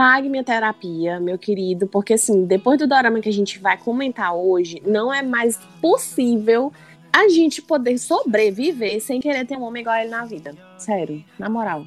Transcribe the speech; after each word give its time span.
pague 0.00 0.30
minha 0.30 0.42
terapia, 0.42 1.20
meu 1.20 1.36
querido, 1.36 1.86
porque 1.86 2.14
assim, 2.14 2.46
depois 2.46 2.78
do 2.78 2.86
dorama 2.86 3.20
que 3.20 3.28
a 3.28 3.32
gente 3.32 3.58
vai 3.58 3.76
comentar 3.76 4.34
hoje, 4.34 4.82
não 4.86 5.12
é 5.12 5.20
mais 5.20 5.58
possível 5.78 6.72
a 7.12 7.28
gente 7.28 7.60
poder 7.60 7.98
sobreviver 7.98 8.98
sem 9.02 9.20
querer 9.20 9.46
ter 9.46 9.58
um 9.58 9.62
homem 9.62 9.82
igual 9.82 9.96
a 9.96 10.00
ele 10.00 10.08
na 10.08 10.24
vida. 10.24 10.56
Sério, 10.78 11.22
na 11.38 11.50
moral. 11.50 11.86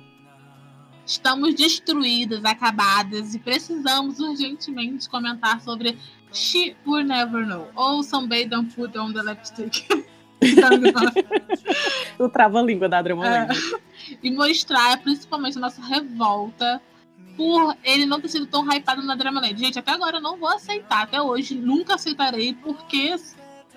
Estamos 1.03 1.55
destruídas, 1.55 2.45
acabadas 2.45 3.33
e 3.33 3.39
precisamos 3.39 4.19
urgentemente 4.19 5.09
comentar 5.09 5.59
sobre 5.61 5.97
She 6.31 6.75
Will 6.85 7.05
Never 7.05 7.43
Know 7.47 7.67
ou 7.75 8.03
Somebody 8.03 8.45
Don't 8.45 8.75
Put 8.75 8.95
On 8.95 9.11
The 9.11 9.23
Lipstick. 9.23 9.87
o 12.19 12.29
trava-língua 12.29 12.87
da 12.87 13.01
Drama 13.01 13.27
é, 13.27 13.47
E 14.21 14.29
mostrar 14.29 15.01
principalmente 15.01 15.57
a 15.57 15.61
nossa 15.61 15.81
revolta 15.81 16.79
por 17.35 17.75
ele 17.83 18.05
não 18.05 18.21
ter 18.21 18.29
sido 18.29 18.45
tão 18.45 18.63
hypado 18.71 19.01
na 19.01 19.15
Dramaland. 19.15 19.57
Gente, 19.57 19.79
até 19.79 19.91
agora 19.91 20.17
eu 20.17 20.21
não 20.21 20.37
vou 20.37 20.49
aceitar, 20.49 21.03
até 21.03 21.21
hoje 21.21 21.55
nunca 21.55 21.95
aceitarei 21.95 22.53
porque 22.53 23.15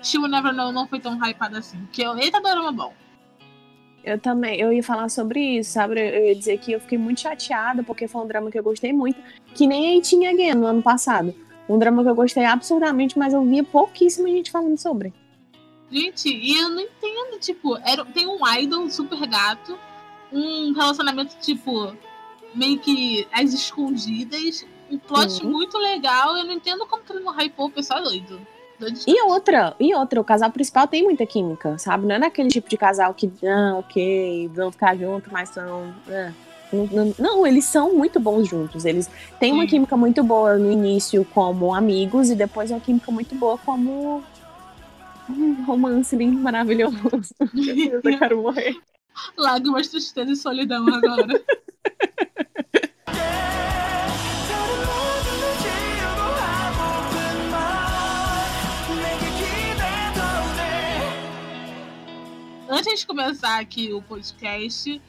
She 0.01 0.17
Will 0.17 0.27
Never 0.27 0.53
Know 0.53 0.71
não 0.71 0.87
foi 0.87 0.99
tão 0.99 1.17
hypado 1.17 1.57
assim. 1.57 1.77
Porque 1.85 2.03
eita 2.03 2.39
drama 2.41 2.71
bom. 2.71 2.93
Eu 4.03 4.17
também, 4.17 4.59
eu 4.59 4.71
ia 4.71 4.83
falar 4.83 5.09
sobre 5.09 5.59
isso, 5.59 5.71
sabe? 5.71 5.99
Eu 5.99 6.27
ia 6.27 6.35
dizer 6.35 6.57
que 6.59 6.71
eu 6.71 6.79
fiquei 6.79 6.97
muito 6.97 7.21
chateada 7.21 7.83
porque 7.83 8.07
foi 8.07 8.21
um 8.21 8.27
drama 8.27 8.49
que 8.49 8.57
eu 8.57 8.63
gostei 8.63 8.93
muito, 8.93 9.19
que 9.53 9.67
nem 9.67 9.99
tinha 9.99 10.31
Again 10.31 10.53
no 10.53 10.65
ano 10.65 10.81
passado. 10.81 11.35
Um 11.67 11.77
drama 11.77 12.03
que 12.03 12.09
eu 12.09 12.15
gostei 12.15 12.45
absurdamente, 12.45 13.19
mas 13.19 13.33
eu 13.33 13.43
via 13.43 13.63
pouquíssima 13.63 14.29
gente 14.29 14.49
falando 14.49 14.77
sobre. 14.77 15.13
Gente, 15.91 16.29
e 16.29 16.57
eu 16.57 16.69
não 16.69 16.81
entendo, 16.81 17.39
tipo, 17.39 17.77
era, 17.77 18.05
tem 18.05 18.27
um 18.27 18.39
idol 18.57 18.89
super 18.89 19.25
gato, 19.27 19.77
um 20.31 20.73
relacionamento, 20.73 21.35
tipo, 21.41 21.93
meio 22.53 22.79
que 22.79 23.27
às 23.31 23.53
escondidas, 23.53 24.65
um 24.89 24.97
plot 24.97 25.43
uhum. 25.43 25.51
muito 25.51 25.77
legal, 25.77 26.37
eu 26.37 26.45
não 26.45 26.53
entendo 26.53 26.85
como 26.85 27.03
que 27.03 27.11
ele 27.11 27.23
não 27.23 27.33
hypou 27.33 27.67
o 27.67 27.71
pessoal 27.71 28.01
doido. 28.01 28.39
E 29.07 29.21
outra, 29.23 29.75
e 29.79 29.93
outra, 29.95 30.21
o 30.21 30.23
casal 30.23 30.51
principal 30.51 30.87
tem 30.87 31.03
muita 31.03 31.25
química, 31.25 31.77
sabe? 31.79 32.05
Não 32.05 32.15
é 32.15 32.19
naquele 32.19 32.49
tipo 32.49 32.69
de 32.69 32.77
casal 32.77 33.11
que, 33.13 33.31
ah, 33.43 33.77
ok, 33.79 34.49
vão 34.53 34.71
ficar 34.71 34.95
juntos, 34.95 35.31
mas 35.31 35.49
são. 35.49 35.93
Ah. 36.07 36.31
Não, 36.71 37.15
não, 37.17 37.47
eles 37.47 37.65
são 37.65 37.93
muito 37.93 38.19
bons 38.19 38.47
juntos. 38.47 38.85
Eles 38.85 39.09
têm 39.39 39.53
uma 39.53 39.65
química 39.65 39.95
muito 39.95 40.21
boa 40.23 40.57
no 40.57 40.71
início 40.71 41.25
como 41.33 41.73
amigos 41.73 42.29
e 42.29 42.35
depois 42.35 42.69
uma 42.69 42.79
química 42.79 43.09
muito 43.11 43.33
boa 43.35 43.57
como 43.57 44.21
um 45.29 45.63
romance 45.63 46.15
lindo, 46.15 46.37
maravilhoso. 46.39 47.33
Eu 47.91 48.01
quero 48.01 48.41
morrer. 48.41 48.75
Lágrimas, 49.37 49.87
tristeza 49.87 50.31
e 50.31 50.35
solidão 50.35 50.87
agora. 50.87 51.43
antes 62.77 62.99
de 62.99 63.07
começar 63.07 63.59
aqui 63.59 63.91
o 63.91 64.01
podcast, 64.01 65.01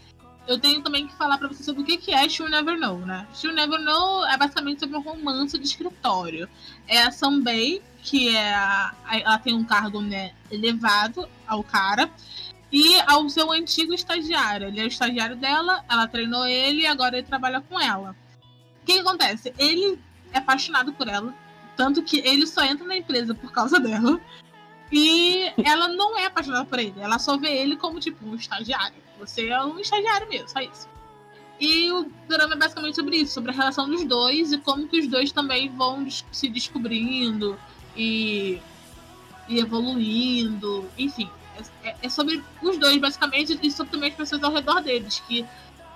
eu 0.46 0.58
tenho 0.58 0.82
também 0.82 1.06
que 1.06 1.14
falar 1.14 1.36
para 1.36 1.48
você 1.48 1.62
sobre 1.62 1.82
o 1.82 1.84
que 1.84 2.12
é 2.12 2.28
She'll 2.28 2.48
Never 2.48 2.78
Know, 2.78 2.98
né? 2.98 3.26
She'll 3.34 3.52
Never 3.52 3.78
Know 3.80 4.24
é 4.26 4.36
basicamente 4.38 4.80
sobre 4.80 4.96
um 4.96 5.00
romance 5.00 5.58
de 5.58 5.66
escritório. 5.66 6.48
É 6.86 7.02
a 7.02 7.10
Sunbay, 7.10 7.82
que 8.02 8.34
é 8.34 8.54
a, 8.54 8.94
ela 9.10 9.38
tem 9.38 9.54
um 9.54 9.64
cargo 9.64 10.00
né, 10.00 10.32
elevado 10.50 11.28
ao 11.46 11.62
cara, 11.62 12.10
e 12.70 13.00
ao 13.06 13.28
seu 13.28 13.50
antigo 13.50 13.94
estagiário. 13.94 14.68
Ele 14.68 14.80
é 14.80 14.84
o 14.84 14.88
estagiário 14.88 15.36
dela, 15.36 15.84
ela 15.88 16.06
treinou 16.06 16.46
ele 16.46 16.82
e 16.82 16.86
agora 16.86 17.18
ele 17.18 17.26
trabalha 17.26 17.60
com 17.60 17.80
ela. 17.80 18.14
O 18.82 18.86
que, 18.86 18.98
acontece? 18.98 19.52
Ele 19.58 19.98
é 20.32 20.38
apaixonado 20.38 20.92
por 20.92 21.08
ela, 21.08 21.34
tanto 21.76 22.02
que 22.02 22.18
ele 22.20 22.46
só 22.46 22.62
entra 22.62 22.86
na 22.86 22.96
empresa 22.96 23.34
por 23.34 23.52
causa 23.52 23.78
dela. 23.78 24.20
E 24.90 25.52
ela 25.62 25.88
não 25.88 26.18
é 26.18 26.26
apaixonada 26.26 26.64
por 26.64 26.78
ele, 26.78 26.94
ela 26.98 27.18
só 27.18 27.36
vê 27.36 27.48
ele 27.48 27.76
como, 27.76 28.00
tipo, 28.00 28.24
um 28.26 28.34
estagiário. 28.34 28.96
Você 29.18 29.48
é 29.48 29.62
um 29.62 29.78
estagiário 29.78 30.28
mesmo, 30.28 30.48
só 30.48 30.60
isso. 30.60 30.88
E 31.60 31.90
o 31.90 32.10
drama 32.28 32.54
é 32.54 32.56
basicamente 32.56 32.94
sobre 32.94 33.16
isso, 33.16 33.34
sobre 33.34 33.50
a 33.50 33.54
relação 33.54 33.88
dos 33.88 34.04
dois 34.04 34.52
e 34.52 34.58
como 34.58 34.86
que 34.86 35.00
os 35.00 35.08
dois 35.08 35.32
também 35.32 35.68
vão 35.68 36.08
se 36.10 36.48
descobrindo 36.48 37.58
e, 37.96 38.62
e 39.48 39.58
evoluindo. 39.58 40.88
Enfim, 40.96 41.28
é, 41.82 41.96
é, 42.02 42.08
sobre 42.08 42.42
os 42.62 42.78
dois, 42.78 42.98
basicamente, 42.98 43.58
e 43.62 43.70
sobre 43.70 43.92
também 43.92 44.10
as 44.10 44.16
pessoas 44.16 44.42
ao 44.42 44.52
redor 44.52 44.80
deles, 44.80 45.22
que 45.26 45.44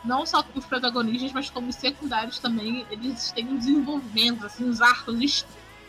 não 0.05 0.27
só 0.27 0.45
os 0.55 0.67
protagonistas, 0.67 1.33
mas 1.33 1.50
como 1.50 1.69
os 1.69 1.77
secundários 1.77 2.39
também, 2.39 2.87
eles 2.91 3.31
têm 3.33 3.47
um 3.47 3.56
desenvolvimento, 3.56 4.47
assim, 4.47 4.69
os 4.69 4.81
arcos 4.81 5.47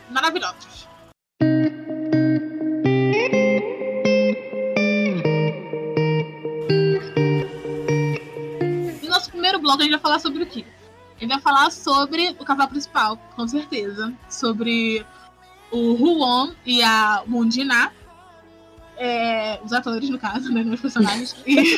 maravilhosos. 0.10 0.88
bloco 9.64 9.82
a 9.82 9.84
gente 9.84 9.94
vai 9.94 10.00
falar 10.00 10.20
sobre 10.20 10.44
o 10.44 10.46
quê? 10.46 10.66
A 11.16 11.20
gente 11.20 11.30
vai 11.30 11.40
falar 11.40 11.72
sobre 11.72 12.36
o 12.40 12.46
casal 12.46 12.68
principal, 12.68 13.18
com 13.36 13.48
certeza. 13.48 14.14
Sobre 14.30 15.06
o 15.72 15.94
Huon 15.94 16.52
e 16.66 16.84
a 16.84 17.24
Mundina. 17.26 17.92
É, 18.98 19.59
os 19.64 19.74
atores, 19.74 20.09
no 20.09 20.20
caso, 20.20 20.52
né? 20.52 20.62
Os 20.62 20.81
personagens. 20.81 21.36
e, 21.46 21.78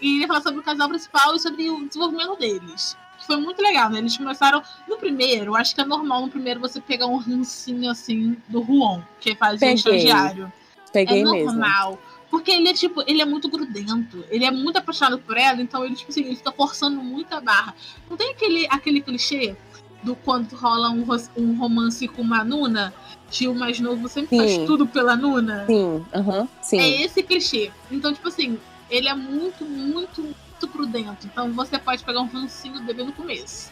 e 0.00 0.18
vai 0.20 0.28
falar 0.28 0.42
sobre 0.42 0.60
o 0.60 0.62
casal 0.62 0.88
principal 0.88 1.34
e 1.34 1.40
sobre 1.40 1.70
o 1.70 1.86
desenvolvimento 1.86 2.36
deles. 2.36 2.96
Que 3.18 3.26
foi 3.26 3.36
muito 3.36 3.60
legal, 3.62 3.90
né? 3.90 3.98
Eles 3.98 4.16
começaram 4.16 4.62
no 4.88 4.96
primeiro, 4.96 5.54
acho 5.54 5.74
que 5.74 5.80
é 5.80 5.84
normal 5.84 6.22
no 6.22 6.28
primeiro 6.28 6.60
você 6.60 6.80
pegar 6.80 7.06
um 7.06 7.18
rancinho 7.18 7.90
assim 7.90 8.36
do 8.48 8.60
Huon, 8.60 9.02
que 9.20 9.34
faz 9.34 9.60
o 9.60 9.64
estagiário. 9.64 10.52
Peguei 10.92 11.20
é 11.20 11.24
normal. 11.24 11.90
Mesmo. 11.90 12.10
Porque 12.30 12.52
ele 12.52 12.68
é, 12.68 12.72
tipo, 12.72 13.02
ele 13.08 13.20
é 13.20 13.24
muito 13.24 13.48
grudento. 13.48 14.24
Ele 14.30 14.44
é 14.44 14.50
muito 14.50 14.76
apaixonado 14.76 15.18
por 15.18 15.36
ela, 15.36 15.60
então 15.60 15.84
ele, 15.84 15.96
tipo 15.96 16.12
assim, 16.12 16.22
ele 16.22 16.36
fica 16.36 16.52
forçando 16.52 17.02
muito 17.02 17.32
a 17.34 17.40
barra. 17.40 17.74
Não 18.08 18.16
tem 18.16 18.30
aquele, 18.30 18.66
aquele 18.70 19.00
clichê 19.00 19.56
do 20.02 20.14
quando 20.16 20.54
rola 20.54 20.90
um, 20.90 21.04
um 21.36 21.56
romance 21.56 22.06
com 22.08 22.22
uma 22.22 22.44
Nuna? 22.44 22.92
Que 23.30 23.46
o 23.46 23.54
mais 23.54 23.78
novo 23.78 24.08
sempre 24.08 24.36
sim. 24.36 24.38
faz 24.38 24.66
tudo 24.66 24.86
pela 24.86 25.14
Nuna? 25.14 25.66
Sim, 25.66 26.04
aham, 26.12 26.48
sim. 26.60 26.80
É 26.80 27.02
esse 27.02 27.22
clichê. 27.22 27.70
Então, 27.90 28.12
tipo 28.12 28.26
assim, 28.28 28.58
ele 28.90 29.08
é 29.08 29.14
muito, 29.14 29.64
muito, 29.64 30.20
muito 30.20 30.68
prudento. 30.68 31.26
Então 31.26 31.52
você 31.52 31.78
pode 31.78 32.04
pegar 32.04 32.20
um 32.20 32.26
rancinho 32.26 32.80
dele 32.80 33.04
no 33.04 33.12
começo. 33.12 33.70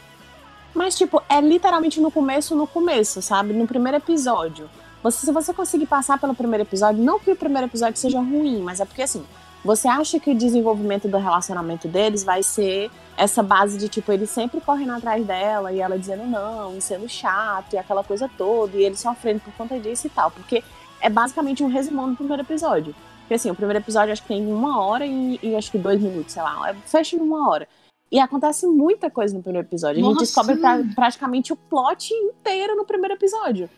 Mas, 0.75 0.97
tipo, 0.97 1.21
é 1.28 1.41
literalmente 1.41 2.00
no 2.00 2.11
começo, 2.11 2.55
no 2.55 2.67
começo, 2.67 3.21
sabe? 3.21 3.53
No 3.53 3.67
primeiro 3.67 3.97
episódio. 3.99 4.71
Você, 5.03 5.27
se 5.27 5.33
você 5.33 5.53
conseguir 5.53 5.87
passar 5.87 6.19
pelo 6.19 6.34
primeiro 6.34 6.62
episódio, 6.62 7.03
não 7.03 7.19
que 7.19 7.31
o 7.31 7.37
primeiro 7.37 7.67
episódio 7.67 7.99
seja 7.99 8.21
ruim, 8.21 8.61
mas 8.62 8.81
é 8.81 8.84
porque 8.84 9.03
assim, 9.03 9.25
você 9.64 9.88
acha 9.88 10.20
que 10.20 10.30
o 10.30 10.34
desenvolvimento 10.34 11.08
do 11.08 11.19
relacionamento 11.19 11.88
deles 11.88 12.22
vai 12.22 12.42
ser 12.42 12.91
essa 13.16 13.42
base 13.42 13.76
de 13.76 13.88
tipo, 13.88 14.12
ele 14.12 14.26
sempre 14.26 14.60
correndo 14.60 14.92
atrás 14.92 15.26
dela 15.26 15.72
e 15.72 15.80
ela 15.80 15.98
dizendo 15.98 16.24
não, 16.24 16.76
e 16.76 16.80
sendo 16.80 17.08
chato 17.08 17.72
e 17.72 17.78
aquela 17.78 18.04
coisa 18.04 18.30
toda, 18.38 18.76
e 18.76 18.84
ele 18.84 18.96
sofrendo 18.96 19.41
por 19.41 19.52
conta 19.54 19.78
disso 19.78 20.06
e 20.06 20.10
tal. 20.10 20.30
Porque 20.30 20.62
é 21.00 21.10
basicamente 21.10 21.62
um 21.62 21.69
resumão 21.69 22.10
do 22.10 22.16
primeiro 22.16 22.43
episódio. 22.43 22.94
Porque 23.20 23.34
assim, 23.34 23.50
o 23.50 23.55
primeiro 23.55 23.82
episódio 23.82 24.12
acho 24.12 24.22
que 24.22 24.28
tem 24.28 24.46
uma 24.46 24.81
hora 24.81 25.05
e, 25.05 25.38
e 25.43 25.56
acho 25.56 25.70
que 25.70 25.78
dois 25.78 26.00
minutos, 26.00 26.32
sei 26.32 26.43
lá, 26.43 26.70
é, 26.70 26.75
fecha 26.87 27.16
em 27.16 27.20
uma 27.20 27.49
hora. 27.49 27.69
E 28.11 28.19
acontece 28.19 28.66
muita 28.66 29.11
coisa 29.11 29.37
no 29.37 29.43
primeiro 29.43 29.66
episódio. 29.66 30.02
A 30.02 30.08
gente 30.08 30.20
descobre 30.20 30.56
pra, 30.56 30.81
praticamente 30.94 31.52
o 31.52 31.56
plot 31.56 32.14
inteiro 32.14 32.75
no 32.76 32.84
primeiro 32.84 33.14
episódio 33.14 33.69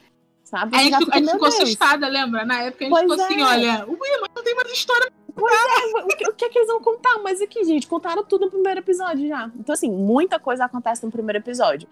sabe? 0.50 0.76
A 0.76 0.82
gente, 0.82 0.94
a 0.94 1.16
gente 1.16 1.30
ficou 1.30 1.46
assustada, 1.46 2.08
lembra? 2.08 2.44
Na 2.44 2.62
época 2.62 2.84
a 2.84 2.88
gente 2.88 2.90
pois 2.90 3.02
ficou 3.02 3.24
assim, 3.24 3.40
é. 3.40 3.44
assim, 3.44 3.66
olha, 3.66 3.86
ui, 3.86 4.08
mas 4.20 4.30
não 4.34 4.42
tem 4.42 4.54
mais 4.56 4.72
história. 4.72 5.12
Pois 5.34 5.52
é, 5.52 6.02
o 6.02 6.06
que, 6.08 6.28
o 6.28 6.32
que, 6.34 6.44
é 6.44 6.48
que 6.48 6.58
eles 6.58 6.68
vão 6.68 6.80
contar? 6.80 7.18
Mas 7.22 7.40
aqui, 7.40 7.64
gente, 7.64 7.86
contaram 7.86 8.24
tudo 8.24 8.46
no 8.46 8.50
primeiro 8.50 8.80
episódio 8.80 9.28
já. 9.28 9.50
Então, 9.58 9.72
assim, 9.72 9.90
muita 9.90 10.38
coisa 10.38 10.64
acontece 10.64 11.04
no 11.04 11.10
primeiro 11.12 11.38
episódio. 11.38 11.88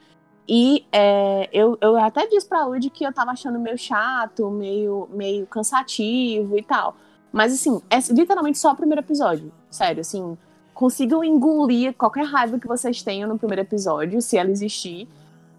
E 0.48 0.86
é, 0.90 1.48
eu, 1.52 1.76
eu 1.80 1.96
até 1.98 2.26
disse 2.26 2.48
pra 2.48 2.64
Lud 2.64 2.88
que 2.88 3.04
eu 3.04 3.12
tava 3.12 3.32
achando 3.32 3.58
meio 3.58 3.76
chato, 3.76 4.50
meio, 4.50 5.08
meio 5.12 5.46
cansativo 5.46 6.58
e 6.58 6.62
tal. 6.62 6.96
Mas, 7.30 7.52
assim, 7.52 7.82
é 7.90 7.98
literalmente 8.10 8.58
só 8.58 8.72
o 8.72 8.76
primeiro 8.76 9.02
episódio. 9.02 9.52
Sério, 9.70 10.00
assim, 10.00 10.38
consigam 10.72 11.22
engolir 11.22 11.92
qualquer 11.92 12.24
raiva 12.24 12.58
que 12.58 12.66
vocês 12.66 13.02
tenham 13.02 13.28
no 13.28 13.38
primeiro 13.38 13.62
episódio, 13.62 14.22
se 14.22 14.38
ela 14.38 14.50
existir. 14.50 15.06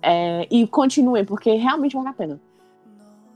É, 0.02 0.48
e 0.50 0.66
continuem, 0.66 1.26
porque 1.26 1.52
realmente 1.54 1.96
vale 1.96 2.08
a 2.08 2.14
pena. 2.14 2.40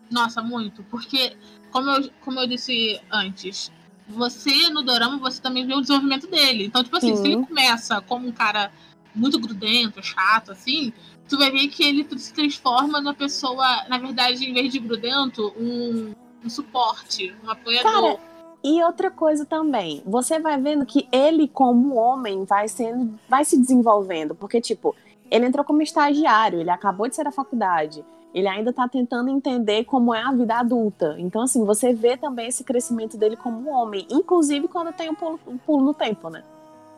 Nossa, 0.09 0.41
muito. 0.41 0.81
Porque, 0.83 1.35
como 1.71 1.89
eu, 1.89 2.09
como 2.23 2.39
eu 2.39 2.47
disse 2.47 2.99
antes, 3.11 3.71
você 4.13 4.69
no 4.69 4.81
dorama, 4.83 5.17
você 5.17 5.41
também 5.41 5.65
vê 5.65 5.73
o 5.73 5.81
desenvolvimento 5.81 6.27
dele. 6.27 6.65
Então, 6.65 6.83
tipo 6.83 6.95
assim, 6.95 7.15
Sim. 7.15 7.21
se 7.21 7.31
ele 7.31 7.45
começa 7.45 8.01
como 8.01 8.27
um 8.27 8.31
cara 8.31 8.71
muito 9.15 9.39
grudento, 9.39 10.01
chato, 10.01 10.51
assim, 10.51 10.91
tu 11.27 11.37
vai 11.37 11.51
ver 11.51 11.67
que 11.67 11.83
ele 11.83 12.07
se 12.17 12.33
transforma 12.33 12.99
numa 12.99 13.13
pessoa, 13.13 13.83
na 13.87 13.97
verdade, 13.97 14.49
em 14.49 14.53
vez 14.53 14.71
de 14.71 14.79
grudento, 14.79 15.53
um, 15.57 16.13
um 16.43 16.49
suporte, 16.49 17.35
um 17.43 17.49
apoiador. 17.49 17.91
Cara, 17.91 18.19
E 18.63 18.81
outra 18.83 19.11
coisa 19.11 19.45
também, 19.45 20.01
você 20.05 20.39
vai 20.39 20.59
vendo 20.59 20.85
que 20.85 21.07
ele, 21.11 21.47
como 21.47 21.95
homem, 21.95 22.45
vai 22.45 22.67
sendo, 22.67 23.19
vai 23.27 23.43
se 23.43 23.59
desenvolvendo, 23.59 24.33
porque, 24.33 24.61
tipo, 24.61 24.95
ele 25.29 25.45
entrou 25.45 25.65
como 25.65 25.81
estagiário, 25.81 26.59
ele 26.59 26.69
acabou 26.69 27.07
de 27.07 27.15
sair 27.15 27.25
da 27.25 27.31
faculdade, 27.31 28.05
ele 28.33 28.47
ainda 28.47 28.73
tá 28.73 28.87
tentando 28.87 29.29
entender 29.29 29.83
como 29.85 30.13
é 30.13 30.21
a 30.21 30.31
vida 30.31 30.55
adulta. 30.55 31.15
Então, 31.19 31.43
assim, 31.43 31.63
você 31.63 31.93
vê 31.93 32.17
também 32.17 32.47
esse 32.47 32.63
crescimento 32.63 33.17
dele 33.17 33.37
como 33.37 33.69
homem, 33.69 34.07
inclusive 34.09 34.67
quando 34.67 34.91
tem 34.91 35.09
um 35.09 35.15
pulo, 35.15 35.39
pulo 35.65 35.83
no 35.85 35.93
tempo, 35.93 36.29
né? 36.29 36.43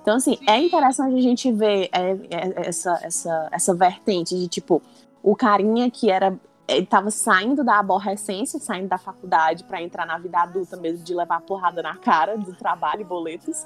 Então, 0.01 0.15
assim, 0.15 0.37
é 0.47 0.59
interessante 0.59 1.15
a 1.17 1.21
gente 1.21 1.51
ver 1.51 1.89
é, 1.91 2.11
é, 2.29 2.67
essa, 2.67 2.99
essa, 3.01 3.49
essa 3.51 3.73
vertente 3.73 4.35
de, 4.35 4.47
tipo, 4.47 4.81
o 5.21 5.35
carinha 5.35 5.89
que 5.89 6.09
era 6.09 6.37
ele 6.67 6.85
tava 6.85 7.11
saindo 7.11 7.63
da 7.63 7.77
aborrecência, 7.79 8.59
saindo 8.59 8.87
da 8.87 8.97
faculdade 8.97 9.63
para 9.63 9.81
entrar 9.81 10.05
na 10.05 10.17
vida 10.17 10.39
adulta 10.39 10.75
mesmo, 10.75 11.03
de 11.03 11.13
levar 11.13 11.41
porrada 11.41 11.81
na 11.81 11.95
cara 11.95 12.37
do 12.37 12.53
trabalho 12.53 13.01
e 13.01 13.03
boletos, 13.03 13.65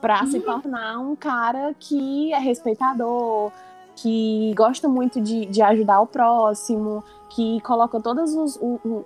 para 0.00 0.24
se 0.26 0.40
tornar 0.40 0.98
um 0.98 1.14
cara 1.14 1.74
que 1.78 2.32
é 2.32 2.38
respeitador, 2.38 3.52
que 4.02 4.52
gosta 4.54 4.88
muito 4.88 5.20
de, 5.20 5.46
de 5.46 5.60
ajudar 5.62 6.00
o 6.00 6.06
próximo, 6.06 7.02
que 7.30 7.60
coloca 7.62 8.00
todas 8.00 8.34
os, 8.34 8.56
o- 8.56 8.80
o- 8.84 9.04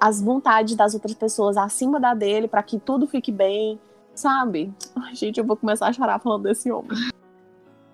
as 0.00 0.20
vontades 0.22 0.74
das 0.76 0.94
outras 0.94 1.14
pessoas 1.14 1.56
acima 1.56 1.98
da 2.00 2.14
dele 2.14 2.46
para 2.48 2.62
que 2.62 2.78
tudo 2.78 3.06
fique 3.06 3.30
bem, 3.32 3.78
sabe? 4.14 4.72
Ai, 4.96 5.14
gente, 5.14 5.38
eu 5.38 5.44
vou 5.44 5.56
começar 5.56 5.88
a 5.88 5.92
chorar 5.92 6.18
falando 6.20 6.44
desse 6.44 6.70
homem. 6.70 6.90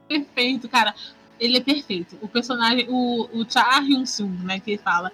perfeito, 0.09 0.69
cara. 0.69 0.95
Ele 1.39 1.59
é 1.59 1.61
perfeito. 1.61 2.17
O 2.23 2.29
personagem, 2.29 2.87
o, 2.89 3.25
o 3.33 3.45
Cha 3.51 3.79
Hyun-sung, 3.81 4.45
né, 4.45 4.59
que 4.61 4.73
ele 4.73 4.79
fala. 4.79 5.13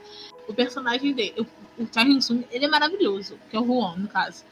O 0.48 0.54
personagem 0.54 1.12
dele, 1.12 1.34
o, 1.78 1.82
o 1.82 1.88
Cha 1.92 2.02
Hyun-sung, 2.02 2.46
ele 2.50 2.64
é 2.64 2.69
maravilhoso, 2.69 3.36
que 3.50 3.56
é 3.56 3.60
o 3.60 3.64
Huon, 3.64 3.96
no 3.96 4.08
caso. 4.08 4.44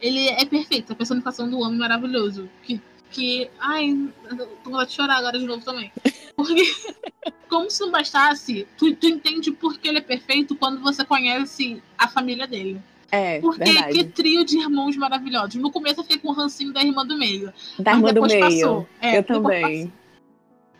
Ele 0.00 0.28
é 0.28 0.44
perfeito, 0.44 0.92
a 0.92 0.96
personificação 0.96 1.48
do 1.48 1.58
homem 1.58 1.78
maravilhoso. 1.78 2.48
Que, 2.62 2.80
que 3.10 3.48
ai, 3.58 4.08
tô 4.28 4.70
com 4.70 4.84
de 4.84 4.92
chorar 4.92 5.16
agora 5.18 5.38
de 5.38 5.46
novo 5.46 5.64
também. 5.64 5.90
Porque, 6.36 6.62
como 7.48 7.70
se 7.70 7.80
não 7.80 7.90
bastasse, 7.90 8.66
tu, 8.76 8.94
tu 8.94 9.06
entende 9.06 9.50
por 9.52 9.78
que 9.78 9.88
ele 9.88 9.98
é 9.98 10.02
perfeito 10.02 10.54
quando 10.54 10.80
você 10.80 11.04
conhece 11.04 11.82
a 11.96 12.08
família 12.08 12.46
dele. 12.46 12.80
É, 13.10 13.40
Porque 13.40 13.64
verdade. 13.64 13.92
que 13.92 14.04
trio 14.04 14.44
de 14.44 14.58
irmãos 14.58 14.96
maravilhosos. 14.96 15.54
No 15.54 15.70
começo 15.70 16.00
eu 16.00 16.04
fiquei 16.04 16.18
com 16.18 16.28
o 16.28 16.32
rancinho 16.32 16.72
da 16.72 16.82
irmã 16.82 17.06
do 17.06 17.16
meio. 17.16 17.52
Da 17.78 17.92
irmã 17.92 18.12
do 18.12 18.22
meio. 18.22 18.40
passou. 18.40 18.88
É, 19.00 19.18
eu 19.18 19.22
também. 19.22 19.92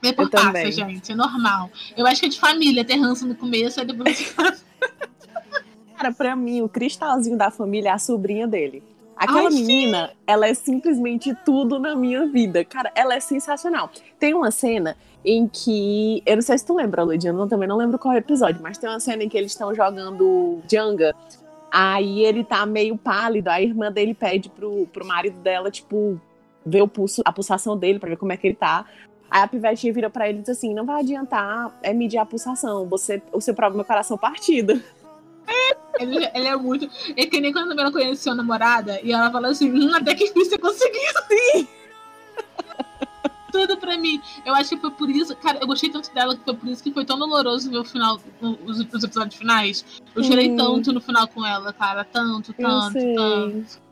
Depois 0.02 0.28
Eu 0.28 0.32
passa, 0.32 0.46
também. 0.46 0.72
gente. 0.72 1.12
É 1.12 1.14
normal. 1.14 1.70
Eu 1.96 2.06
acho 2.06 2.20
que 2.20 2.26
é 2.26 2.28
de 2.28 2.38
família 2.38 2.84
ter 2.84 2.96
ranço 2.96 3.26
no 3.26 3.34
começo, 3.34 3.80
aí 3.80 3.86
depois 3.86 4.34
Cara, 5.96 6.12
pra 6.12 6.36
mim, 6.36 6.60
o 6.60 6.68
cristalzinho 6.68 7.38
da 7.38 7.50
família 7.50 7.88
é 7.88 7.92
a 7.92 7.98
sobrinha 7.98 8.46
dele. 8.46 8.82
Aquela 9.16 9.48
Ai, 9.48 9.52
sim. 9.52 9.64
menina, 9.64 10.10
ela 10.26 10.46
é 10.46 10.52
simplesmente 10.52 11.34
tudo 11.44 11.78
na 11.78 11.96
minha 11.96 12.26
vida. 12.26 12.64
Cara, 12.64 12.92
ela 12.94 13.14
é 13.14 13.20
sensacional. 13.20 13.90
Tem 14.18 14.34
uma 14.34 14.50
cena 14.50 14.96
em 15.24 15.48
que. 15.48 16.22
Eu 16.26 16.36
não 16.36 16.42
sei 16.42 16.58
se 16.58 16.66
tu 16.66 16.74
lembra, 16.74 17.02
Ludiano, 17.02 17.42
eu 17.42 17.48
também 17.48 17.66
não 17.66 17.76
lembro 17.76 17.98
qual 17.98 18.12
é 18.12 18.16
o 18.16 18.18
episódio, 18.18 18.60
mas 18.62 18.76
tem 18.76 18.88
uma 18.88 19.00
cena 19.00 19.24
em 19.24 19.28
que 19.28 19.38
eles 19.38 19.52
estão 19.52 19.74
jogando 19.74 20.60
Jenga. 20.70 21.14
Aí 21.72 22.24
ele 22.24 22.44
tá 22.44 22.64
meio 22.66 22.96
pálido, 22.96 23.48
a 23.48 23.60
irmã 23.60 23.90
dele 23.90 24.14
pede 24.14 24.48
pro, 24.48 24.86
pro 24.92 25.04
marido 25.04 25.38
dela, 25.40 25.70
tipo, 25.70 26.20
ver 26.64 26.82
o 26.82 26.88
pulso, 26.88 27.22
a 27.24 27.32
pulsação 27.32 27.76
dele 27.76 27.98
pra 27.98 28.08
ver 28.10 28.16
como 28.16 28.32
é 28.32 28.36
que 28.36 28.46
ele 28.46 28.54
tá. 28.54 28.86
Aí 29.30 29.42
a 29.42 29.48
pivetinha 29.48 29.92
vira 29.92 30.08
pra 30.08 30.28
ele 30.28 30.38
e 30.38 30.40
diz 30.42 30.50
assim: 30.50 30.74
não 30.74 30.84
vai 30.84 31.00
adiantar 31.00 31.76
é 31.82 31.92
medir 31.92 32.18
a 32.18 32.26
pulsação, 32.26 32.86
você, 32.86 33.20
o 33.32 33.40
seu 33.40 33.54
problema 33.54 33.82
é 33.82 33.86
coração 33.86 34.16
partido. 34.16 34.80
Ele, 35.98 36.30
ele 36.34 36.46
é 36.46 36.56
muito. 36.56 36.88
É 37.16 37.26
que 37.26 37.40
nem 37.40 37.52
quando 37.52 37.78
ela 37.78 37.92
conheceu 37.92 38.32
a 38.32 38.36
namorada 38.36 39.00
e 39.02 39.12
ela 39.12 39.30
falou 39.30 39.50
assim: 39.50 39.70
hum, 39.70 39.94
até 39.94 40.14
que 40.14 40.32
você 40.32 40.58
conseguiu. 40.58 41.00
Sim! 41.28 41.68
Tudo 43.52 43.76
pra 43.78 43.96
mim. 43.96 44.20
Eu 44.44 44.54
acho 44.54 44.70
que 44.70 44.76
foi 44.80 44.90
por 44.90 45.08
isso. 45.08 45.34
Cara, 45.36 45.58
eu 45.60 45.66
gostei 45.66 45.88
tanto 45.88 46.12
dela 46.12 46.36
que 46.36 46.44
foi 46.44 46.54
por 46.54 46.68
isso 46.68 46.82
que 46.82 46.92
foi 46.92 47.04
tão 47.04 47.18
doloroso 47.18 47.70
ver 47.70 47.78
o 47.78 47.84
final, 47.84 48.20
os, 48.40 48.80
os 48.92 49.04
episódios 49.04 49.36
finais. 49.36 49.84
Eu 50.14 50.22
chorei 50.22 50.50
Hum. 50.50 50.56
tanto 50.56 50.92
no 50.92 51.00
final 51.00 51.26
com 51.28 51.44
ela, 51.46 51.72
cara. 51.72 52.04
Tanto, 52.04 52.52
tanto, 52.52 52.94
tanto. 53.14 53.86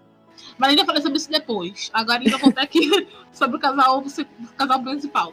Mas 0.59 0.71
ainda 0.71 0.85
falei 0.85 1.01
sobre 1.01 1.17
isso 1.19 1.31
depois. 1.31 1.91
Agora 1.95 2.19
ainda 2.19 2.33
vou 2.33 2.41
contar 2.41 2.63
aqui 2.63 2.91
sobre 3.33 3.57
o 3.57 3.61
casal, 3.61 4.01
o 4.01 4.47
casal 4.57 4.83
principal. 4.83 5.33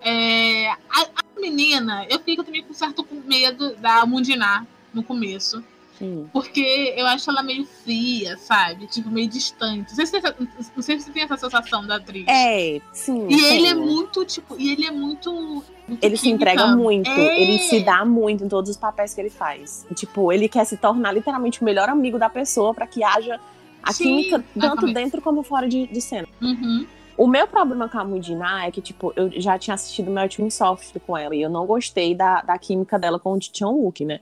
É, 0.00 0.68
a, 0.68 0.76
a 1.00 1.40
menina, 1.40 2.06
eu 2.08 2.18
fico 2.20 2.42
também 2.44 2.62
com 2.62 2.72
certo 2.74 3.06
medo 3.24 3.74
da 3.76 4.04
Mundiná 4.06 4.66
no 4.92 5.02
começo. 5.02 5.62
Sim. 6.02 6.28
Porque 6.32 6.94
eu 6.96 7.06
acho 7.06 7.30
ela 7.30 7.44
meio 7.44 7.64
fria, 7.64 8.36
sabe? 8.36 8.88
Tipo, 8.88 9.08
meio 9.08 9.28
distante. 9.28 9.88
Não 9.90 9.94
sei 9.94 10.06
se, 10.06 10.20
você- 10.20 10.34
não 10.74 10.82
sei 10.82 10.98
se 10.98 11.04
você 11.06 11.12
tem 11.12 11.22
essa 11.22 11.36
sensação 11.36 11.86
da 11.86 11.94
atriz. 11.94 12.26
É, 12.26 12.80
sim. 12.92 13.28
E 13.30 13.40
ele 13.54 13.68
é 13.68 13.74
muito, 13.74 14.24
tipo, 14.24 14.56
e 14.58 14.72
ele 14.72 14.84
é 14.84 14.90
muito. 14.90 15.32
muito 15.86 16.02
Ele 16.04 16.16
se 16.16 16.24
química. 16.24 16.50
entrega 16.50 16.76
muito, 16.76 17.08
É. 17.08 17.40
ele 17.40 17.56
se 17.58 17.80
dá 17.84 18.04
muito 18.04 18.42
em 18.42 18.48
todos 18.48 18.68
os 18.68 18.76
papéis 18.76 19.14
que 19.14 19.20
ele 19.20 19.30
faz. 19.30 19.86
Tipo, 19.94 20.32
ele 20.32 20.48
quer 20.48 20.64
se 20.64 20.76
tornar 20.76 21.12
literalmente 21.12 21.62
o 21.62 21.64
melhor 21.64 21.88
amigo 21.88 22.18
da 22.18 22.28
pessoa 22.28 22.74
pra 22.74 22.84
que 22.86 23.04
haja 23.04 23.38
a 23.80 23.92
Sim, 23.92 24.04
química 24.04 24.38
tanto 24.54 24.58
exatamente. 24.58 24.94
dentro 24.94 25.22
como 25.22 25.44
fora 25.44 25.68
de, 25.68 25.86
de 25.86 26.00
cena. 26.00 26.26
Uhum. 26.40 26.84
O 27.16 27.28
meu 27.28 27.46
problema 27.46 27.88
com 27.88 27.98
a 27.98 28.04
Mudina 28.04 28.64
é 28.66 28.70
que, 28.72 28.80
tipo, 28.80 29.12
eu 29.14 29.30
já 29.40 29.56
tinha 29.56 29.74
assistido 29.74 30.10
Melting 30.10 30.50
Soft 30.50 30.96
com 31.06 31.16
ela 31.16 31.36
e 31.36 31.42
eu 31.42 31.50
não 31.50 31.64
gostei 31.64 32.12
da, 32.14 32.40
da 32.42 32.58
química 32.58 32.98
dela 32.98 33.20
com 33.20 33.32
o 33.34 33.38
Chan 33.40 33.68
Wook, 33.68 34.04
né? 34.04 34.18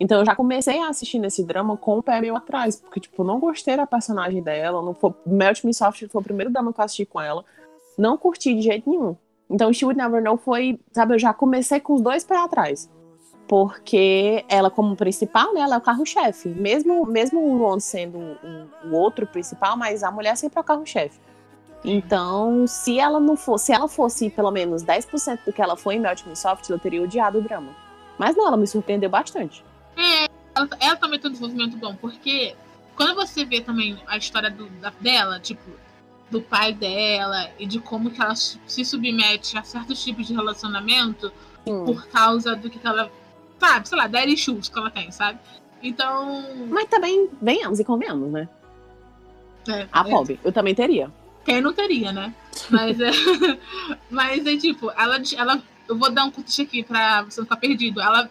Então 0.00 0.20
eu 0.20 0.24
já 0.24 0.34
comecei 0.34 0.80
a 0.80 0.88
assistir 0.88 1.18
nesse 1.18 1.44
drama 1.44 1.76
com 1.76 1.98
o 1.98 2.02
pé 2.02 2.22
meio 2.22 2.34
atrás, 2.34 2.76
porque, 2.76 2.98
tipo, 2.98 3.22
não 3.22 3.38
gostei 3.38 3.76
da 3.76 3.86
personagem 3.86 4.42
dela. 4.42 4.80
Não 4.80 4.94
foi, 4.94 5.12
Melt 5.26 5.62
Me 5.62 5.74
Soft 5.74 6.08
foi 6.08 6.20
o 6.20 6.24
primeiro 6.24 6.50
drama 6.50 6.72
que 6.72 6.80
eu 6.80 6.84
assisti 6.84 7.04
com 7.04 7.20
ela. 7.20 7.44
Não 7.98 8.16
curti 8.16 8.54
de 8.54 8.62
jeito 8.62 8.88
nenhum. 8.88 9.14
Então, 9.50 9.70
She 9.72 9.84
Would 9.84 10.00
Never 10.00 10.22
Know 10.22 10.38
foi, 10.38 10.80
sabe, 10.90 11.14
eu 11.14 11.18
já 11.18 11.34
comecei 11.34 11.80
com 11.80 11.94
os 11.94 12.00
dois 12.00 12.24
pés 12.24 12.40
atrás. 12.40 12.90
Porque 13.46 14.44
ela, 14.48 14.70
como 14.70 14.96
principal, 14.96 15.52
né, 15.52 15.60
ela 15.60 15.74
é 15.74 15.78
o 15.78 15.82
carro-chefe. 15.82 16.48
Mesmo, 16.48 17.04
mesmo 17.04 17.40
o 17.40 17.58
Ron 17.58 17.78
sendo 17.78 18.18
o, 18.18 18.88
o 18.88 18.94
outro 18.94 19.26
principal, 19.26 19.76
mas 19.76 20.02
a 20.02 20.10
mulher 20.10 20.34
sempre 20.36 20.58
é 20.58 20.62
o 20.62 20.64
carro-chefe. 20.64 21.20
Então, 21.84 22.66
se 22.66 22.98
ela 22.98 23.18
não 23.20 23.36
fosse, 23.36 23.66
se 23.66 23.72
ela 23.72 23.88
fosse 23.88 24.30
pelo 24.30 24.50
menos 24.50 24.82
10% 24.82 25.40
do 25.44 25.52
que 25.52 25.60
ela 25.60 25.76
foi 25.76 25.96
em 25.96 26.00
Melt 26.00 26.24
Me 26.26 26.36
Soft, 26.36 26.68
eu 26.70 26.78
teria 26.78 27.02
odiado 27.02 27.38
o 27.38 27.42
drama. 27.42 27.74
Mas 28.18 28.36
não, 28.36 28.46
ela 28.46 28.56
me 28.56 28.66
surpreendeu 28.66 29.10
bastante. 29.10 29.64
Ela, 30.54 30.68
ela 30.80 30.96
também 30.96 31.18
tem 31.18 31.28
um 31.28 31.32
desenvolvimento 31.32 31.76
bom, 31.76 31.94
porque 31.94 32.54
quando 32.96 33.14
você 33.14 33.44
vê 33.44 33.60
também 33.60 33.98
a 34.06 34.16
história 34.16 34.50
do- 34.50 34.68
da- 34.80 34.92
dela, 35.00 35.38
tipo, 35.40 35.62
do 36.30 36.40
pai 36.40 36.72
dela 36.72 37.50
e 37.58 37.66
de 37.66 37.80
como 37.80 38.10
que 38.10 38.20
ela 38.20 38.34
se 38.34 38.84
submete 38.84 39.58
a 39.58 39.62
certos 39.62 40.02
tipos 40.02 40.26
de 40.26 40.34
relacionamento 40.34 41.32
Sim. 41.66 41.84
por 41.84 42.06
causa 42.08 42.54
do 42.54 42.70
que 42.70 42.78
que 42.78 42.86
ela. 42.86 43.10
Sabe, 43.58 43.88
sei 43.88 43.98
lá, 43.98 44.06
da 44.06 44.24
issues 44.24 44.68
que 44.68 44.78
ela 44.78 44.90
tem, 44.90 45.10
sabe? 45.10 45.38
Então. 45.82 46.44
Mas 46.68 46.88
também, 46.88 47.28
venhamos 47.40 47.78
e 47.78 47.84
convenhamos, 47.84 48.30
né? 48.30 48.48
É, 49.68 49.86
A 49.92 50.00
é, 50.00 50.10
pobre, 50.10 50.40
eu 50.42 50.52
também 50.52 50.74
teria. 50.74 51.10
Quem 51.44 51.60
não 51.60 51.72
teria, 51.72 52.12
né? 52.12 52.34
Mas 52.70 52.98
é. 53.00 53.10
mas 54.10 54.46
é 54.46 54.56
tipo, 54.56 54.90
ela, 54.90 55.20
ela. 55.36 55.62
Eu 55.88 55.98
vou 55.98 56.10
dar 56.10 56.24
um 56.24 56.30
contexto 56.30 56.62
aqui 56.62 56.82
pra 56.82 57.22
você 57.22 57.40
não 57.40 57.46
ficar 57.46 57.56
perdido. 57.56 58.00
Ela. 58.00 58.30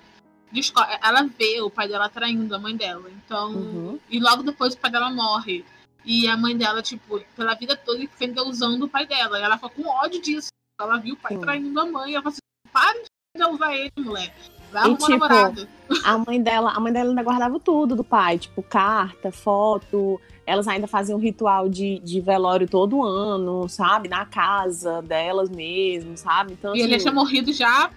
Desco- 0.51 0.82
Ela 1.03 1.24
vê 1.24 1.62
o 1.62 1.70
pai 1.70 1.88
dela 1.88 2.10
traindo 2.10 2.53
a 2.56 2.60
mãe 2.60 2.75
dela. 2.75 3.10
Então. 3.25 3.51
Uhum. 3.51 4.00
E 4.10 4.20
logo 4.20 4.44
depois 4.44 4.74
o 4.74 4.77
pai 4.77 4.91
dela 4.91 5.10
morre. 5.12 5.63
E 6.06 6.27
a 6.27 6.38
mãe 6.38 6.56
dela, 6.58 6.82
tipo, 6.82 7.20
pela 7.36 7.53
vida 7.56 7.75
toda, 7.75 8.00
fica 8.18 8.44
usando 8.44 8.84
o 8.84 8.89
pai 8.89 9.06
dela. 9.06 9.39
E 9.39 9.41
ela 9.44 9.58
fica 9.58 9.70
com 9.70 9.88
ódio 9.88 10.22
disso. 10.22 10.50
Ela 10.79 10.98
viu 10.98 11.13
o 11.15 11.18
pai 11.18 11.34
Sim. 11.34 11.41
traindo 11.41 11.79
a 11.79 11.86
mãe. 11.86 12.13
Ela 12.13 12.24
fala 12.24 12.34
assim: 12.34 12.72
para 12.72 13.00
de 13.38 13.53
usar 13.53 13.75
ele, 13.75 13.91
mulher. 13.98 14.34
Vai 14.72 14.84
E, 14.84 14.86
arrumar 14.86 14.98
tipo, 14.98 15.10
namorado. 15.10 15.68
A 16.03 16.18
mãe 16.20 16.41
dela, 16.41 16.72
a 16.72 16.79
mãe 16.79 16.94
dela 16.94 17.10
ainda 17.10 17.24
guardava 17.24 17.60
tudo 17.60 17.96
do 17.96 18.03
pai, 18.03 18.38
tipo 18.38 18.62
carta, 18.63 19.32
foto. 19.32 20.20
Elas 20.46 20.68
ainda 20.68 20.88
faziam 20.88 21.18
um 21.18 21.22
ritual 21.22 21.68
de, 21.70 22.00
de 22.00 22.22
velório 22.22 22.68
todo 22.68 23.03
ano, 23.03 23.68
sabe? 23.70 24.08
Na 24.08 24.25
casa 24.25 25.01
delas 25.01 25.50
mesmo, 25.50 26.15
sabe? 26.18 26.53
Então, 26.53 26.75
E 26.75 26.82
ele 26.82 26.96
assim, 26.96 27.03
tinha 27.06 27.13
morrido 27.13 27.51
já 27.53 27.89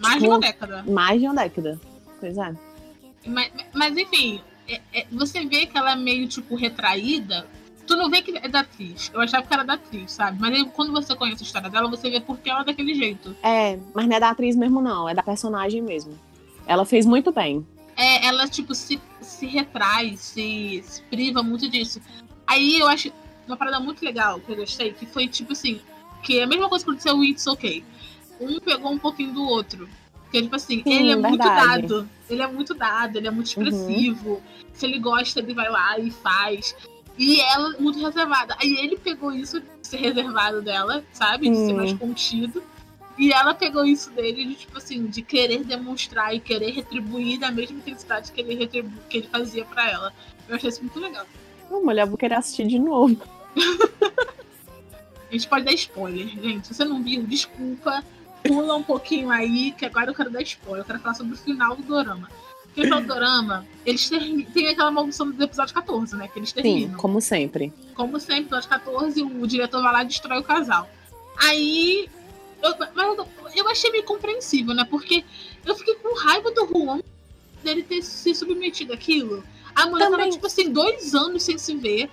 mais 0.00 0.14
de 0.14 0.20
tipo, 0.20 0.32
uma 0.32 0.40
década. 0.40 0.84
mais 0.88 1.20
de 1.20 1.26
uma 1.26 1.34
década. 1.34 1.80
É. 2.26 2.54
Mas, 3.26 3.50
mas, 3.74 3.96
enfim, 3.96 4.40
é- 4.68 4.80
é- 4.92 5.06
você 5.12 5.44
vê 5.46 5.66
que 5.66 5.76
ela 5.76 5.92
é 5.92 5.96
meio, 5.96 6.26
tipo, 6.28 6.54
retraída. 6.54 7.46
Tu 7.86 7.96
não 7.96 8.08
vê 8.08 8.22
que 8.22 8.36
é 8.38 8.48
da 8.48 8.60
atriz. 8.60 9.10
Eu 9.12 9.20
achava 9.20 9.44
que 9.46 9.52
era 9.52 9.64
da 9.64 9.74
atriz, 9.74 10.12
sabe? 10.12 10.38
Mas 10.40 10.54
aí, 10.54 10.64
quando 10.66 10.92
você 10.92 11.14
conhece 11.16 11.42
a 11.42 11.46
história 11.46 11.68
dela, 11.68 11.88
você 11.90 12.08
vê 12.10 12.20
por 12.20 12.38
que 12.38 12.48
ela 12.48 12.60
é 12.60 12.64
daquele 12.64 12.94
jeito. 12.94 13.34
É, 13.42 13.78
mas 13.94 14.06
não 14.08 14.16
é 14.16 14.20
da 14.20 14.30
atriz 14.30 14.54
mesmo, 14.56 14.80
não. 14.80 15.08
É 15.08 15.14
da 15.14 15.22
personagem 15.22 15.82
mesmo. 15.82 16.18
Ela 16.66 16.84
fez 16.84 17.04
muito 17.06 17.32
bem. 17.32 17.66
é, 17.96 18.24
ela, 18.26 18.48
tipo, 18.48 18.74
se, 18.74 18.98
se 19.20 19.46
retrai, 19.46 20.16
se, 20.16 20.82
se 20.86 21.02
priva 21.02 21.42
muito 21.42 21.68
disso. 21.68 22.00
Aí 22.46 22.78
eu 22.78 22.88
acho 22.88 23.12
uma 23.46 23.56
parada 23.56 23.78
muito 23.80 24.02
legal 24.04 24.40
que 24.40 24.50
eu 24.50 24.56
gostei, 24.56 24.92
que 24.92 25.04
foi 25.04 25.28
tipo 25.28 25.52
assim, 25.52 25.78
que 26.22 26.38
é 26.38 26.44
a 26.44 26.46
mesma 26.46 26.68
coisa 26.70 26.84
que 26.84 26.90
aconteceu 26.90 27.16
o 27.18 27.22
It's 27.24 27.46
Okay. 27.46 27.84
Um 28.40 28.58
pegou 28.60 28.92
um 28.92 28.98
pouquinho 28.98 29.34
do 29.34 29.42
outro. 29.44 29.88
Porque, 30.32 30.44
tipo 30.44 30.56
assim, 30.56 30.82
Sim, 30.82 30.94
ele 30.94 31.12
é 31.12 31.16
muito 31.16 31.42
verdade. 31.42 31.82
dado. 31.82 32.08
Ele 32.30 32.40
é 32.42 32.46
muito 32.46 32.72
dado, 32.72 33.16
ele 33.18 33.28
é 33.28 33.30
muito 33.30 33.54
Uhum. 33.54 33.64
expressivo. 33.68 34.42
Se 34.72 34.86
ele 34.86 34.98
gosta, 34.98 35.40
ele 35.40 35.52
vai 35.52 35.68
lá 35.68 35.98
e 35.98 36.10
faz. 36.10 36.74
E 37.18 37.38
ela 37.42 37.76
muito 37.78 37.98
reservada. 38.02 38.56
Aí 38.58 38.74
ele 38.78 38.96
pegou 38.96 39.30
isso 39.30 39.60
de 39.60 39.66
ser 39.82 39.98
reservado 39.98 40.62
dela, 40.62 41.04
sabe? 41.12 41.50
De 41.50 41.56
ser 41.56 41.74
mais 41.74 41.92
contido. 41.92 42.62
E 43.18 43.30
ela 43.30 43.52
pegou 43.52 43.84
isso 43.84 44.10
dele 44.12 44.46
de, 44.46 44.54
tipo 44.54 44.78
assim, 44.78 45.04
de 45.06 45.20
querer 45.20 45.64
demonstrar 45.64 46.34
e 46.34 46.40
querer 46.40 46.70
retribuir 46.70 47.38
da 47.38 47.50
mesma 47.50 47.76
intensidade 47.76 48.32
que 48.32 48.40
ele, 48.40 48.54
retribu 48.54 48.90
que 49.10 49.18
ele 49.18 49.28
fazia 49.28 49.66
pra 49.66 49.86
ela. 49.90 50.14
Eu 50.48 50.56
achei 50.56 50.70
isso 50.70 50.80
muito 50.80 50.98
legal. 50.98 51.26
Ô, 51.70 51.80
mulher, 51.84 52.04
eu 52.04 52.06
vou 52.06 52.16
querer 52.16 52.36
assistir 52.36 52.66
de 52.66 52.78
novo. 52.78 53.20
A 55.28 55.32
gente 55.32 55.46
pode 55.46 55.64
dar 55.66 55.72
spoiler, 55.74 56.26
gente. 56.28 56.66
Se 56.68 56.74
você 56.74 56.84
não 56.86 57.02
viu, 57.02 57.22
desculpa. 57.22 58.02
Pula 58.44 58.74
um 58.76 58.82
pouquinho 58.82 59.30
aí, 59.30 59.72
que 59.72 59.84
agora 59.84 60.10
eu 60.10 60.14
quero 60.14 60.30
dar 60.30 60.42
spoiler. 60.42 60.82
Eu 60.82 60.84
quero 60.86 60.98
falar 61.00 61.14
sobre 61.14 61.34
o 61.34 61.36
final 61.36 61.76
do 61.76 61.82
Dorama. 61.82 62.28
Porque 62.64 62.80
o 62.80 62.84
final 62.84 63.00
do 63.02 63.06
Dorama, 63.06 63.66
eles 63.84 64.08
termi- 64.08 64.44
tem 64.46 64.68
aquela 64.68 64.90
maldição 64.90 65.30
do 65.30 65.42
episódio 65.44 65.74
14, 65.74 66.16
né? 66.16 66.26
Que 66.28 66.38
eles 66.38 66.48
Sim, 66.50 66.54
terminam. 66.54 66.96
como 66.98 67.20
sempre. 67.20 67.72
Como 67.94 68.18
sempre, 68.18 68.42
episódio 68.44 68.68
14, 68.70 69.22
o 69.22 69.46
diretor 69.46 69.82
vai 69.82 69.92
lá 69.92 70.02
e 70.02 70.06
destrói 70.06 70.38
o 70.38 70.42
casal. 70.44 70.88
Aí. 71.38 72.08
Eu, 72.62 72.74
mas 72.94 73.18
eu, 73.18 73.28
eu 73.56 73.68
achei 73.68 73.90
meio 73.90 74.04
compreensível, 74.04 74.72
né? 74.74 74.84
Porque 74.88 75.24
eu 75.66 75.74
fiquei 75.74 75.94
com 75.96 76.14
raiva 76.16 76.50
do 76.52 76.66
Juan 76.66 77.00
dele 77.62 77.82
ter 77.82 78.00
se 78.02 78.34
submetido 78.34 78.92
àquilo. 78.92 79.42
A 79.74 79.86
mulher 79.86 80.04
tava, 80.04 80.16
Também. 80.16 80.30
tipo 80.30 80.46
assim, 80.46 80.70
dois 80.70 81.14
anos 81.14 81.42
sem 81.42 81.58
se 81.58 81.74
ver, 81.76 82.08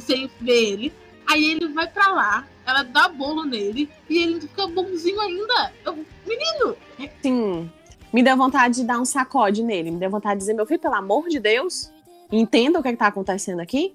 sem 0.00 0.30
ver 0.40 0.72
ele. 0.72 0.92
Aí 1.28 1.50
ele 1.52 1.68
vai 1.68 1.86
pra 1.88 2.08
lá, 2.08 2.46
ela 2.64 2.82
dá 2.82 3.08
bolo 3.08 3.44
nele 3.44 3.88
e 4.08 4.18
ele 4.22 4.40
fica 4.40 4.66
bonzinho 4.66 5.20
ainda. 5.20 5.72
Eu, 5.84 6.04
menino! 6.26 6.76
Sim. 7.22 7.70
Me 8.12 8.22
deu 8.22 8.36
vontade 8.36 8.76
de 8.76 8.84
dar 8.84 9.00
um 9.00 9.04
sacode 9.04 9.62
nele. 9.62 9.90
Me 9.90 9.98
deu 9.98 10.08
vontade 10.08 10.34
de 10.34 10.40
dizer, 10.40 10.54
meu 10.54 10.64
filho, 10.66 10.80
pelo 10.80 10.94
amor 10.94 11.28
de 11.28 11.38
Deus, 11.40 11.90
entenda 12.30 12.78
o 12.78 12.82
que, 12.82 12.88
é 12.88 12.92
que 12.92 12.98
tá 12.98 13.08
acontecendo 13.08 13.60
aqui. 13.60 13.94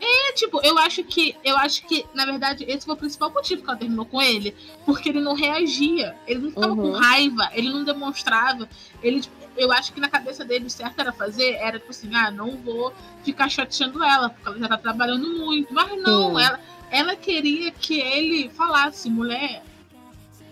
É, 0.00 0.32
tipo, 0.32 0.60
eu 0.64 0.76
acho 0.78 1.04
que. 1.04 1.36
Eu 1.44 1.56
acho 1.58 1.86
que, 1.86 2.04
na 2.12 2.24
verdade, 2.24 2.64
esse 2.66 2.84
foi 2.84 2.94
o 2.94 2.98
principal 2.98 3.30
motivo 3.30 3.62
que 3.62 3.68
ela 3.68 3.78
terminou 3.78 4.04
com 4.04 4.20
ele. 4.20 4.52
Porque 4.84 5.10
ele 5.10 5.20
não 5.20 5.34
reagia. 5.34 6.16
Ele 6.26 6.40
não 6.40 6.48
ficava 6.50 6.74
com 6.74 6.82
Uhum. 6.82 6.92
raiva, 6.98 7.50
ele 7.52 7.70
não 7.70 7.84
demonstrava. 7.84 8.68
Ele, 9.00 9.20
tipo, 9.20 9.36
eu 9.56 9.70
acho 9.72 9.92
que 9.92 10.00
na 10.00 10.08
cabeça 10.08 10.44
dele 10.44 10.66
o 10.66 10.70
certo 10.70 10.98
era 11.00 11.12
fazer, 11.12 11.54
era 11.54 11.78
tipo 11.78 11.90
assim, 11.90 12.14
ah, 12.14 12.30
não 12.30 12.56
vou 12.58 12.92
ficar 13.24 13.48
chateando 13.48 14.02
ela, 14.02 14.30
porque 14.30 14.48
ela 14.48 14.58
já 14.58 14.68
tá 14.68 14.76
trabalhando 14.78 15.28
muito. 15.38 15.72
Mas 15.72 16.00
não, 16.02 16.36
Sim. 16.36 16.42
ela, 16.44 16.60
ela 16.90 17.16
queria 17.16 17.70
que 17.70 18.00
ele 18.00 18.48
falasse, 18.50 19.08
mulher, 19.10 19.62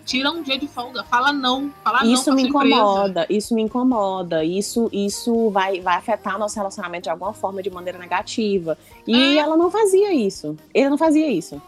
tira 0.05 0.31
um 0.31 0.41
dia 0.41 0.57
de 0.57 0.67
folga, 0.67 1.03
fala 1.03 1.31
não, 1.31 1.71
fala 1.83 2.03
não 2.03 2.11
isso 2.11 2.25
pra 2.25 2.33
me 2.35 2.43
incomoda, 2.43 3.25
isso 3.29 3.53
me 3.55 3.61
incomoda. 3.61 4.43
Isso, 4.43 4.89
isso 4.91 5.49
vai, 5.51 5.79
vai 5.79 5.95
afetar 5.95 6.37
nosso 6.37 6.55
relacionamento 6.55 7.03
de 7.03 7.09
alguma 7.09 7.33
forma, 7.33 7.61
de 7.61 7.69
maneira 7.69 7.97
negativa. 7.99 8.77
E 9.07 9.15
É. 9.15 9.37
ela 9.37 9.55
não 9.55 9.69
fazia 9.71 10.13
isso. 10.13 10.57
Ele 10.73 10.89
não 10.89 10.97
fazia 10.97 11.27
isso. 11.31 11.61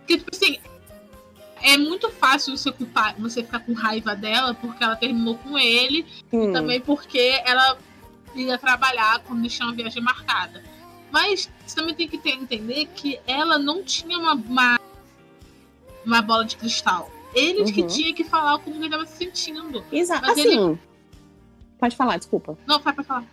Porque, 0.00 0.18
tipo 0.18 0.30
assim, 0.34 0.58
é 1.62 1.76
muito 1.76 2.10
fácil 2.10 2.56
você, 2.56 2.70
culpar, 2.72 3.14
você 3.18 3.42
ficar 3.42 3.60
com 3.60 3.72
raiva 3.72 4.14
dela 4.14 4.54
porque 4.54 4.82
ela 4.82 4.96
terminou 4.96 5.36
com 5.38 5.58
ele 5.58 6.06
Sim. 6.30 6.52
também 6.52 6.80
porque 6.80 7.40
ela 7.44 7.78
ia 8.34 8.56
trabalhar 8.58 9.20
quando 9.26 9.40
eles 9.40 9.54
tinham 9.54 9.70
a 9.70 9.74
viagem 9.74 10.02
marcada. 10.02 10.62
Mas 11.10 11.50
você 11.66 11.74
também 11.76 11.94
tem 11.94 12.06
que 12.08 12.18
ter, 12.18 12.30
entender 12.30 12.86
que 12.94 13.18
ela 13.26 13.58
não 13.58 13.82
tinha 13.82 14.16
uma, 14.18 14.34
uma, 14.34 14.80
uma 16.06 16.22
bola 16.22 16.44
de 16.44 16.56
cristal. 16.56 17.10
Ele 17.34 17.70
que 17.72 17.82
Uhum. 17.82 17.86
tinha 17.88 18.14
que 18.14 18.24
falar 18.24 18.58
como 18.58 18.76
ele 18.76 18.86
estava 18.86 19.06
se 19.06 19.16
sentindo. 19.16 19.84
Exato. 19.92 20.22
Mas 20.26 20.38
Assim. 20.38 20.78
Pode 21.78 21.96
falar, 21.96 22.16
desculpa. 22.18 22.58
Não, 22.66 22.78
vai 22.80 22.92
pra 22.92 23.02
falar. 23.04 23.24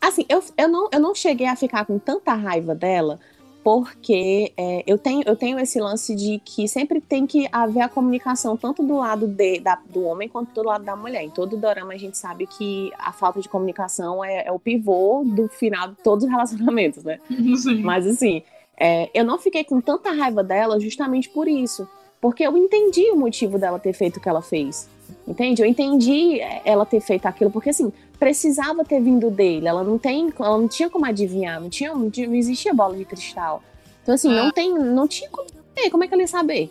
Assim, 0.00 0.24
eu, 0.28 0.42
eu, 0.58 0.68
não, 0.68 0.88
eu 0.92 1.00
não 1.00 1.14
cheguei 1.14 1.46
a 1.46 1.56
ficar 1.56 1.84
com 1.86 1.98
tanta 1.98 2.34
raiva 2.34 2.74
dela, 2.74 3.18
porque 3.66 4.52
é, 4.56 4.84
eu, 4.86 4.96
tenho, 4.96 5.24
eu 5.26 5.34
tenho 5.34 5.58
esse 5.58 5.80
lance 5.80 6.14
de 6.14 6.38
que 6.44 6.68
sempre 6.68 7.00
tem 7.00 7.26
que 7.26 7.48
haver 7.50 7.80
a 7.80 7.88
comunicação, 7.88 8.56
tanto 8.56 8.80
do 8.80 8.98
lado 8.98 9.26
de, 9.26 9.58
da- 9.58 9.80
do 9.90 10.04
homem 10.04 10.28
quanto 10.28 10.54
do 10.54 10.62
lado 10.62 10.84
da 10.84 10.94
mulher. 10.94 11.24
Em 11.24 11.30
todo 11.30 11.56
dorama 11.56 11.92
a 11.92 11.96
gente 11.96 12.16
sabe 12.16 12.46
que 12.46 12.92
a 12.96 13.10
falta 13.10 13.40
de 13.40 13.48
comunicação 13.48 14.24
é, 14.24 14.46
é 14.46 14.52
o 14.52 14.58
pivô 14.60 15.24
do 15.26 15.48
final 15.48 15.88
de 15.88 15.96
todos 15.96 16.22
os 16.24 16.30
relacionamentos, 16.30 17.02
né? 17.02 17.18
Sim. 17.60 17.82
Mas 17.82 18.06
assim, 18.06 18.40
é, 18.78 19.10
eu 19.12 19.24
não 19.24 19.36
fiquei 19.36 19.64
com 19.64 19.80
tanta 19.80 20.12
raiva 20.12 20.44
dela 20.44 20.78
justamente 20.78 21.28
por 21.28 21.48
isso. 21.48 21.88
Porque 22.20 22.44
eu 22.44 22.56
entendi 22.56 23.10
o 23.10 23.16
motivo 23.16 23.58
dela 23.58 23.80
ter 23.80 23.92
feito 23.94 24.18
o 24.18 24.20
que 24.20 24.28
ela 24.28 24.42
fez. 24.42 24.88
Entende? 25.26 25.60
Eu 25.60 25.66
entendi 25.66 26.40
é, 26.40 26.62
ela 26.64 26.86
ter 26.86 27.00
feito 27.00 27.26
aquilo, 27.26 27.50
porque 27.50 27.70
assim, 27.70 27.92
precisava 28.18 28.84
ter 28.84 29.00
vindo 29.00 29.30
dele. 29.30 29.66
Ela 29.68 29.84
não 29.84 29.98
tem. 29.98 30.32
Ela 30.38 30.58
não 30.58 30.68
tinha 30.68 30.88
como 30.90 31.04
adivinhar, 31.06 31.60
não, 31.60 31.68
tinha, 31.70 31.94
não 31.94 32.10
tinha- 32.10 32.26
não 32.28 32.34
existia 32.34 32.72
bola 32.74 32.96
de 32.96 33.04
cristal. 33.04 33.62
Então, 34.02 34.14
assim, 34.14 34.28
não 34.28 34.50
tem. 34.50 34.72
Não 34.74 35.06
tinha 35.08 35.28
como. 35.30 35.46
Como 35.90 36.04
é 36.04 36.08
que 36.08 36.14
ela 36.14 36.22
ia 36.22 36.28
saber? 36.28 36.70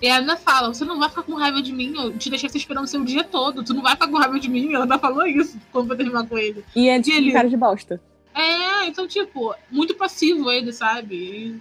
E 0.00 0.06
ela 0.06 0.18
ainda 0.20 0.36
fala: 0.36 0.72
você 0.72 0.84
não 0.84 0.98
vai 0.98 1.08
ficar 1.08 1.22
com 1.22 1.34
raiva 1.34 1.60
de 1.62 1.72
mim, 1.72 1.92
eu 1.96 2.16
te 2.16 2.28
deixei 2.30 2.48
você 2.48 2.58
esperando 2.58 2.84
o 2.84 2.88
seu 2.88 3.04
dia 3.04 3.24
todo. 3.24 3.64
Tu 3.64 3.72
não 3.74 3.82
vai 3.82 3.92
ficar 3.92 4.08
com 4.08 4.16
raiva 4.16 4.38
de 4.38 4.48
mim. 4.48 4.72
Ela 4.74 4.84
ainda 4.84 4.98
falou 4.98 5.26
isso 5.26 5.58
quando 5.72 5.86
foi 5.88 5.96
terminar 5.96 6.26
com 6.26 6.38
ele. 6.38 6.64
E 6.74 6.88
é 6.88 7.00
tipo 7.00 7.16
Ele- 7.16 7.32
cara 7.32 7.48
de 7.48 7.56
bosta. 7.56 8.00
É, 8.34 8.86
então, 8.86 9.06
tipo, 9.06 9.54
muito 9.70 9.94
passivo 9.94 10.50
ele, 10.50 10.72
sabe? 10.72 11.14
E- 11.16 11.60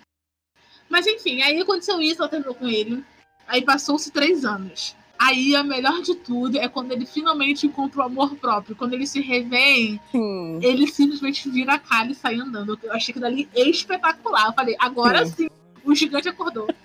Mas 0.90 1.06
enfim, 1.08 1.42
aí 1.42 1.60
aconteceu 1.60 2.02
isso, 2.02 2.22
ela 2.22 2.30
terminou 2.30 2.54
com 2.56 2.68
ele. 2.68 3.04
Aí 3.48 3.62
passou-se 3.64 4.12
três 4.12 4.46
anos. 4.46 4.96
Aí 5.24 5.56
a 5.56 5.62
melhor 5.64 6.02
de 6.02 6.16
tudo 6.16 6.58
é 6.58 6.68
quando 6.68 6.92
ele 6.92 7.06
finalmente 7.06 7.68
encontra 7.68 8.00
o 8.00 8.04
amor 8.04 8.36
próprio. 8.38 8.76
Quando 8.76 8.94
eles 8.94 9.10
se 9.12 9.22
revêem, 9.22 10.00
Sim. 10.12 10.60
ele 10.64 10.88
simplesmente 10.88 11.48
vira 11.48 11.74
a 11.76 11.80
cara 11.80 12.10
e 12.12 12.16
sai 12.16 12.36
andando. 12.40 12.80
Eu 12.82 12.92
achei 12.92 13.14
que 13.14 13.20
dali 13.20 13.48
espetacular. 13.56 14.48
Eu 14.48 14.54
falei, 14.54 14.76
agora 14.80 15.24
sim, 15.28 15.48
o 15.86 15.94
gigante 15.94 16.28
acordou. 16.28 16.68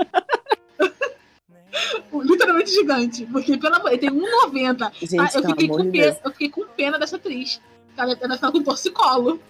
Literalmente 2.13 2.71
gigante. 2.73 3.27
Porque, 3.27 3.57
pelo 3.57 3.75
amor, 3.77 3.89
ele 3.89 3.99
tem 3.99 4.11
1,90. 4.11 4.93
Gente, 5.01 5.19
Ah, 5.21 5.31
eu, 5.35 5.43
fiquei 5.49 5.69
com 5.69 5.77
pena, 5.77 5.91
Deus. 5.91 6.17
eu 6.25 6.31
fiquei 6.33 6.49
com 6.51 6.65
pena 6.77 6.99
dessa 6.99 7.17
atriz. 7.17 7.61
Ela, 7.97 8.17
ela 8.21 8.35
fica 8.35 8.53
com 8.53 8.63
torcicolo. 8.63 9.41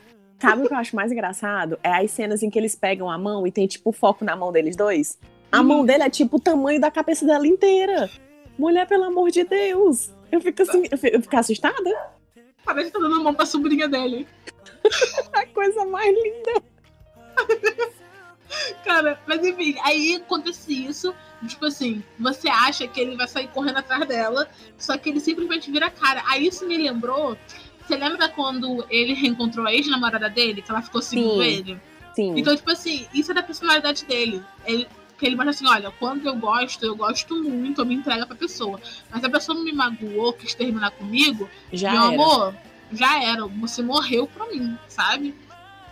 Sabe 0.40 0.62
o 0.64 0.68
que 0.68 0.74
eu 0.74 0.78
acho 0.78 0.94
mais 0.94 1.10
engraçado? 1.10 1.78
É 1.82 1.90
as 2.04 2.10
cenas 2.10 2.42
em 2.42 2.50
que 2.50 2.58
eles 2.58 2.74
pegam 2.74 3.10
a 3.10 3.16
mão 3.18 3.46
e 3.46 3.52
tem, 3.52 3.66
tipo, 3.66 3.90
foco 3.92 4.24
na 4.24 4.36
mão 4.36 4.52
deles 4.52 4.76
dois. 4.76 5.18
A 5.50 5.60
Uhum. 5.60 5.66
mão 5.66 5.84
dele 5.84 6.02
é, 6.02 6.10
tipo, 6.10 6.36
o 6.36 6.40
tamanho 6.40 6.80
da 6.80 6.90
cabeça 6.90 7.24
dela 7.24 7.46
inteira. 7.46 8.10
Mulher, 8.58 8.86
pelo 8.86 9.04
amor 9.04 9.30
de 9.30 9.44
Deus. 9.44 10.10
Eu 10.30 10.40
fico 10.40 10.62
assim, 10.62 10.84
eu 10.90 10.98
fico, 10.98 11.16
eu 11.16 11.22
fico 11.22 11.36
assustada. 11.36 12.10
Parece 12.64 12.90
que 12.90 12.92
tá 12.92 12.98
dando 12.98 13.20
a 13.20 13.22
mão 13.22 13.34
pra 13.34 13.46
sobrinha 13.46 13.88
dele. 13.88 14.26
A 15.32 15.46
coisa 15.46 15.84
mais 15.84 16.14
linda. 16.14 16.62
Cara, 18.84 19.20
mas 19.26 19.44
enfim, 19.44 19.76
aí 19.82 20.16
acontece 20.16 20.86
isso. 20.86 21.14
Tipo 21.46 21.66
assim, 21.66 22.02
você 22.18 22.48
acha 22.48 22.88
que 22.88 23.00
ele 23.00 23.16
vai 23.16 23.28
sair 23.28 23.48
correndo 23.48 23.78
atrás 23.78 24.06
dela, 24.06 24.48
só 24.78 24.96
que 24.96 25.10
ele 25.10 25.20
simplesmente 25.20 25.70
vira 25.70 25.86
a 25.86 25.90
cara. 25.90 26.22
Aí 26.26 26.46
isso 26.46 26.66
me 26.66 26.76
lembrou. 26.76 27.36
Você 27.86 27.96
lembra 27.96 28.28
quando 28.28 28.84
ele 28.90 29.12
reencontrou 29.12 29.66
a 29.66 29.72
ex-namorada 29.72 30.28
dele, 30.28 30.62
que 30.62 30.70
ela 30.70 30.82
ficou 30.82 31.02
seguindo 31.02 31.42
Sim. 31.42 31.42
ele? 31.42 31.80
Sim. 32.14 32.32
Então, 32.36 32.56
tipo 32.56 32.70
assim, 32.70 33.06
isso 33.12 33.30
é 33.30 33.34
da 33.34 33.42
personalidade 33.42 34.04
dele. 34.06 34.42
Ele, 34.64 34.88
que 35.18 35.26
ele 35.26 35.36
mostra 35.36 35.50
assim, 35.50 35.66
olha, 35.66 35.90
quando 35.92 36.26
eu 36.26 36.36
gosto, 36.36 36.84
eu 36.84 36.94
gosto 36.94 37.34
muito, 37.42 37.80
eu 37.80 37.86
me 37.86 37.94
entrego 37.94 38.26
pra 38.26 38.36
pessoa. 38.36 38.80
Mas 39.10 39.24
a 39.24 39.30
pessoa 39.30 39.56
não 39.56 39.64
me 39.64 39.72
magoou, 39.72 40.32
quis 40.32 40.54
terminar 40.54 40.90
comigo, 40.92 41.48
já 41.72 41.92
meu 41.92 42.02
era. 42.02 42.14
amor, 42.14 42.54
já 42.92 43.22
era. 43.22 43.46
Você 43.46 43.82
morreu 43.82 44.26
pra 44.26 44.46
mim, 44.46 44.78
sabe? 44.88 45.34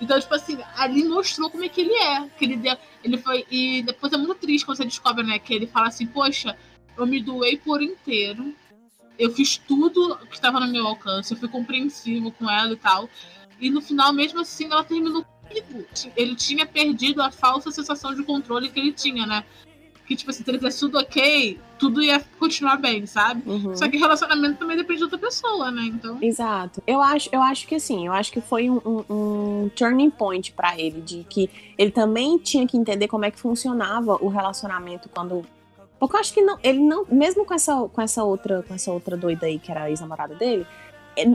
Então, 0.00 0.20
tipo 0.20 0.34
assim, 0.34 0.58
ali 0.76 1.04
mostrou 1.04 1.48
como 1.50 1.64
é 1.64 1.68
que 1.68 1.80
ele 1.80 1.94
é. 1.94 2.28
Que 2.36 2.44
ele, 2.44 2.56
deu, 2.56 2.76
ele 3.02 3.16
foi. 3.16 3.46
E 3.50 3.82
depois 3.82 4.12
é 4.12 4.16
muito 4.16 4.34
triste 4.34 4.64
quando 4.64 4.76
você 4.76 4.84
descobre, 4.84 5.24
né? 5.24 5.38
Que 5.38 5.54
ele 5.54 5.66
fala 5.66 5.86
assim, 5.86 6.06
poxa, 6.06 6.56
eu 6.96 7.06
me 7.06 7.22
doei 7.22 7.56
por 7.56 7.82
inteiro. 7.82 8.54
Eu 9.18 9.30
fiz 9.30 9.56
tudo 9.56 10.18
que 10.28 10.34
estava 10.34 10.58
no 10.60 10.70
meu 10.70 10.86
alcance. 10.86 11.32
Eu 11.32 11.38
fui 11.38 11.48
compreensivo 11.48 12.32
com 12.32 12.50
ela 12.50 12.72
e 12.72 12.76
tal. 12.76 13.08
E 13.60 13.70
no 13.70 13.80
final, 13.80 14.12
mesmo 14.12 14.40
assim, 14.40 14.66
ela 14.66 14.82
terminou 14.82 15.24
comigo. 15.62 15.86
Ele 16.16 16.34
tinha 16.34 16.66
perdido 16.66 17.22
a 17.22 17.30
falsa 17.30 17.70
sensação 17.70 18.14
de 18.14 18.22
controle 18.22 18.68
que 18.70 18.78
ele 18.80 18.92
tinha, 18.92 19.26
né? 19.26 19.44
Que, 20.06 20.14
tipo 20.14 20.30
assim, 20.30 20.44
se 20.44 20.50
ele 20.50 20.58
tivesse 20.58 20.80
tudo 20.80 20.98
ok, 20.98 21.58
tudo 21.78 22.02
ia 22.02 22.22
continuar 22.38 22.76
bem, 22.76 23.06
sabe? 23.06 23.42
Uhum. 23.48 23.74
Só 23.74 23.88
que 23.88 23.96
relacionamento 23.96 24.58
também 24.58 24.76
depende 24.76 24.98
de 24.98 25.04
outra 25.04 25.18
pessoa, 25.18 25.70
né? 25.70 25.82
Então. 25.86 26.18
Exato. 26.20 26.82
Eu 26.86 27.00
acho, 27.00 27.30
eu 27.32 27.40
acho 27.42 27.66
que 27.66 27.74
assim, 27.76 28.06
eu 28.06 28.12
acho 28.12 28.30
que 28.30 28.40
foi 28.42 28.68
um, 28.68 28.82
um- 28.84 29.04
um 29.64 29.70
turning 29.74 30.10
point 30.10 30.52
pra 30.52 30.78
ele, 30.78 31.00
de 31.00 31.24
que 31.24 31.48
ele 31.78 31.90
também 31.90 32.36
tinha 32.36 32.66
que 32.66 32.76
entender 32.76 33.08
como 33.08 33.24
é 33.24 33.30
que 33.30 33.38
funcionava 33.40 34.22
o 34.22 34.28
relacionamento 34.28 35.08
quando. 35.08 35.42
Porque 35.98 36.16
eu 36.16 36.20
acho 36.20 36.34
que 36.34 36.42
não, 36.42 36.58
ele 36.62 36.80
não, 36.80 37.06
mesmo 37.08 37.46
com 37.46 37.54
essa, 37.54 37.74
com 37.88 38.02
essa 38.02 38.22
outra, 38.24 38.62
com 38.62 38.74
essa 38.74 38.92
outra 38.92 39.16
doida 39.16 39.46
aí 39.46 39.58
que 39.58 39.70
era 39.70 39.84
a 39.84 39.90
ex-namorada 39.90 40.34
dele, 40.34 40.66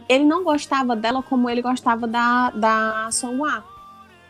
ele 0.08 0.26
não 0.26 0.44
gostava 0.44 0.96
dela 0.96 1.24
como 1.24 1.50
ele 1.50 1.64
gostava 1.64 2.06
da, 2.06 2.52
da 2.52 3.10
Songhua. 3.12 3.64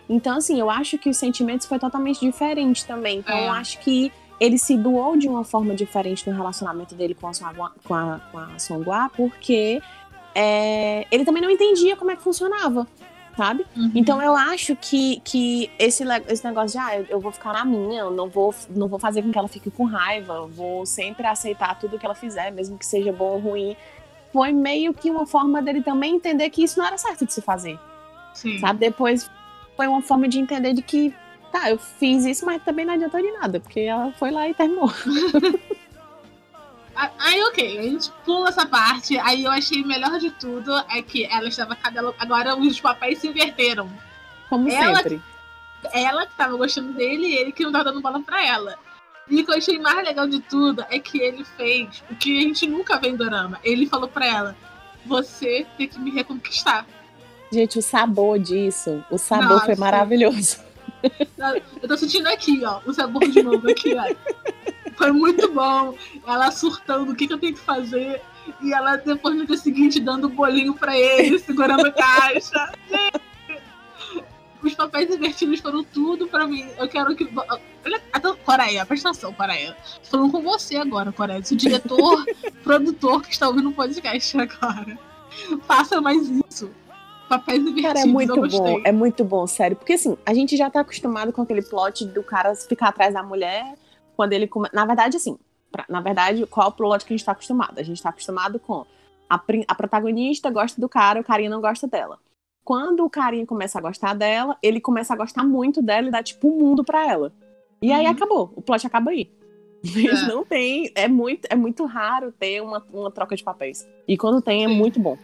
Então, 0.09 0.37
assim, 0.37 0.59
eu 0.59 0.69
acho 0.69 0.97
que 0.97 1.07
os 1.09 1.17
sentimentos 1.17 1.67
foi 1.67 1.77
totalmente 1.77 2.19
diferente 2.19 2.83
também. 2.85 3.19
Então, 3.19 3.37
É. 3.37 3.47
eu 3.47 3.51
acho 3.51 3.77
que 3.79 4.11
ele 4.39 4.57
se 4.57 4.75
doou 4.75 5.15
de 5.15 5.27
uma 5.27 5.43
forma 5.43 5.75
diferente 5.75 6.27
no 6.29 6.35
relacionamento 6.35 6.95
dele 6.95 7.13
com 7.13 7.27
a, 7.27 7.33
Songhua- 7.33 7.73
com 7.83 7.93
a, 7.93 8.19
com 8.31 8.37
a 8.39 8.57
Songhua, 8.57 9.11
porque 9.15 9.81
é, 10.33 11.05
ele 11.11 11.25
também 11.25 11.41
não 11.41 11.49
entendia 11.51 11.95
como 11.95 12.11
é 12.11 12.15
que 12.15 12.21
funcionava, 12.23 12.87
sabe? 13.35 13.65
Uhum. 13.75 13.91
Então 13.93 14.21
eu 14.21 14.35
acho 14.35 14.75
que, 14.75 15.19
que 15.25 15.69
esse, 15.77 16.03
esse 16.27 16.43
negócio 16.45 16.79
de 16.79 16.85
ah, 16.85 16.97
eu, 16.97 17.05
eu 17.09 17.19
vou 17.19 17.31
ficar 17.31 17.53
na 17.53 17.65
minha, 17.65 18.01
eu 18.01 18.11
não 18.11 18.29
vou, 18.29 18.53
não 18.69 18.87
vou 18.87 18.97
fazer 18.97 19.21
com 19.21 19.31
que 19.31 19.37
ela 19.37 19.47
fique 19.47 19.69
com 19.69 19.83
raiva, 19.85 20.33
eu 20.35 20.47
vou 20.47 20.85
sempre 20.85 21.27
aceitar 21.27 21.77
tudo 21.77 21.99
que 21.99 22.05
ela 22.05 22.15
fizer, 22.15 22.51
mesmo 22.51 22.77
que 22.77 22.85
seja 22.85 23.11
bom 23.11 23.33
ou 23.33 23.39
ruim, 23.39 23.75
foi 24.31 24.53
meio 24.53 24.93
que 24.93 25.09
uma 25.11 25.25
forma 25.25 25.61
dele 25.61 25.81
também 25.81 26.15
entender 26.15 26.49
que 26.49 26.63
isso 26.63 26.79
não 26.79 26.85
era 26.85 26.97
certo 26.97 27.25
de 27.25 27.33
se 27.33 27.41
fazer, 27.41 27.77
Sim. 28.33 28.57
sabe? 28.59 28.79
Depois 28.79 29.29
foi 29.79 29.87
uma 29.87 30.01
forma 30.01 30.27
de 30.27 30.37
entender 30.39 30.73
de 30.73 30.81
que, 30.81 31.13
tá, 31.53 31.69
eu 31.71 31.79
fiz 31.79 32.25
isso, 32.25 32.45
mas 32.45 32.61
também 32.63 32.83
não 32.85 32.95
adiantou 32.95 33.21
de 33.21 33.31
nada, 33.31 33.61
porque 33.61 33.79
ela 33.79 34.11
foi 34.19 34.29
lá 34.29 34.45
e 34.45 34.53
terminou. 34.53 34.91
A- 36.93 37.09
Aí, 37.17 37.41
ok, 37.45 37.79
a 37.79 37.83
gente 37.83 38.11
pula 38.25 38.49
essa 38.49 38.65
parte. 38.65 39.17
Aí 39.19 39.45
eu 39.45 39.51
achei 39.51 39.81
melhor 39.85 40.19
de 40.19 40.31
tudo 40.31 40.77
é 40.89 41.01
que 41.01 41.23
ela 41.23 41.47
estava 41.47 41.77
cada. 41.77 42.13
Agora 42.19 42.57
os 42.57 42.77
papéis 42.81 43.19
se 43.19 43.29
inverteram. 43.29 43.89
Como 44.49 44.67
Ela- 44.69 44.97
sempre. 44.97 45.21
Ela 45.93 46.25
que 46.25 46.35
tava 46.35 46.57
gostando 46.57 46.91
dele 46.91 47.27
e 47.27 47.35
ele 47.37 47.51
que 47.53 47.63
não 47.63 47.71
tava 47.71 47.85
dando 47.85 48.01
bola 48.01 48.19
pra 48.19 48.45
ela. 48.45 48.75
E 49.29 49.39
o 49.39 49.45
que 49.45 49.51
eu 49.53 49.55
achei 49.57 49.79
mais 49.79 50.05
legal 50.05 50.27
de 50.27 50.41
tudo 50.41 50.85
é 50.89 50.99
que 50.99 51.19
ele 51.19 51.45
fez 51.55 52.03
o 52.11 52.15
que 52.17 52.37
a 52.37 52.41
gente 52.41 52.67
nunca 52.67 52.99
vê 52.99 53.07
em 53.07 53.15
Dorama. 53.15 53.57
Ele 53.63 53.87
falou 53.87 54.09
pra 54.09 54.25
ela: 54.25 54.57
Você 55.05 55.65
tem 55.77 55.87
que 55.87 55.97
me 55.97 56.11
reconquistar. 56.11 56.85
Gente, 57.51 57.79
o 57.79 57.81
sabor 57.81 58.37
disso, 58.39 59.03
o 59.09 59.17
sabor 59.17 59.47
Nossa. 59.49 59.65
foi 59.65 59.75
maravilhoso. 59.75 60.57
Eu 61.81 61.87
tô 61.87 61.97
sentindo 61.97 62.27
aqui, 62.27 62.61
ó, 62.63 62.79
o 62.85 62.93
sabor 62.93 63.27
de 63.27 63.41
novo 63.41 63.69
aqui, 63.69 63.95
ó. 63.95 64.15
Foi 64.95 65.11
muito 65.11 65.51
bom. 65.53 65.95
Ela 66.27 66.51
surtando 66.51 67.11
o 67.11 67.15
que, 67.15 67.25
que 67.27 67.33
eu 67.33 67.37
tenho 67.39 67.53
que 67.53 67.59
fazer. 67.59 68.21
E 68.61 68.73
ela 68.73 68.97
depois 68.97 69.35
no 69.35 69.45
dia 69.45 69.57
seguinte 69.57 69.99
dando 69.99 70.25
o 70.25 70.29
bolinho 70.29 70.73
pra 70.73 70.97
ele, 70.97 71.39
segurando 71.39 71.87
a 71.87 71.91
caixa. 71.91 72.73
Os 74.61 74.75
papéis 74.75 75.09
invertidos 75.09 75.61
foram 75.61 75.83
tudo 75.85 76.27
pra 76.27 76.45
mim. 76.45 76.67
Eu 76.77 76.87
quero 76.89 77.15
que. 77.15 77.29
Olha, 77.85 78.01
até- 78.11 78.33
Coreia, 78.43 78.85
presta 78.85 79.09
atenção, 79.09 79.31
Coreia. 79.33 79.75
Tô 80.03 80.09
falando 80.17 80.31
com 80.31 80.41
você 80.41 80.75
agora, 80.75 81.11
Coreia. 81.13 81.39
O 81.39 81.55
diretor, 81.55 82.25
produtor 82.63 83.21
que 83.23 83.31
está 83.31 83.47
ouvindo 83.47 83.69
o 83.69 83.73
podcast 83.73 84.37
agora. 84.37 84.99
Faça 85.65 86.01
mais 86.01 86.27
isso. 86.27 86.69
Papéis 87.29 87.59
invertidos. 87.61 87.83
Cara, 87.83 87.99
é 87.99 88.05
muito 88.05 88.41
bom, 88.47 88.81
é 88.83 88.91
muito 88.91 89.23
bom, 89.23 89.47
sério. 89.47 89.77
Porque 89.77 89.93
assim, 89.93 90.17
a 90.25 90.33
gente 90.33 90.57
já 90.57 90.69
tá 90.69 90.79
acostumado 90.81 91.31
com 91.31 91.41
aquele 91.41 91.61
plot 91.61 92.05
do 92.05 92.23
cara 92.23 92.55
ficar 92.55 92.89
atrás 92.89 93.13
da 93.13 93.21
mulher 93.23 93.75
quando 94.15 94.33
ele 94.33 94.47
come... 94.47 94.67
Na 94.73 94.83
verdade, 94.85 95.15
assim, 95.17 95.37
pra- 95.71 95.85
na 95.87 96.01
verdade, 96.01 96.45
qual 96.47 96.67
é 96.67 96.69
o 96.69 96.73
plot 96.73 97.05
que 97.05 97.13
a 97.13 97.15
gente 97.17 97.25
tá 97.25 97.31
acostumado? 97.33 97.77
A 97.79 97.83
gente 97.83 98.01
tá 98.01 98.09
acostumado 98.09 98.59
com 98.59 98.85
a, 99.29 99.37
prin- 99.37 99.63
a 99.67 99.75
protagonista 99.75 100.49
gosta 100.49 100.81
do 100.81 100.89
cara, 100.89 101.21
o 101.21 101.23
carinha 101.23 101.49
não 101.49 101.61
gosta 101.61 101.87
dela. 101.87 102.17
Quando 102.65 103.05
o 103.05 103.09
carinha 103.09 103.45
começa 103.45 103.77
a 103.79 103.81
gostar 103.81 104.13
dela, 104.15 104.57
ele 104.61 104.81
começa 104.81 105.13
a 105.13 105.17
gostar 105.17 105.43
muito 105.43 105.81
dela 105.81 106.07
e 106.07 106.11
dá 106.11 106.21
tipo 106.21 106.47
um 106.49 106.57
mundo 106.59 106.83
pra 106.83 107.07
ela. 107.07 107.31
E 107.81 107.91
aí 107.91 108.05
Uhum. 108.05 108.11
acabou, 108.11 108.53
o 108.55 108.61
plot 108.61 108.85
acaba 108.85 109.11
aí. 109.11 109.31
Mas 109.83 110.23
É. 110.23 110.27
não 110.27 110.43
tem, 110.43 110.91
é 110.93 111.07
muito, 111.07 111.45
é 111.49 111.55
muito 111.55 111.85
raro 111.85 112.31
ter 112.33 112.61
uma, 112.61 112.85
uma 112.91 113.09
troca 113.09 113.35
de 113.35 113.43
papéis. 113.43 113.87
E 114.07 114.17
quando 114.17 114.41
tem, 114.41 114.65
é 114.65 114.67
Sim. 114.67 114.75
muito 114.75 114.99
bom. 114.99 115.17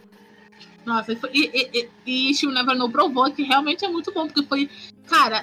Nossa, 0.86 1.12
e, 1.12 1.18
e, 1.34 1.88
e, 2.06 2.30
e, 2.30 2.34
She 2.34 2.46
Will 2.46 2.54
Never 2.54 2.76
Know 2.76 2.88
provou 2.88 3.28
que 3.32 3.42
realmente 3.42 3.84
é 3.84 3.88
muito 3.88 4.12
bom, 4.12 4.28
porque 4.28 4.44
foi. 4.44 4.70
Cara, 5.08 5.42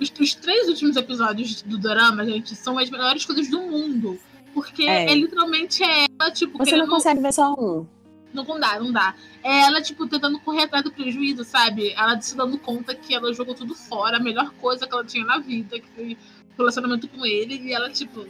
os, 0.00 0.12
os 0.20 0.34
três 0.36 0.68
últimos 0.68 0.96
episódios 0.96 1.62
do 1.62 1.76
Dorama, 1.76 2.24
gente, 2.24 2.54
são 2.54 2.78
as 2.78 2.88
melhores 2.88 3.26
coisas 3.26 3.48
do 3.48 3.60
mundo. 3.60 4.16
Porque 4.54 4.84
É. 4.84 5.10
é, 5.10 5.14
literalmente 5.16 5.82
é 5.82 6.06
ela, 6.18 6.30
tipo, 6.30 6.58
Você 6.58 6.76
não 6.76 6.86
consegue 6.86 7.20
ver 7.20 7.32
só 7.32 7.54
um. 7.54 7.84
Não, 8.32 8.44
não 8.44 8.60
dá, 8.60 8.78
não 8.78 8.92
dá. 8.92 9.14
É 9.42 9.62
ela, 9.62 9.82
tipo, 9.82 10.06
tentando 10.06 10.38
correr 10.38 10.62
atrás 10.62 10.84
do 10.84 10.92
prejuízo, 10.92 11.42
sabe? 11.42 11.90
Ela 11.90 12.20
se 12.20 12.36
dando 12.36 12.56
conta 12.56 12.94
que 12.94 13.14
ela 13.14 13.32
jogou 13.32 13.54
tudo 13.54 13.74
fora, 13.74 14.16
a 14.16 14.20
melhor 14.20 14.50
coisa 14.60 14.86
que 14.86 14.94
ela 14.94 15.04
tinha 15.04 15.24
na 15.24 15.38
vida, 15.38 15.80
que 15.80 15.88
foi 15.88 16.12
o 16.14 16.56
relacionamento 16.58 17.08
com 17.08 17.26
ele, 17.26 17.60
e 17.64 17.72
ela, 17.72 17.90
tipo. 17.90 18.26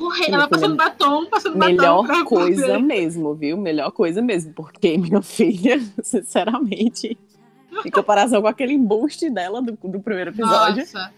Correr, 0.00 0.24
Sim, 0.24 0.32
ela 0.32 0.48
passando 0.48 0.76
batom, 0.76 1.26
passando 1.26 1.58
batom. 1.58 1.72
Melhor 1.74 2.24
coisa 2.24 2.78
mesmo, 2.78 3.34
viu? 3.34 3.56
Melhor 3.58 3.90
coisa 3.92 4.22
mesmo. 4.22 4.54
Porque, 4.54 4.96
minha 4.98 5.20
filha, 5.20 5.78
sinceramente, 6.02 7.18
em 7.84 7.90
comparação 7.90 8.40
com 8.40 8.48
aquele 8.48 8.72
embuste 8.72 9.28
dela 9.28 9.60
do, 9.60 9.72
do 9.84 10.00
primeiro 10.00 10.30
episódio. 10.30 10.78
Nossa. 10.80 11.12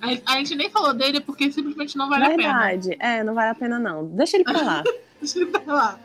A, 0.00 0.32
a 0.32 0.36
gente 0.38 0.54
nem 0.54 0.70
falou 0.70 0.94
dele 0.94 1.20
porque 1.20 1.52
simplesmente 1.52 1.96
não 1.98 2.08
vale 2.08 2.24
a 2.24 2.30
pena. 2.30 2.42
Verdade. 2.42 2.96
É, 2.98 3.22
não 3.22 3.34
vale 3.34 3.50
a 3.50 3.54
pena, 3.54 3.78
não. 3.78 4.06
Deixa 4.06 4.38
ele 4.38 4.44
pra 4.44 4.60
lá. 4.62 4.82
Deixa 5.20 5.38
ele 5.38 5.46
pra 5.46 5.62
lá. 5.74 6.00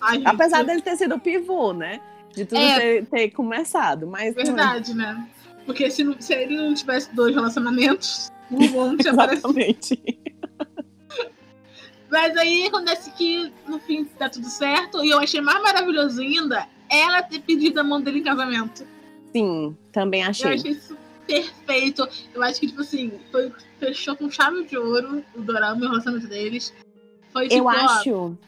Ai, 0.00 0.16
gente, 0.18 0.26
Apesar 0.28 0.64
dele 0.64 0.80
ter 0.82 0.96
sido 0.96 1.16
o 1.16 1.20
pivô, 1.20 1.72
né? 1.72 2.00
De 2.32 2.44
tudo 2.44 2.60
É. 2.60 2.78
ter, 2.78 3.06
ter 3.06 3.30
começado. 3.30 4.06
Mas. 4.06 4.34
Verdade, 4.36 4.94
né? 4.94 5.26
Porque 5.64 5.90
se, 5.90 6.04
não- 6.04 6.14
se 6.20 6.32
ele 6.32 6.56
não 6.56 6.74
tivesse 6.74 7.12
dois 7.14 7.34
relacionamentos, 7.34 8.30
o 8.50 8.56
Won 8.72 8.96
tinha 8.96 9.12
aparecido. 9.12 9.48
Exatamente. 9.58 10.18
Mas 12.10 12.36
aí 12.36 12.66
acontece 12.66 13.10
que 13.12 13.52
no 13.66 13.78
fim 13.78 14.08
dá 14.18 14.28
tudo 14.28 14.48
certo. 14.48 15.04
E 15.04 15.10
eu 15.10 15.18
achei 15.18 15.40
mais 15.40 15.62
maravilhoso 15.62 16.20
ainda 16.20 16.66
ela 16.88 17.22
ter 17.22 17.40
pedido 17.40 17.80
a 17.80 17.84
mão 17.84 18.00
dele 18.00 18.20
em 18.20 18.22
casamento. 18.22 18.86
Sim, 19.32 19.76
também 19.92 20.22
Eu 20.22 20.30
achei. 20.30 20.54
achei 20.54 20.70
isso 20.70 20.96
perfeito. 21.26 22.08
Eu 22.34 22.42
acho 22.42 22.60
que, 22.60 22.68
tipo 22.68 22.80
assim, 22.80 23.12
foi, 23.30 23.52
fechou 23.78 24.16
com 24.16 24.30
chave 24.30 24.64
de 24.64 24.78
ouro 24.78 25.24
o 25.34 25.42
dorama 25.42 25.82
e 25.82 25.84
o 25.84 25.88
relacionamento 25.88 26.28
deles. 26.28 26.72
Foi 27.32 27.48
tipo, 27.48 27.60
Eu 27.60 27.64
ó, 27.66 27.70
acho. 27.70 28.38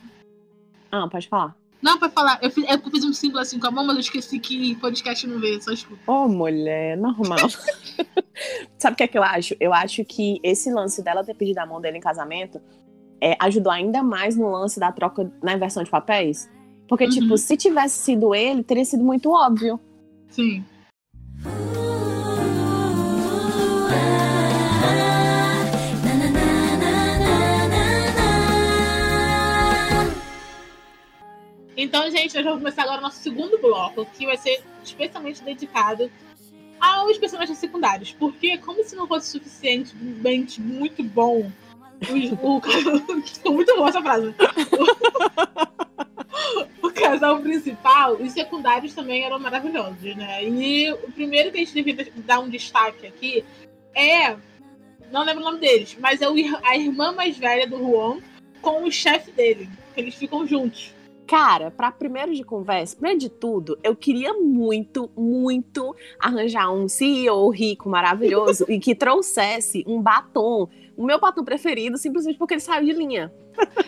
Ah, 0.90 1.08
pode 1.08 1.28
falar. 1.28 1.56
Não, 1.80 1.96
pra 1.96 2.08
falar, 2.08 2.40
eu 2.42 2.50
fiz, 2.50 2.64
eu 2.68 2.90
fiz 2.90 3.04
um 3.04 3.12
símbolo 3.12 3.40
assim 3.40 3.58
com 3.58 3.68
a 3.68 3.70
mão, 3.70 3.84
mas 3.84 3.94
eu 3.94 4.00
esqueci 4.00 4.38
que 4.40 4.74
podcast 4.76 5.24
não 5.26 5.38
vê, 5.38 5.60
só 5.60 5.70
escuta. 5.70 6.00
Ô, 6.10 6.26
mulher, 6.26 6.96
normal. 6.96 7.38
Sabe 8.78 8.94
o 8.94 8.96
que 8.96 9.02
é 9.04 9.08
que 9.08 9.16
eu 9.16 9.22
acho? 9.22 9.54
Eu 9.60 9.72
acho 9.72 10.04
que 10.04 10.40
esse 10.42 10.72
lance 10.72 11.02
dela 11.02 11.24
ter 11.24 11.34
pedido 11.34 11.58
a 11.58 11.66
mão 11.66 11.80
dele 11.80 11.98
em 11.98 12.00
casamento 12.00 12.60
é, 13.20 13.36
ajudou 13.40 13.72
ainda 13.72 14.02
mais 14.02 14.36
no 14.36 14.50
lance 14.50 14.78
da 14.78 14.92
troca 14.92 15.30
na 15.42 15.54
inversão 15.54 15.82
de 15.82 15.90
papéis. 15.90 16.48
Porque, 16.88 17.04
Uhum. 17.04 17.10
tipo, 17.10 17.36
se 17.38 17.56
tivesse 17.56 17.98
sido 17.98 18.34
ele, 18.34 18.62
teria 18.62 18.84
sido 18.84 19.04
muito 19.04 19.30
óbvio. 19.30 19.78
Sim. 20.30 20.64
Então, 31.76 32.10
gente, 32.10 32.34
nós 32.34 32.44
vamos 32.44 32.58
começar 32.58 32.82
agora 32.82 32.98
o 32.98 33.02
nosso 33.02 33.18
segundo 33.20 33.58
bloco, 33.58 34.04
que 34.06 34.26
vai 34.26 34.36
ser 34.36 34.60
especialmente 34.82 35.42
dedicado 35.42 36.10
aos 36.80 37.16
personagens 37.18 37.58
secundários. 37.58 38.12
Porque, 38.12 38.58
como 38.58 38.82
se 38.82 38.96
não 38.96 39.06
fosse 39.06 39.30
suficientemente 39.30 40.60
muito 40.60 41.02
bom, 41.04 41.50
o, 42.40 42.56
o, 42.56 42.60
ficou 43.22 43.52
muito 43.52 43.74
boa 43.76 43.88
essa 43.88 44.00
frase. 44.00 44.34
O, 46.80 46.86
o 46.86 46.92
casal 46.92 47.40
principal, 47.40 48.14
os 48.14 48.32
secundários 48.32 48.94
também 48.94 49.24
eram 49.24 49.38
maravilhosos, 49.38 50.16
né? 50.16 50.44
E 50.44 50.92
o 50.92 51.12
primeiro 51.12 51.50
que 51.50 51.56
a 51.58 51.60
gente 51.60 51.74
devia 51.74 52.12
dar 52.16 52.40
um 52.40 52.48
destaque 52.48 53.06
aqui 53.06 53.44
é. 53.94 54.36
Não 55.10 55.24
lembro 55.24 55.42
o 55.42 55.44
nome 55.46 55.58
deles, 55.58 55.96
mas 55.98 56.20
é 56.20 56.28
o 56.28 56.34
a 56.62 56.76
irmã 56.76 57.12
mais 57.12 57.36
velha 57.38 57.66
do 57.66 57.78
Juan 57.78 58.18
com 58.60 58.84
o 58.84 58.92
chefe 58.92 59.32
dele. 59.32 59.68
Eles 59.96 60.14
ficam 60.14 60.46
juntos. 60.46 60.94
Cara, 61.28 61.70
pra 61.70 61.92
primeiro 61.92 62.34
de 62.34 62.42
conversa, 62.42 62.96
primeiro 62.96 63.18
de 63.18 63.28
tudo, 63.28 63.78
eu 63.82 63.94
queria 63.94 64.32
muito, 64.32 65.10
muito 65.14 65.94
arranjar 66.18 66.72
um 66.72 66.88
CEO 66.88 67.50
rico, 67.50 67.86
maravilhoso 67.86 68.64
e 68.72 68.78
que 68.78 68.94
trouxesse 68.94 69.84
um 69.86 70.00
batom, 70.00 70.70
o 70.98 71.04
meu 71.06 71.18
batom 71.20 71.44
preferido, 71.44 71.96
simplesmente 71.96 72.36
porque 72.36 72.54
ele 72.54 72.60
saiu 72.60 72.84
de 72.84 72.92
linha. 72.92 73.32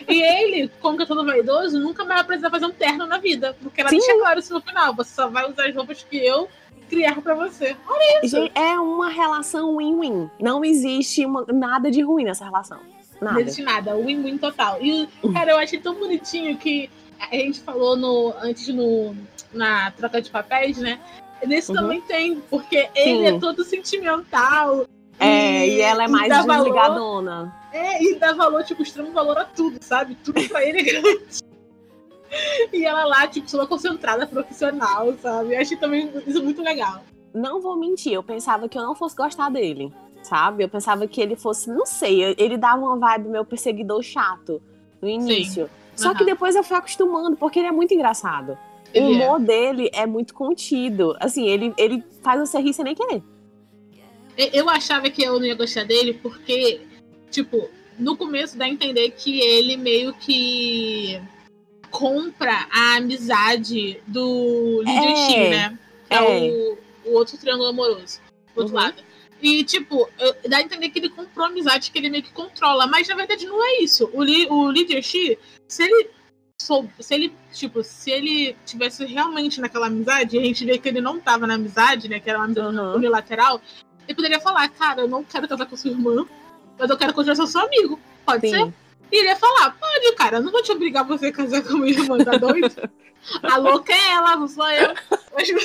E 0.07 0.21
ele, 0.21 0.71
como 0.81 1.05
todo 1.05 1.25
vaidoso, 1.25 1.77
nunca 1.79 2.05
mais 2.05 2.19
vai 2.21 2.27
precisar 2.27 2.49
fazer 2.49 2.65
um 2.65 2.71
terno 2.71 3.05
na 3.05 3.17
vida. 3.17 3.55
Porque 3.61 3.81
ela 3.81 3.89
Sim. 3.89 3.97
deixa 3.97 4.17
claro 4.17 4.39
isso 4.39 4.53
no 4.53 4.61
final. 4.61 4.95
Você 4.95 5.13
só 5.13 5.27
vai 5.27 5.49
usar 5.49 5.67
as 5.67 5.75
roupas 5.75 6.03
que 6.09 6.17
eu 6.17 6.47
criar 6.89 7.21
pra 7.21 7.35
você. 7.35 7.75
Olha 7.87 8.25
isso. 8.25 8.37
É 8.55 8.79
uma 8.79 9.09
relação 9.09 9.75
win-win. 9.77 10.29
Não 10.39 10.63
existe 10.63 11.25
uma- 11.25 11.45
nada 11.47 11.91
de 11.91 12.01
ruim 12.01 12.23
nessa 12.23 12.45
relação. 12.45 12.79
Não 13.21 13.27
Nada. 13.27 13.41
existe 13.41 13.61
nada, 13.61 13.95
win-win 13.95 14.37
total. 14.37 14.77
E, 14.81 15.07
cara, 15.33 15.51
eu 15.51 15.57
achei 15.57 15.79
tão 15.79 15.93
bonitinho 15.95 16.57
que 16.57 16.89
a 17.19 17.35
gente 17.35 17.59
falou 17.59 17.95
no, 17.95 18.33
antes 18.41 18.67
no, 18.69 19.15
na 19.53 19.91
troca 19.91 20.21
de 20.21 20.29
papéis, 20.31 20.77
né? 20.77 20.99
Nesse 21.45 21.71
Uhum. 21.71 21.77
também 21.77 22.01
tem, 22.01 22.39
porque 22.49 22.89
ele 22.95 23.27
Sim. 23.29 23.35
é 23.35 23.39
todo 23.39 23.63
sentimental. 23.63 24.85
É, 25.21 25.67
e 25.67 25.81
ela 25.81 26.03
é 26.03 26.07
mais 26.07 26.29
dá 26.29 26.41
valor- 26.41 26.63
desligadona. 26.63 27.55
É, 27.71 28.03
e 28.03 28.15
dá 28.15 28.33
valor, 28.33 28.63
tipo, 28.63 28.81
extremo 28.81 29.11
valor 29.11 29.37
a 29.37 29.45
tudo, 29.45 29.77
sabe? 29.81 30.15
Tudo 30.15 30.41
pra 30.49 30.65
ele 30.65 30.79
é 30.79 30.83
grande. 30.83 31.41
E 32.71 32.85
ela 32.85 33.03
lá, 33.03 33.27
tipo, 33.27 33.51
toda 33.51 33.67
concentrada, 33.67 34.25
profissional, 34.25 35.13
sabe? 35.21 35.53
Eu 35.53 35.59
achei 35.59 35.75
também 35.75 36.09
isso 36.25 36.41
muito 36.41 36.61
legal. 36.61 37.03
Não 37.33 37.59
vou 37.59 37.75
mentir, 37.75 38.13
eu 38.13 38.23
pensava 38.23 38.69
que 38.69 38.77
eu 38.77 38.81
não 38.81 38.95
fosse 38.95 39.17
gostar 39.17 39.49
dele, 39.49 39.91
sabe? 40.23 40.63
Eu 40.63 40.69
pensava 40.69 41.05
que 41.07 41.19
ele 41.19 41.35
fosse, 41.35 41.69
não 41.69 41.85
sei, 41.85 42.33
ele 42.37 42.55
dava 42.55 42.81
uma 42.81 42.97
vibe 42.97 43.27
meu 43.27 43.43
perseguidor 43.43 44.01
chato 44.01 44.61
no 45.01 45.09
início. 45.09 45.65
Sim. 45.65 45.71
Só 46.03 46.09
uhum. 46.09 46.15
que 46.15 46.23
depois 46.23 46.55
eu 46.55 46.63
fui 46.63 46.77
acostumando, 46.77 47.35
porque 47.35 47.59
ele 47.59 47.67
é 47.67 47.71
muito 47.71 47.93
engraçado. 47.93 48.57
Ele 48.93 49.05
o 49.05 49.11
humor 49.11 49.41
é. 49.41 49.43
dele 49.43 49.89
é 49.93 50.05
muito 50.05 50.33
contido. 50.33 51.15
Assim, 51.19 51.45
ele, 51.47 51.73
ele 51.77 52.03
faz 52.21 52.39
você 52.39 52.59
rir 52.59 52.73
sem 52.73 52.85
nem 52.85 52.95
querer. 52.95 53.21
Eu 54.53 54.69
achava 54.69 55.09
que 55.09 55.23
eu 55.23 55.39
não 55.39 55.45
ia 55.45 55.55
gostar 55.55 55.83
dele 55.83 56.19
porque, 56.21 56.81
tipo, 57.29 57.69
no 57.97 58.17
começo 58.17 58.57
dá 58.57 58.65
a 58.65 58.69
entender 58.69 59.11
que 59.11 59.39
ele 59.39 59.77
meio 59.77 60.13
que 60.13 61.21
compra 61.89 62.67
a 62.71 62.95
amizade 62.95 64.01
do 64.07 64.81
líder 64.81 65.07
é, 65.07 65.15
X, 65.15 65.49
né? 65.49 65.79
É, 66.09 66.15
é 66.15 66.21
o, 66.21 66.77
o, 67.05 67.13
outro 67.13 67.37
triângulo 67.37 67.69
amoroso. 67.69 68.19
Do 68.55 68.61
outro 68.61 68.75
uhum. 68.75 68.81
lado. 68.81 69.03
E, 69.41 69.63
tipo, 69.63 70.09
dá 70.47 70.57
a 70.57 70.61
entender 70.61 70.89
que 70.89 70.99
ele 70.99 71.09
comprou 71.09 71.45
a 71.45 71.49
amizade 71.49 71.91
que 71.91 71.97
ele 71.97 72.09
meio 72.09 72.23
que 72.23 72.31
controla. 72.31 72.87
Mas 72.87 73.07
na 73.07 73.15
verdade 73.15 73.45
não 73.45 73.63
é 73.63 73.81
isso. 73.81 74.09
O, 74.13 74.23
li, 74.23 74.47
o 74.49 74.71
líder 74.71 75.01
X, 75.03 75.37
se 75.67 75.83
ele 75.83 76.09
se 76.99 77.15
ele, 77.15 77.33
tipo, 77.51 77.83
se 77.83 78.11
ele 78.11 78.55
tivesse 78.65 79.03
realmente 79.05 79.59
naquela 79.59 79.87
amizade, 79.87 80.37
a 80.37 80.41
gente 80.41 80.63
vê 80.63 80.77
que 80.77 80.87
ele 80.87 81.01
não 81.01 81.19
tava 81.19 81.47
na 81.47 81.55
amizade, 81.55 82.07
né? 82.07 82.19
Que 82.19 82.29
era 82.29 82.37
uma 82.37 82.45
amizade 82.45 82.77
uhum. 82.77 82.95
unilateral, 82.95 83.59
ele 84.07 84.15
poderia 84.15 84.39
falar, 84.39 84.67
cara, 84.69 85.01
eu 85.01 85.07
não 85.07 85.23
quero 85.23 85.47
casar 85.47 85.65
com 85.65 85.75
sua 85.75 85.91
irmã, 85.91 86.25
mas 86.77 86.89
eu 86.89 86.97
quero 86.97 87.13
continuar 87.13 87.35
sendo 87.35 87.47
seu 87.47 87.61
amigo. 87.61 87.99
Pode 88.25 88.49
Sim. 88.49 88.55
ser? 88.55 88.73
E 89.11 89.17
ele 89.17 89.27
ia 89.27 89.35
falar, 89.35 89.71
pode, 89.77 90.15
cara, 90.15 90.37
eu 90.37 90.41
não 90.41 90.51
vou 90.51 90.63
te 90.63 90.71
obrigar 90.71 91.03
a 91.03 91.07
você 91.07 91.31
casar 91.31 91.61
com 91.63 91.77
minha 91.77 91.91
irmã, 91.91 92.17
tá 92.23 92.37
doido? 92.37 92.89
a 93.43 93.57
louca 93.57 93.93
é 93.93 94.11
ela, 94.11 94.35
não 94.35 94.47
sou 94.47 94.69
eu. 94.69 94.93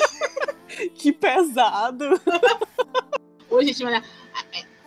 que 0.95 1.11
pesado. 1.13 2.05
Ô, 3.49 3.61
gente, 3.63 3.83
olha. 3.85 4.03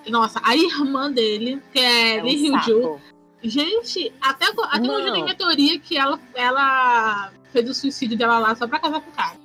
Nossa, 0.08 0.40
a 0.42 0.56
irmã 0.56 1.10
dele, 1.10 1.62
que 1.72 1.78
é, 1.78 2.16
é 2.16 2.22
Lee 2.22 2.48
Hyun-joo. 2.48 3.00
Gente, 3.42 4.12
até, 4.20 4.46
até 4.46 4.90
hoje 4.90 5.06
eu 5.08 5.12
tenho 5.12 5.24
minha 5.24 5.34
teoria 5.34 5.78
que 5.78 5.96
ela, 5.96 6.20
ela 6.34 7.32
fez 7.52 7.68
o 7.68 7.74
suicídio 7.74 8.16
dela 8.16 8.38
lá 8.38 8.54
só 8.54 8.66
pra 8.66 8.78
casar 8.78 9.00
com 9.00 9.10
o 9.10 9.14
cara. 9.14 9.36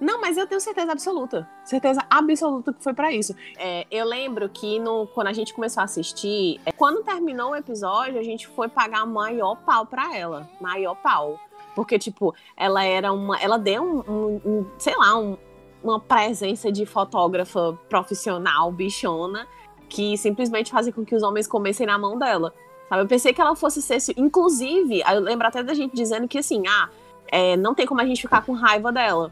Não, 0.00 0.18
mas 0.18 0.38
eu 0.38 0.46
tenho 0.46 0.60
certeza 0.60 0.90
absoluta. 0.90 1.46
Certeza 1.62 2.02
absoluta 2.08 2.72
que 2.72 2.82
foi 2.82 2.94
para 2.94 3.12
isso. 3.12 3.34
É, 3.58 3.86
eu 3.90 4.06
lembro 4.06 4.48
que 4.48 4.80
no, 4.80 5.06
quando 5.08 5.26
a 5.26 5.32
gente 5.32 5.52
começou 5.52 5.82
a 5.82 5.84
assistir, 5.84 6.58
é, 6.64 6.72
quando 6.72 7.04
terminou 7.04 7.50
o 7.50 7.56
episódio, 7.56 8.18
a 8.18 8.22
gente 8.22 8.48
foi 8.48 8.68
pagar 8.68 9.04
maior 9.04 9.56
pau 9.56 9.84
pra 9.84 10.16
ela. 10.16 10.48
Maior 10.58 10.94
pau. 10.94 11.38
Porque, 11.74 11.98
tipo, 11.98 12.34
ela 12.56 12.82
era 12.82 13.12
uma. 13.12 13.38
Ela 13.38 13.58
deu 13.58 13.82
um, 13.82 13.98
um, 14.10 14.40
um 14.44 14.66
sei 14.78 14.96
lá, 14.96 15.16
um, 15.18 15.36
uma 15.84 16.00
presença 16.00 16.72
de 16.72 16.86
fotógrafa 16.86 17.78
profissional, 17.88 18.72
bichona, 18.72 19.46
que 19.86 20.16
simplesmente 20.16 20.70
fazia 20.70 20.92
com 20.92 21.04
que 21.04 21.14
os 21.14 21.22
homens 21.22 21.46
comessem 21.46 21.86
na 21.86 21.98
mão 21.98 22.18
dela. 22.18 22.54
Sabe? 22.88 23.02
Eu 23.02 23.06
pensei 23.06 23.34
que 23.34 23.40
ela 23.40 23.54
fosse 23.54 23.82
ser. 23.82 23.98
Inclusive, 24.16 25.02
eu 25.06 25.20
lembro 25.20 25.46
até 25.46 25.62
da 25.62 25.74
gente 25.74 25.94
dizendo 25.94 26.26
que 26.26 26.38
assim, 26.38 26.62
ah, 26.66 26.88
é, 27.30 27.54
não 27.56 27.74
tem 27.74 27.86
como 27.86 28.00
a 28.00 28.06
gente 28.06 28.22
ficar 28.22 28.44
com 28.44 28.52
raiva 28.52 28.90
dela 28.90 29.30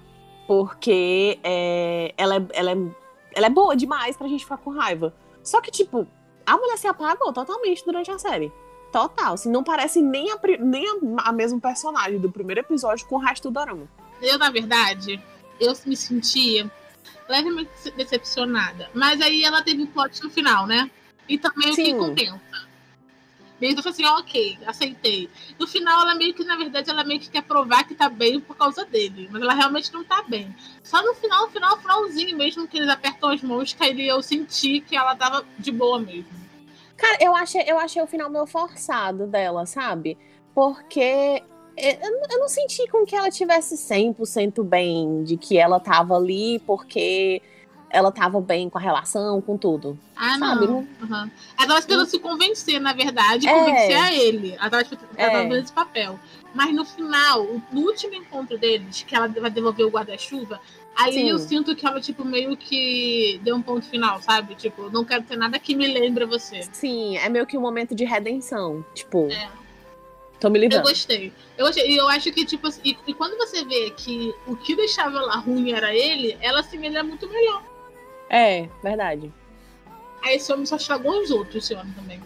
porque 0.48 1.38
é, 1.44 2.14
ela, 2.16 2.36
é, 2.36 2.46
ela, 2.54 2.70
é, 2.72 2.76
ela 3.34 3.46
é 3.46 3.50
boa 3.50 3.76
demais 3.76 4.16
pra 4.16 4.26
gente 4.26 4.44
ficar 4.44 4.56
com 4.56 4.70
raiva. 4.70 5.14
Só 5.44 5.60
que, 5.60 5.70
tipo, 5.70 6.08
a 6.46 6.56
mulher 6.56 6.78
se 6.78 6.86
apagou 6.86 7.34
totalmente 7.34 7.84
durante 7.84 8.10
a 8.10 8.18
série. 8.18 8.50
Total. 8.90 9.34
Assim, 9.34 9.50
não 9.50 9.62
parece 9.62 10.00
nem 10.00 10.32
a, 10.32 10.38
nem 10.58 10.86
a, 10.88 11.28
a 11.28 11.32
mesma 11.32 11.60
personagem 11.60 12.18
do 12.18 12.32
primeiro 12.32 12.62
episódio 12.62 13.06
com 13.06 13.16
o 13.16 13.18
resto 13.18 13.50
do 13.50 13.52
dorama. 13.52 13.86
Eu, 14.22 14.38
na 14.38 14.50
verdade, 14.50 15.22
eu 15.60 15.74
me 15.84 15.94
sentia 15.94 16.72
levemente 17.28 17.70
decepcionada. 17.94 18.88
Mas 18.94 19.20
aí 19.20 19.44
ela 19.44 19.62
teve 19.62 19.82
um 19.82 19.86
plot 19.86 20.24
no 20.24 20.30
final, 20.30 20.66
né? 20.66 20.90
E 21.28 21.36
também 21.36 21.68
eu 21.68 21.74
fiquei 21.74 21.94
contenta. 21.94 22.67
Meio 23.60 23.74
que 23.74 23.80
eu 23.80 23.82
falei 23.82 24.06
assim, 24.06 24.20
ok, 24.20 24.58
aceitei. 24.66 25.28
No 25.58 25.66
final, 25.66 26.02
ela 26.02 26.14
meio 26.14 26.32
que, 26.32 26.44
na 26.44 26.56
verdade, 26.56 26.88
ela 26.90 27.02
meio 27.02 27.18
que 27.18 27.28
quer 27.28 27.42
provar 27.42 27.84
que 27.84 27.94
tá 27.94 28.08
bem 28.08 28.40
por 28.40 28.56
causa 28.56 28.84
dele. 28.84 29.28
Mas 29.30 29.42
ela 29.42 29.54
realmente 29.54 29.92
não 29.92 30.04
tá 30.04 30.22
bem. 30.22 30.54
Só 30.82 31.02
no 31.02 31.14
final, 31.14 31.50
final, 31.50 31.76
finalzinho 31.78 32.36
mesmo, 32.36 32.68
que 32.68 32.78
eles 32.78 32.88
apertam 32.88 33.30
as 33.30 33.42
mãos, 33.42 33.72
que 33.72 33.82
aí 33.82 34.06
eu 34.06 34.22
senti 34.22 34.80
que 34.80 34.96
ela 34.96 35.16
tava 35.16 35.44
de 35.58 35.72
boa 35.72 35.98
mesmo. 35.98 36.38
Cara, 36.96 37.18
eu 37.20 37.34
achei, 37.34 37.62
eu 37.66 37.78
achei 37.78 38.02
o 38.02 38.06
final 38.06 38.30
meio 38.30 38.46
forçado 38.46 39.26
dela, 39.26 39.66
sabe? 39.66 40.18
Porque 40.54 41.42
eu 41.76 42.40
não 42.40 42.48
senti 42.48 42.88
com 42.88 43.04
que 43.04 43.14
ela 43.14 43.30
tivesse 43.30 43.76
100% 43.76 44.64
bem, 44.64 45.22
de 45.22 45.36
que 45.36 45.56
ela 45.56 45.78
tava 45.78 46.16
ali 46.16 46.58
porque 46.66 47.40
ela 47.90 48.12
tava 48.12 48.40
bem 48.40 48.68
com 48.68 48.78
a 48.78 48.80
relação, 48.80 49.40
com 49.40 49.56
tudo. 49.56 49.98
Ah, 50.14 50.38
sabe? 50.38 50.66
não. 50.66 50.78
Uhum. 50.78 51.30
Ela 51.58 51.66
tava 51.66 51.78
esperando 51.78 52.06
se 52.06 52.18
convencer, 52.18 52.80
na 52.80 52.92
verdade, 52.92 53.48
é. 53.48 53.52
convencer 53.52 53.96
a 53.96 54.12
ele. 54.12 54.54
Ela 54.58 54.70
tava, 54.70 54.84
ela 55.16 55.32
tava 55.32 55.56
é. 55.56 55.60
esse 55.60 55.72
papel. 55.72 56.18
Mas 56.54 56.74
no 56.74 56.84
final, 56.84 57.46
no 57.72 57.80
último 57.82 58.14
encontro 58.14 58.58
deles, 58.58 59.04
que 59.06 59.14
ela 59.14 59.28
vai 59.28 59.50
devolver 59.50 59.86
o 59.86 59.90
guarda-chuva, 59.90 60.60
aí 60.96 61.14
Sim. 61.14 61.30
eu 61.30 61.38
sinto 61.38 61.74
que 61.74 61.86
ela, 61.86 62.00
tipo, 62.00 62.24
meio 62.24 62.56
que 62.56 63.40
deu 63.42 63.56
um 63.56 63.62
ponto 63.62 63.86
final, 63.86 64.20
sabe? 64.22 64.54
Tipo, 64.54 64.90
não 64.90 65.04
quero 65.04 65.22
ter 65.24 65.36
nada 65.36 65.58
que 65.58 65.74
me 65.74 65.86
lembre 65.86 66.24
você. 66.24 66.62
Sim, 66.72 67.16
é 67.16 67.28
meio 67.28 67.46
que 67.46 67.56
um 67.56 67.60
momento 67.60 67.94
de 67.94 68.04
redenção. 68.04 68.84
Tipo. 68.94 69.30
É. 69.30 69.48
Tô 70.40 70.48
me 70.48 70.58
livrando. 70.58 70.86
Eu 70.86 70.90
gostei. 70.90 71.32
Eu 71.56 71.66
gostei. 71.66 71.90
E 71.90 71.96
eu 71.96 72.08
acho 72.08 72.30
que, 72.30 72.44
tipo, 72.44 72.68
e, 72.84 72.96
e, 73.06 73.14
quando 73.14 73.36
você 73.36 73.64
vê 73.64 73.90
que 73.90 74.32
o 74.46 74.54
que 74.56 74.76
deixava 74.76 75.18
ela 75.18 75.36
ruim 75.36 75.72
era 75.72 75.92
ele, 75.92 76.36
ela 76.40 76.62
se 76.62 76.78
me 76.78 76.88
muito 77.02 77.28
melhor. 77.28 77.62
É, 78.30 78.68
verdade. 78.82 79.32
Aí 80.22 80.36
esse 80.36 80.52
homem 80.52 80.66
só 80.66 80.76
estragou 80.76 81.22
os 81.22 81.30
outros, 81.30 81.56
esse 81.56 81.74
homem 81.74 81.92
também. 81.94 82.22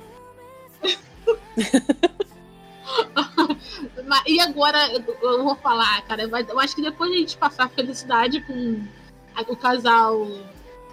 e 4.26 4.40
agora 4.40 4.92
eu 4.92 5.44
vou 5.44 5.54
falar, 5.56 6.02
cara, 6.02 6.22
eu 6.22 6.58
acho 6.58 6.74
que 6.74 6.82
depois 6.82 7.10
de 7.10 7.16
a 7.16 7.20
gente 7.20 7.36
passar 7.36 7.64
a 7.64 7.68
felicidade 7.68 8.40
com 8.42 8.84
o 9.48 9.56
casal 9.56 10.26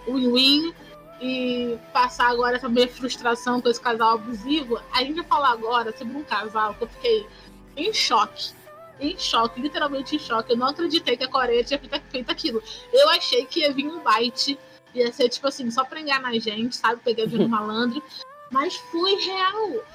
win-win 0.08 0.74
e 1.22 1.78
passar 1.92 2.30
agora 2.30 2.60
também 2.60 2.86
a 2.86 2.90
frustração 2.90 3.62
com 3.62 3.70
esse 3.70 3.82
casal 3.82 4.16
abusivo, 4.16 4.80
a 4.92 5.04
gente 5.04 5.16
vai 5.16 5.26
falar 5.26 5.52
agora 5.52 5.96
sobre 5.98 6.16
um 6.16 6.24
casal 6.24 6.74
que 6.76 6.84
eu 6.84 6.88
fiquei 6.88 7.28
em 7.76 7.94
choque. 7.94 8.52
Em 9.00 9.18
choque, 9.18 9.62
literalmente 9.62 10.16
em 10.16 10.20
choque. 10.20 10.52
Eu 10.52 10.58
não 10.58 10.68
acreditei 10.68 11.16
que 11.16 11.24
a 11.24 11.30
Coreia 11.30 11.64
tinha 11.64 11.80
feito 12.10 12.30
aquilo. 12.30 12.62
Eu 12.92 13.10
achei 13.10 13.46
que 13.46 13.62
ia 13.62 13.74
vir 13.74 13.88
um 13.88 14.02
bite 14.02 14.60
Ia 14.94 15.12
ser, 15.12 15.30
tipo 15.30 15.48
assim, 15.48 15.70
só 15.70 15.84
pra 15.84 16.02
enganar 16.02 16.30
a 16.30 16.40
gente, 16.40 16.76
sabe? 16.76 17.02
Pegadinha 17.04 17.42
no 17.44 17.50
malandro. 17.50 18.04
Mas 18.52 18.76
foi 18.76 19.16
real. 19.16 19.86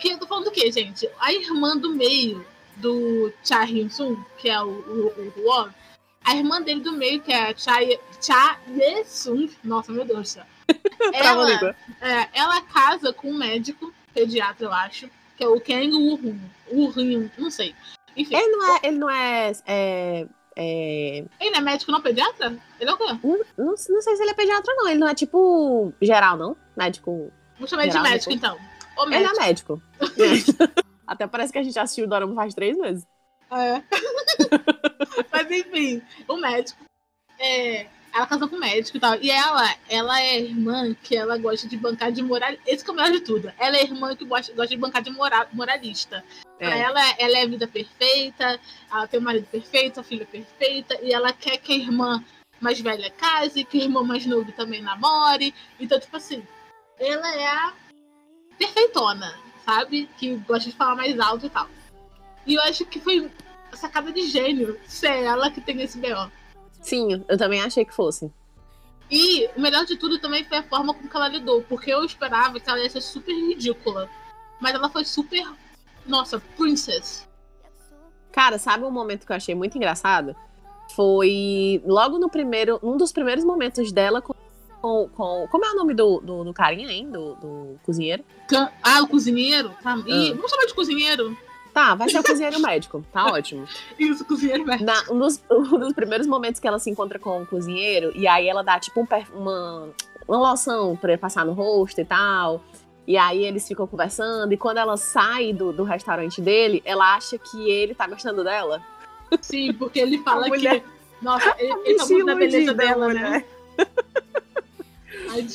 Que 0.00 0.10
eu 0.10 0.18
tô 0.18 0.26
falando 0.26 0.44
do 0.44 0.50
quê, 0.50 0.70
gente? 0.72 1.08
A 1.18 1.32
irmã 1.32 1.76
do 1.76 1.94
meio 1.94 2.44
do 2.76 3.32
Cha 3.44 3.64
Hyun-sung, 3.64 4.24
que 4.38 4.48
é 4.48 4.60
o, 4.62 4.68
o, 4.68 5.32
o 5.36 5.44
Won, 5.46 5.68
a 6.24 6.36
irmã 6.36 6.60
dele 6.62 6.80
do 6.80 6.92
meio, 6.92 7.20
que 7.20 7.32
é 7.32 7.50
a 7.50 7.56
Cha, 7.56 7.76
Cha 8.20 8.58
Ye-sung, 8.68 9.50
nossa, 9.64 9.92
meu 9.92 10.04
Deus 10.04 10.20
do 10.20 10.24
céu. 10.26 10.44
ela, 11.12 11.76
é, 12.00 12.28
ela 12.32 12.62
casa 12.62 13.12
com 13.12 13.30
um 13.30 13.36
médico, 13.36 13.92
pediatra, 14.14 14.66
eu 14.66 14.72
acho, 14.72 15.10
que 15.36 15.44
é 15.44 15.48
o 15.48 15.60
Kang 15.60 15.90
Woo-hun. 15.92 16.38
Woo-hun, 16.70 17.30
não 17.36 17.50
sei. 17.50 17.74
Enfim. 18.16 18.36
Ele 18.36 18.56
não 18.56 18.74
é, 18.74 18.80
ele 18.82 18.98
não 18.98 19.10
é, 19.10 19.52
é 19.66 20.26
é... 20.62 21.24
Ele 21.40 21.50
não 21.50 21.58
é 21.58 21.62
médico, 21.62 21.90
não 21.90 22.02
pediatra? 22.02 22.54
Ele 22.78 22.90
é 22.90 22.92
o 22.92 22.96
quê? 22.98 23.04
Não, 23.06 23.38
não, 23.56 23.66
não, 23.66 23.76
sei 23.76 24.14
se 24.14 24.22
ele 24.22 24.30
é 24.30 24.34
pediatra, 24.34 24.74
não. 24.76 24.88
Ele 24.88 25.00
não 25.00 25.08
é 25.08 25.14
tipo 25.14 25.90
geral, 26.02 26.36
não? 26.36 26.54
Médico. 26.76 27.32
Vou 27.58 27.66
chamar 27.66 27.84
ele 27.84 27.92
de 27.92 28.00
médico, 28.00 28.30
então. 28.30 28.58
médico. 29.08 29.14
Ele 29.14 29.24
é 29.24 29.46
médico. 29.46 29.82
Até 31.06 31.26
parece 31.26 31.50
que 31.50 31.58
a 31.58 31.62
gente 31.62 31.78
assistiu 31.78 32.04
o 32.04 32.08
Dorama 32.08 32.34
faz 32.34 32.54
três 32.54 32.76
meses. 32.76 33.06
É. 33.50 33.82
Mas 35.32 35.50
enfim, 35.50 36.02
o 36.28 36.36
médico. 36.36 36.78
É, 37.38 37.86
ela 38.12 38.26
casou 38.26 38.48
com 38.48 38.56
o 38.56 38.60
médico 38.60 38.96
e 38.96 39.00
tal. 39.00 39.16
E 39.20 39.30
ela, 39.30 39.74
ela 39.88 40.20
é 40.20 40.40
irmã 40.40 40.94
que 41.02 41.16
ela 41.16 41.38
gosta 41.38 41.68
de 41.68 41.76
bancar 41.76 42.10
de 42.12 42.22
moral. 42.22 42.54
Esse 42.66 42.84
que 42.84 42.90
é 42.90 42.92
o 42.92 42.96
melhor 42.96 43.12
de 43.12 43.20
tudo. 43.20 43.52
Ela 43.58 43.76
é 43.76 43.84
irmã 43.84 44.14
que 44.16 44.24
gosta, 44.24 44.52
gosta 44.52 44.74
de 44.74 44.76
bancar 44.76 45.02
de 45.02 45.10
moral, 45.10 45.46
moralista. 45.52 46.24
É. 46.58 46.66
Pra 46.66 46.76
ela, 46.76 47.00
ela 47.18 47.38
é 47.38 47.42
a 47.42 47.48
vida 47.48 47.66
perfeita, 47.66 48.60
ela 48.90 49.06
tem 49.06 49.20
o 49.20 49.22
marido 49.22 49.46
perfeito, 49.46 50.00
a 50.00 50.02
filha 50.02 50.26
perfeita, 50.26 50.98
e 51.02 51.12
ela 51.12 51.32
quer 51.32 51.56
que 51.58 51.72
a 51.72 51.76
irmã 51.76 52.24
mais 52.60 52.78
velha 52.80 53.10
case, 53.10 53.64
que 53.64 53.80
a 53.80 53.84
irmã 53.84 54.02
mais 54.02 54.26
nova 54.26 54.52
também 54.52 54.82
namore. 54.82 55.54
Então, 55.78 55.98
tipo 55.98 56.16
assim, 56.16 56.42
ela 56.98 57.34
é 57.34 57.46
a 57.46 57.72
perfeitona, 58.58 59.34
sabe? 59.64 60.08
Que 60.18 60.34
gosta 60.36 60.68
de 60.68 60.76
falar 60.76 60.96
mais 60.96 61.18
alto 61.18 61.46
e 61.46 61.50
tal. 61.50 61.68
E 62.46 62.54
eu 62.54 62.62
acho 62.62 62.84
que 62.84 63.00
foi 63.00 63.30
sacada 63.72 64.12
de 64.12 64.28
gênio 64.28 64.78
ser 64.86 65.22
ela 65.22 65.50
que 65.50 65.60
tem 65.60 65.80
esse 65.80 65.98
B.O. 65.98 66.30
Sim, 66.80 67.24
eu 67.28 67.38
também 67.38 67.60
achei 67.60 67.84
que 67.84 67.94
fosse. 67.94 68.30
E 69.10 69.48
o 69.56 69.60
melhor 69.60 69.84
de 69.84 69.96
tudo 69.96 70.18
também 70.18 70.44
foi 70.44 70.58
a 70.58 70.62
forma 70.62 70.94
como 70.94 71.10
ela 71.12 71.28
lidou, 71.28 71.62
porque 71.62 71.92
eu 71.92 72.04
esperava 72.04 72.60
que 72.60 72.70
ela 72.70 72.78
ia 72.78 72.88
ser 72.88 73.00
super 73.00 73.32
ridícula. 73.32 74.08
Mas 74.60 74.74
ela 74.74 74.88
foi 74.88 75.04
super. 75.04 75.44
Nossa, 76.06 76.40
princess. 76.56 77.28
Cara, 78.30 78.58
sabe 78.58 78.84
um 78.84 78.90
momento 78.90 79.26
que 79.26 79.32
eu 79.32 79.36
achei 79.36 79.54
muito 79.54 79.76
engraçado? 79.76 80.36
Foi 80.94 81.82
logo 81.84 82.18
no 82.18 82.28
primeiro, 82.28 82.78
um 82.82 82.96
dos 82.96 83.10
primeiros 83.12 83.44
momentos 83.44 83.90
dela 83.90 84.22
com. 84.22 84.34
com, 84.80 85.08
com 85.08 85.48
como 85.50 85.64
é 85.64 85.72
o 85.72 85.76
nome 85.76 85.94
do, 85.94 86.20
do, 86.20 86.44
do 86.44 86.54
carinha, 86.54 86.92
hein? 86.92 87.10
Do, 87.10 87.34
do 87.34 87.80
cozinheiro? 87.82 88.24
Ah, 88.82 89.02
o 89.02 89.08
cozinheiro? 89.08 89.74
Tá. 89.82 89.96
Ih, 90.06 90.34
vamos 90.34 90.50
chamar 90.50 90.66
de 90.66 90.74
cozinheiro? 90.74 91.36
Tá, 91.72 91.94
vai 91.94 92.08
ser 92.08 92.18
o 92.18 92.24
cozinheiro 92.24 92.60
médico. 92.60 93.04
Tá 93.12 93.26
ótimo. 93.32 93.66
Isso, 93.98 94.24
cozinheiro 94.24 94.64
velho. 94.64 94.84
Na, 94.84 95.02
um, 95.10 95.18
dos, 95.18 95.42
um 95.50 95.78
dos 95.78 95.92
primeiros 95.92 96.26
momentos 96.26 96.60
que 96.60 96.66
ela 96.66 96.78
se 96.78 96.90
encontra 96.90 97.18
com 97.18 97.42
o 97.42 97.46
cozinheiro, 97.46 98.12
e 98.14 98.26
aí 98.26 98.48
ela 98.48 98.62
dá 98.62 98.78
tipo 98.78 99.00
um 99.00 99.06
uma, 99.38 99.88
uma 100.26 100.38
loção 100.50 100.96
pra 100.96 101.12
ele 101.12 101.20
passar 101.20 101.44
no 101.44 101.52
rosto 101.52 102.00
e 102.00 102.04
tal. 102.04 102.62
E 103.06 103.16
aí 103.16 103.44
eles 103.44 103.66
ficam 103.66 103.86
conversando, 103.86 104.52
e 104.52 104.56
quando 104.56 104.78
ela 104.78 104.96
sai 104.96 105.52
do, 105.52 105.72
do 105.72 105.82
restaurante 105.82 106.40
dele, 106.40 106.82
ela 106.84 107.14
acha 107.14 107.38
que 107.38 107.68
ele 107.70 107.94
tá 107.94 108.06
gostando 108.06 108.44
dela. 108.44 108.80
Sim, 109.40 109.72
porque 109.72 110.00
ele 110.00 110.18
fala 110.22 110.46
mulher- 110.48 110.80
que. 110.80 111.00
Nossa, 111.22 111.54
ele, 111.58 111.72
ele 111.84 111.98
tá 111.98 112.06
muito 112.06 112.26
da 112.26 112.34
beleza 112.34 112.72
dela, 112.74 113.12
né? 113.12 113.44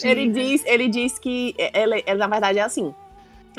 Ele 0.03 0.29
diz, 0.29 0.63
ele 0.65 0.87
diz 0.87 1.17
que 1.17 1.55
ela, 1.57 1.97
ela, 2.05 2.19
na 2.19 2.27
verdade 2.27 2.59
é 2.59 2.61
assim. 2.61 2.93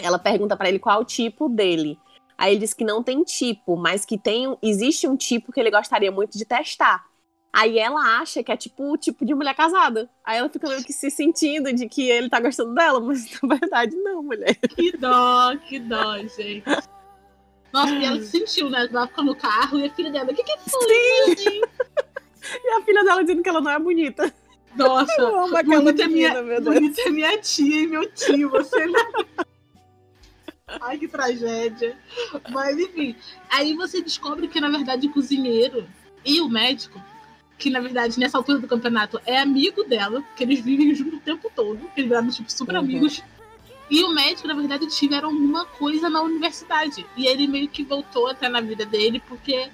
Ela 0.01 0.19
pergunta 0.19 0.57
pra 0.57 0.69
ele 0.69 0.79
qual 0.79 0.99
é 0.99 1.03
o 1.03 1.05
tipo 1.05 1.49
dele. 1.49 1.99
Aí 2.38 2.53
ele 2.53 2.61
diz 2.61 2.75
que 2.75 2.85
não 2.85 3.03
tem 3.03 3.22
tipo, 3.25 3.77
mas 3.77 4.05
que 4.05 4.18
tem 4.18 4.57
existe 4.62 5.09
um 5.09 5.16
tipo 5.16 5.53
que 5.53 5.61
ele 5.61 5.70
gostaria 5.70 6.12
muito 6.12 6.37
de 6.37 6.44
testar. 6.44 7.05
Aí 7.53 7.79
ela 7.79 8.18
acha 8.20 8.42
que 8.42 8.53
é 8.53 8.57
tipo 8.57 8.92
o 8.92 8.99
tipo 8.99 9.25
de 9.25 9.35
mulher 9.35 9.55
casada. 9.55 10.11
Aí 10.22 10.37
ela 10.37 10.49
fica 10.49 10.68
meio 10.68 10.85
que 10.85 10.92
se 10.92 11.11
sentindo 11.11 11.72
de 11.72 11.88
que 11.88 12.11
ele 12.11 12.29
tá 12.29 12.38
gostando 12.38 12.75
dela, 12.75 13.01
mas 13.01 13.27
na 13.42 13.57
verdade 13.57 13.96
não, 13.96 14.22
mulher. 14.22 14.55
Que 14.57 14.92
dó, 14.92 15.57
que 15.57 15.79
dó, 15.79 16.18
gente. 16.18 16.64
Nossa, 17.72 17.94
e 17.94 18.05
ela 18.05 18.22
sentiu, 18.22 18.68
né? 18.68 18.87
Ela 18.90 19.07
ficou 19.07 19.25
no 19.25 19.35
carro 19.35 19.79
e 19.79 19.87
a 19.87 19.90
filha 19.94 20.11
dela, 20.11 20.31
o 20.31 20.35
que 20.35 20.42
que 20.44 20.59
foi? 20.70 21.37
Sim. 21.37 21.61
E 22.62 22.68
a 22.75 22.83
filha 22.83 23.03
dela 23.05 23.22
dizendo 23.22 23.42
que 23.42 23.49
ela 23.49 23.61
não 23.61 23.70
é 23.70 23.79
bonita. 23.79 24.33
Nossa, 24.77 25.20
Eu 25.20 25.40
amo 25.40 25.57
aquela 25.57 25.81
bonita 25.83 26.03
é 26.03 26.07
menina, 26.07 26.29
minha, 26.31 26.42
meu 26.42 26.61
Deus. 26.61 26.75
bonita 26.75 27.01
é 27.01 27.11
minha 27.11 27.38
tia 27.38 27.83
e 27.83 27.87
meu 27.87 28.11
tio, 28.12 28.51
você 28.51 28.87
não. 28.87 29.11
Ai, 30.81 30.98
que 30.98 31.07
tragédia. 31.07 31.96
Mas, 32.50 32.76
enfim, 32.76 33.14
aí 33.48 33.74
você 33.74 34.02
descobre 34.02 34.48
que, 34.48 34.61
na 34.61 34.68
verdade, 34.68 35.07
o 35.07 35.12
cozinheiro 35.12 35.87
e 36.24 36.40
o 36.40 36.48
médico, 36.48 37.00
que, 37.57 37.70
na 37.70 37.81
verdade, 37.81 38.18
nessa 38.18 38.37
altura 38.37 38.59
do 38.59 38.66
campeonato, 38.66 39.20
é 39.24 39.38
amigo 39.38 39.85
dela, 39.85 40.24
que 40.37 40.42
eles 40.42 40.61
vivem 40.61 40.92
junto 40.94 41.16
o 41.16 41.20
tempo 41.20 41.50
todo, 41.55 41.81
eles 41.96 42.09
viraram, 42.09 42.29
tipo, 42.31 42.50
super 42.50 42.74
Uhum. 42.74 42.81
amigos. 42.81 43.22
E 43.88 44.02
o 44.02 44.12
médico, 44.12 44.48
na 44.48 44.55
verdade, 44.55 44.87
tiveram 44.88 45.29
alguma 45.29 45.64
coisa 45.64 46.11
na 46.11 46.20
universidade. 46.20 47.07
E 47.16 47.26
ele 47.26 47.46
meio 47.46 47.68
que 47.68 47.85
voltou 47.85 48.26
até 48.26 48.48
na 48.48 48.61
vida 48.61 48.85
dele, 48.85 49.22
porque 49.29 49.70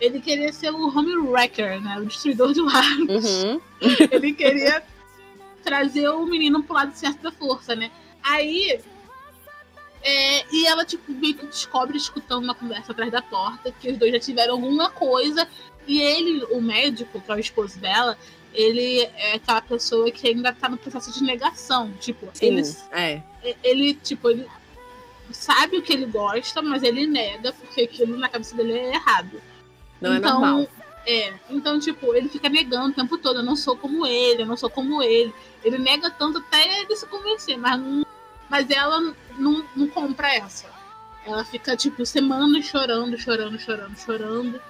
ele 0.00 0.20
queria 0.20 0.52
ser 0.52 0.72
o 0.72 0.88
home 0.88 1.14
wrecker, 1.18 1.80
né? 1.80 2.00
O 2.00 2.06
destruidor 2.06 2.52
de 2.52 2.60
lar. 2.60 2.84
Uhum. 2.98 3.60
Ele 4.10 4.32
queria 4.32 4.82
trazer 5.62 6.08
o 6.08 6.26
menino 6.26 6.64
pro 6.64 6.74
lado 6.74 6.92
certo 6.94 7.22
da 7.22 7.30
força, 7.30 7.76
né? 7.76 7.92
Aí. 8.20 8.80
É, 10.02 10.44
e 10.52 10.66
ela, 10.66 10.84
tipo, 10.84 11.12
meio 11.12 11.34
que 11.34 11.46
descobre, 11.46 11.96
escutando 11.96 12.44
uma 12.44 12.54
conversa 12.54 12.92
atrás 12.92 13.10
da 13.10 13.22
porta, 13.22 13.72
que 13.72 13.90
os 13.90 13.98
dois 13.98 14.12
já 14.12 14.18
tiveram 14.18 14.54
alguma 14.54 14.90
coisa. 14.90 15.46
E 15.86 16.00
ele, 16.00 16.44
o 16.50 16.60
médico, 16.60 17.20
que 17.20 17.30
é 17.30 17.34
o 17.34 17.38
esposo 17.38 17.78
dela, 17.78 18.18
ele 18.52 19.00
é 19.00 19.34
aquela 19.34 19.62
pessoa 19.62 20.10
que 20.10 20.28
ainda 20.28 20.52
tá 20.52 20.68
no 20.68 20.76
processo 20.76 21.12
de 21.12 21.22
negação. 21.22 21.92
Tipo, 22.00 22.28
Sim, 22.34 22.46
ele, 22.46 22.76
é. 22.90 23.22
ele, 23.62 23.94
tipo, 23.94 24.28
ele 24.28 24.46
sabe 25.30 25.78
o 25.78 25.82
que 25.82 25.92
ele 25.92 26.06
gosta, 26.06 26.60
mas 26.60 26.82
ele 26.82 27.06
nega, 27.06 27.52
porque 27.52 27.82
aquilo 27.82 28.16
na 28.16 28.28
cabeça 28.28 28.56
dele 28.56 28.72
é 28.72 28.94
errado. 28.94 29.40
Não 30.00 30.12
é 30.12 30.18
normal. 30.18 30.68
É, 31.06 31.34
então, 31.50 31.80
tipo, 31.80 32.14
ele 32.14 32.28
fica 32.28 32.48
negando 32.48 32.90
o 32.90 32.94
tempo 32.94 33.18
todo, 33.18 33.38
eu 33.38 33.42
não 33.42 33.56
sou 33.56 33.76
como 33.76 34.06
ele, 34.06 34.42
eu 34.42 34.46
não 34.46 34.56
sou 34.56 34.70
como 34.70 35.02
ele. 35.02 35.32
Ele 35.64 35.78
nega 35.78 36.10
tanto 36.10 36.38
até 36.38 36.80
ele 36.80 36.94
se 36.94 37.06
convencer, 37.06 37.56
mas, 37.56 37.80
não, 37.80 38.04
mas 38.52 38.68
ela 38.70 39.00
não, 39.38 39.64
não 39.74 39.88
compra 39.88 40.32
essa. 40.34 40.66
Ela 41.24 41.42
fica, 41.42 41.74
tipo, 41.74 42.04
semanas 42.04 42.66
chorando, 42.66 43.16
chorando, 43.18 43.58
chorando, 43.58 43.96
chorando. 43.98 44.60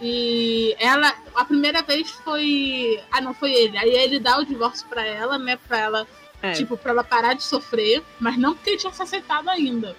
E 0.00 0.74
ela, 0.78 1.14
a 1.34 1.44
primeira 1.44 1.82
vez 1.82 2.10
foi. 2.10 3.00
Ah, 3.12 3.20
não, 3.20 3.32
foi 3.32 3.52
ele. 3.52 3.76
Aí 3.78 3.90
ele 3.90 4.18
dá 4.18 4.38
o 4.38 4.44
divórcio 4.44 4.88
pra 4.88 5.04
ela, 5.06 5.38
né? 5.38 5.56
Pra 5.68 5.78
ela, 5.78 6.06
É. 6.42 6.52
tipo, 6.52 6.76
pra 6.76 6.90
ela 6.90 7.04
parar 7.04 7.34
de 7.34 7.42
sofrer, 7.44 8.02
mas 8.18 8.36
não 8.38 8.54
porque 8.54 8.70
ele 8.70 8.78
tinha 8.78 8.92
se 8.92 9.02
aceitado 9.02 9.48
ainda. 9.48 9.94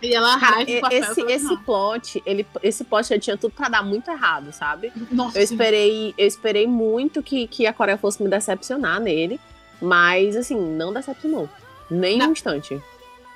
E 0.00 0.14
ela 0.14 0.36
o 0.36 0.60
e- 0.60 0.80
papel. 0.80 0.98
esse, 1.02 1.14
fala, 1.22 1.32
esse 1.32 1.44
"Não." 1.46 1.56
plot, 1.64 2.22
ele, 2.24 2.46
esse 2.62 2.84
plot 2.84 3.08
já 3.08 3.18
tinha 3.18 3.36
tudo 3.36 3.50
pra 3.52 3.68
dar 3.68 3.82
muito 3.82 4.08
errado, 4.10 4.52
sabe? 4.52 4.92
Nossa, 5.10 5.36
Eu 5.38 5.42
esperei, 5.42 6.14
eu 6.16 6.26
esperei 6.26 6.66
muito 6.68 7.20
que, 7.22 7.48
que 7.48 7.66
a 7.66 7.72
Coreia 7.72 7.98
fosse 7.98 8.22
me 8.22 8.28
decepcionar 8.28 9.00
nele, 9.00 9.40
mas 9.82 10.36
assim, 10.36 10.54
não 10.54 10.92
decepcionou. 10.92 11.48
Nem 11.90 12.18
Não. 12.18 12.28
um 12.28 12.32
instante. 12.32 12.80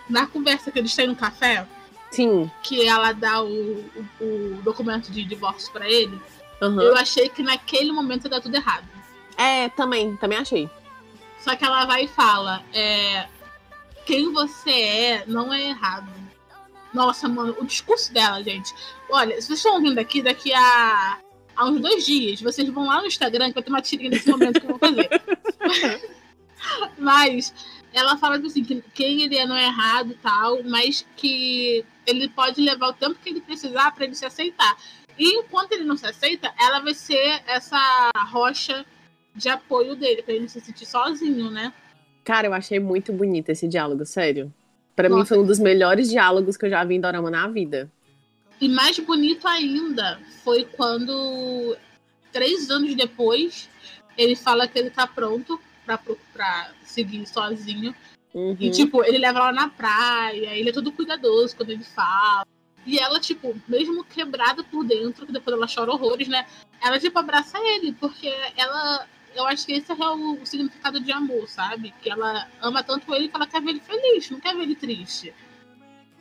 na 0.09 0.27
conversa 0.27 0.71
que 0.71 0.79
eles 0.79 0.95
têm 0.95 1.07
no 1.07 1.17
café, 1.17 1.67
Sim. 2.11 2.51
que 2.63 2.87
ela 2.87 3.13
dá 3.13 3.43
o, 3.43 3.49
o, 4.21 4.25
o 4.25 4.61
documento 4.63 5.11
de 5.11 5.25
divórcio 5.25 5.73
pra 5.73 5.89
ele, 5.89 6.21
aham. 6.61 6.83
eu 6.83 6.97
achei 6.97 7.29
que 7.29 7.43
naquele 7.43 7.93
momento 7.93 8.25
ia 8.25 8.31
dar 8.31 8.41
tudo 8.41 8.55
errado. 8.55 8.87
É, 9.37 9.69
também, 9.71 10.17
também 10.17 10.39
achei. 10.39 10.69
Só 11.41 11.57
que 11.57 11.65
ela 11.65 11.85
vai 11.87 12.05
e 12.05 12.09
fala: 12.09 12.63
é, 12.73 13.27
quem 14.05 14.33
você 14.33 14.71
é 14.71 15.25
não 15.27 15.53
é 15.53 15.71
errado. 15.71 16.11
Nossa, 16.93 17.27
mano, 17.27 17.57
o 17.59 17.65
discurso 17.65 18.13
dela, 18.13 18.43
gente. 18.45 18.73
Olha, 19.09 19.41
se 19.41 19.47
vocês 19.47 19.59
estão 19.61 19.75
ouvindo 19.75 19.99
aqui, 19.99 20.21
daqui 20.23 20.53
a, 20.53 21.19
a 21.57 21.65
uns 21.65 21.81
dois 21.81 22.05
dias, 22.05 22.41
vocês 22.43 22.69
vão 22.69 22.87
lá 22.87 23.01
no 23.01 23.07
Instagram, 23.07 23.49
que 23.49 23.55
vai 23.55 23.63
ter 23.63 23.71
uma 23.71 23.81
tirinha 23.81 24.11
desse 24.11 24.31
momento 24.31 24.61
que 24.61 24.67
eu 24.67 24.71
vou 24.71 24.79
fazer. 24.79 25.09
mas 26.99 27.55
ela 27.93 28.17
fala 28.17 28.37
assim, 28.37 28.65
que 28.65 28.83
quem 28.95 29.23
ele 29.23 29.37
é 29.37 29.47
não 29.47 29.57
é 29.57 29.67
errado 29.67 30.13
e 30.13 30.17
tal, 30.17 30.63
mas 30.65 31.07
que 31.17 31.85
ele 32.07 32.29
pode 32.29 32.61
levar 32.61 32.89
o 32.89 32.93
tempo 32.93 33.19
que 33.23 33.31
ele 33.31 33.41
precisar 33.41 33.93
pra 33.95 34.05
ele 34.05 34.15
se 34.15 34.25
aceitar. 34.25 34.77
E 35.19 35.39
enquanto 35.39 35.73
ele 35.73 35.85
não 35.85 35.97
se 35.97 36.07
aceita, 36.07 36.53
ela 36.59 36.81
vai 36.81 36.95
ser 36.95 37.43
essa 37.47 38.11
rocha 38.31 38.85
de 39.35 39.49
apoio 39.49 39.95
dele, 39.95 40.23
pra 40.23 40.33
ele 40.33 40.43
não 40.43 40.49
se 40.49 40.61
sentir 40.61 40.87
sozinho, 40.87 41.51
né? 41.51 41.73
Cara, 42.25 42.47
eu 42.47 42.55
achei 42.55 42.79
muito 42.79 43.13
bonito 43.13 43.51
esse 43.51 43.67
diálogo, 43.67 44.05
sério. 44.07 44.53
Pra 44.95 45.09
mim 45.09 45.25
foi 45.25 45.39
um 45.39 45.47
dos 45.47 45.59
melhores 45.59 46.11
diálogos 46.11 46.57
que 46.57 46.67
eu 46.67 46.71
já 46.71 46.85
vi 46.85 46.97
em 46.97 47.01
Dorama 47.01 47.31
na 47.31 47.49
vida. 47.49 47.91
E 48.61 48.69
mais 48.69 48.99
bonito 48.99 49.49
ainda 49.49 50.21
foi 50.45 50.65
quando, 50.65 51.77
três 52.31 52.71
anos 52.71 52.95
depois, 52.95 53.69
ele 54.17 54.37
fala 54.37 54.69
que 54.69 54.79
ele 54.79 54.91
tá 54.91 55.07
pronto 55.07 55.61
pra, 55.99 56.15
pra 56.33 56.71
seguir 56.85 57.27
sozinho. 57.27 57.95
Uhum. 58.35 58.57
E, 58.59 58.71
tipo, 58.71 59.05
ele 59.05 59.19
leva 59.19 59.41
ela 59.41 59.53
na 59.53 59.69
praia, 59.69 60.57
ele 60.57 60.71
é 60.71 60.73
todo 60.73 60.93
cuidadoso 60.93 61.57
quando 61.57 61.71
ele 61.71 61.85
fala. 61.85 62.47
E 62.85 62.99
ela, 62.99 63.21
tipo, 63.21 63.55
mesmo 63.69 64.05
quebrada 64.05 64.65
por 64.65 64.85
dentro, 64.85 65.27
que 65.27 65.33
depois 65.33 65.57
ela 65.57 65.69
chora 65.73 65.93
horrores, 65.93 66.29
né? 66.29 66.47
Ela, 66.83 66.99
tipo, 66.99 67.19
abraça 67.19 67.59
ele, 67.59 67.93
porque 67.93 68.33
ela. 68.57 69.07
Eu 69.35 69.47
acho 69.47 69.65
que 69.65 69.73
esse 69.73 69.91
é 69.91 69.95
o, 69.95 70.35
o 70.35 70.47
significado 70.47 71.01
de 71.01 71.11
amor, 71.11 71.49
sabe? 71.49 71.95
Que 72.03 72.11
ela 72.11 72.49
ama 72.61 72.83
tanto 72.83 73.15
ele 73.15 73.29
que 73.29 73.37
ela 73.37 73.47
quer 73.47 73.63
ver 73.63 73.71
ele 73.71 73.81
feliz, 73.81 74.31
não 74.31 74.41
quer 74.41 74.55
ver 74.55 74.63
ele 74.63 74.75
triste. 74.75 75.33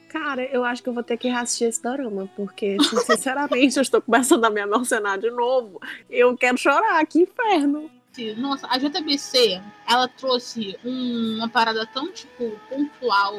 Cara, 0.07 0.43
eu 0.43 0.63
acho 0.63 0.83
que 0.83 0.89
eu 0.89 0.93
vou 0.93 1.03
ter 1.03 1.17
que 1.17 1.29
reassistir 1.29 1.67
esse 1.67 1.81
dorama, 1.81 2.29
porque, 2.35 2.77
sinceramente, 3.05 3.75
eu 3.79 3.81
estou 3.81 4.01
começando 4.01 4.43
a 4.43 4.49
me 4.49 4.61
emocionar 4.61 5.17
de 5.17 5.31
novo. 5.31 5.81
Eu 6.09 6.37
quero 6.37 6.57
chorar, 6.57 7.05
que 7.05 7.21
inferno. 7.21 7.89
Nossa, 8.37 8.67
a 8.69 8.77
JBC, 8.77 9.61
ela 9.87 10.07
trouxe 10.07 10.77
um- 10.83 11.37
uma 11.37 11.47
parada 11.49 11.85
tão, 11.85 12.11
tipo, 12.11 12.51
pontual. 12.69 13.37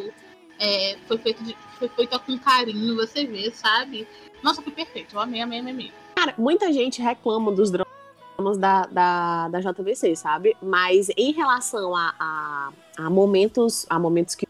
é, 0.65 0.97
foi, 1.09 1.19
feito 1.19 1.43
de- 1.43 1.57
foi 1.77 1.89
feita 1.89 2.19
com 2.21 2.39
carinho, 2.39 2.95
você 2.95 3.27
vê, 3.27 3.51
sabe? 3.51 4.07
Nossa, 4.45 4.63
foi 4.63 4.73
perfeito. 4.73 5.17
Eu 5.17 5.21
amei, 5.21 5.41
amei, 5.41 5.59
amei, 5.59 5.73
amei. 5.73 5.93
Cara, 6.15 6.35
muita 6.39 6.73
gente 6.73 7.03
reclama 7.03 7.51
dos 7.51 7.69
dramas 7.69 8.57
da, 8.59 8.87
da, 8.87 9.49
da 9.49 9.61
JVC, 9.61 10.15
sabe? 10.15 10.57
Mas 10.63 11.09
em 11.17 11.33
relação 11.33 11.97
a, 11.97 12.15
a, 12.17 12.73
a 12.97 13.11
momentos, 13.11 13.85
a 13.91 13.99
momentos 13.99 14.37
que 14.37 14.47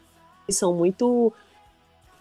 são 0.51 0.75
muito 0.75 1.33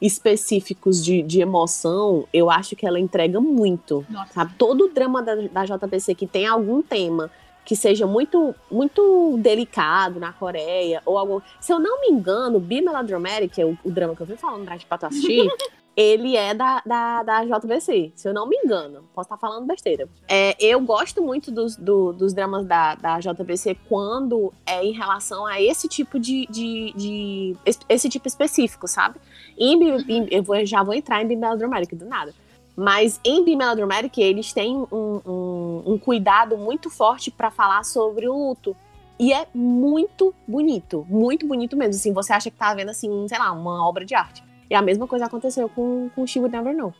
específicos 0.00 1.04
de, 1.04 1.22
de 1.22 1.40
emoção, 1.40 2.26
eu 2.32 2.50
acho 2.50 2.74
que 2.74 2.86
ela 2.86 2.98
entrega 2.98 3.40
muito. 3.40 4.06
Nossa. 4.08 4.32
Sabe? 4.32 4.54
Todo 4.56 4.88
drama 4.88 5.22
da, 5.22 5.34
da 5.34 5.64
JBC 5.66 6.14
que 6.14 6.26
tem 6.26 6.46
algum 6.46 6.80
tema 6.82 7.30
que 7.64 7.76
seja 7.76 8.06
muito 8.06 8.54
muito 8.70 9.36
delicado 9.38 10.18
na 10.18 10.32
Coreia, 10.32 11.00
ou 11.06 11.16
algum. 11.18 11.40
Se 11.60 11.72
eu 11.72 11.78
não 11.78 12.00
me 12.00 12.08
engano, 12.08 12.58
Be 12.58 12.80
Melodramatic, 12.80 13.52
que 13.54 13.62
é 13.62 13.66
o, 13.66 13.78
o 13.84 13.90
drama 13.90 14.14
que 14.16 14.22
eu 14.22 14.26
fui 14.26 14.36
falando 14.36 14.64
pra, 14.64 14.76
pra 14.88 14.98
tu 14.98 15.06
assistir, 15.06 15.48
ele 15.96 16.36
é 16.36 16.54
da, 16.54 16.82
da, 16.86 17.22
da 17.22 17.44
JVC, 17.44 18.12
se 18.16 18.26
eu 18.28 18.32
não 18.32 18.48
me 18.48 18.56
engano. 18.64 19.04
Posso 19.14 19.26
estar 19.26 19.36
falando 19.36 19.66
besteira. 19.66 20.08
É, 20.26 20.56
eu 20.58 20.80
gosto 20.80 21.22
muito 21.22 21.50
dos, 21.52 21.76
do- 21.76 22.12
dos 22.14 22.32
dramas 22.32 22.64
da, 22.66 22.94
da 22.94 23.20
JVC 23.20 23.76
quando 23.88 24.52
é 24.66 24.82
em 24.84 24.92
relação 24.92 25.46
a 25.46 25.60
esse 25.60 25.86
tipo 25.88 26.18
de. 26.18 26.46
de, 26.50 26.92
de- 26.96 27.56
esse, 27.88 28.08
tipo 28.08 28.26
específico, 28.26 28.88
sabe? 28.88 29.20
Em, 29.56 29.74
em- 30.08 30.28
eu 30.30 30.42
vou- 30.42 30.64
já 30.64 30.82
vou 30.82 30.94
entrar 30.94 31.22
em 31.22 31.28
Be 31.28 31.36
Melodramatic 31.36 31.94
do 31.94 32.06
nada. 32.06 32.34
Mas 32.76 33.20
em 33.24 33.44
Be 33.44 33.54
Melodramatic, 33.54 34.18
eles 34.18 34.52
têm 34.52 34.76
um, 34.76 35.20
um, 35.26 35.82
um 35.86 35.98
cuidado 35.98 36.56
muito 36.56 36.88
forte 36.88 37.30
para 37.30 37.50
falar 37.50 37.84
sobre 37.84 38.28
o 38.28 38.32
luto. 38.32 38.76
E 39.18 39.32
é 39.32 39.46
muito 39.54 40.34
bonito, 40.48 41.06
muito 41.08 41.46
bonito 41.46 41.76
mesmo. 41.76 41.94
Assim, 41.94 42.12
você 42.12 42.32
acha 42.32 42.50
que 42.50 42.56
tá 42.56 42.74
vendo, 42.74 42.90
assim, 42.90 43.28
sei 43.28 43.38
lá, 43.38 43.52
uma 43.52 43.86
obra 43.86 44.04
de 44.04 44.14
arte. 44.14 44.42
E 44.70 44.74
a 44.74 44.80
mesma 44.80 45.06
coisa 45.06 45.26
aconteceu 45.26 45.68
com, 45.68 46.10
com 46.14 46.26
She 46.26 46.38
Would 46.38 46.56
Never 46.56 46.74
Know. 46.74 46.94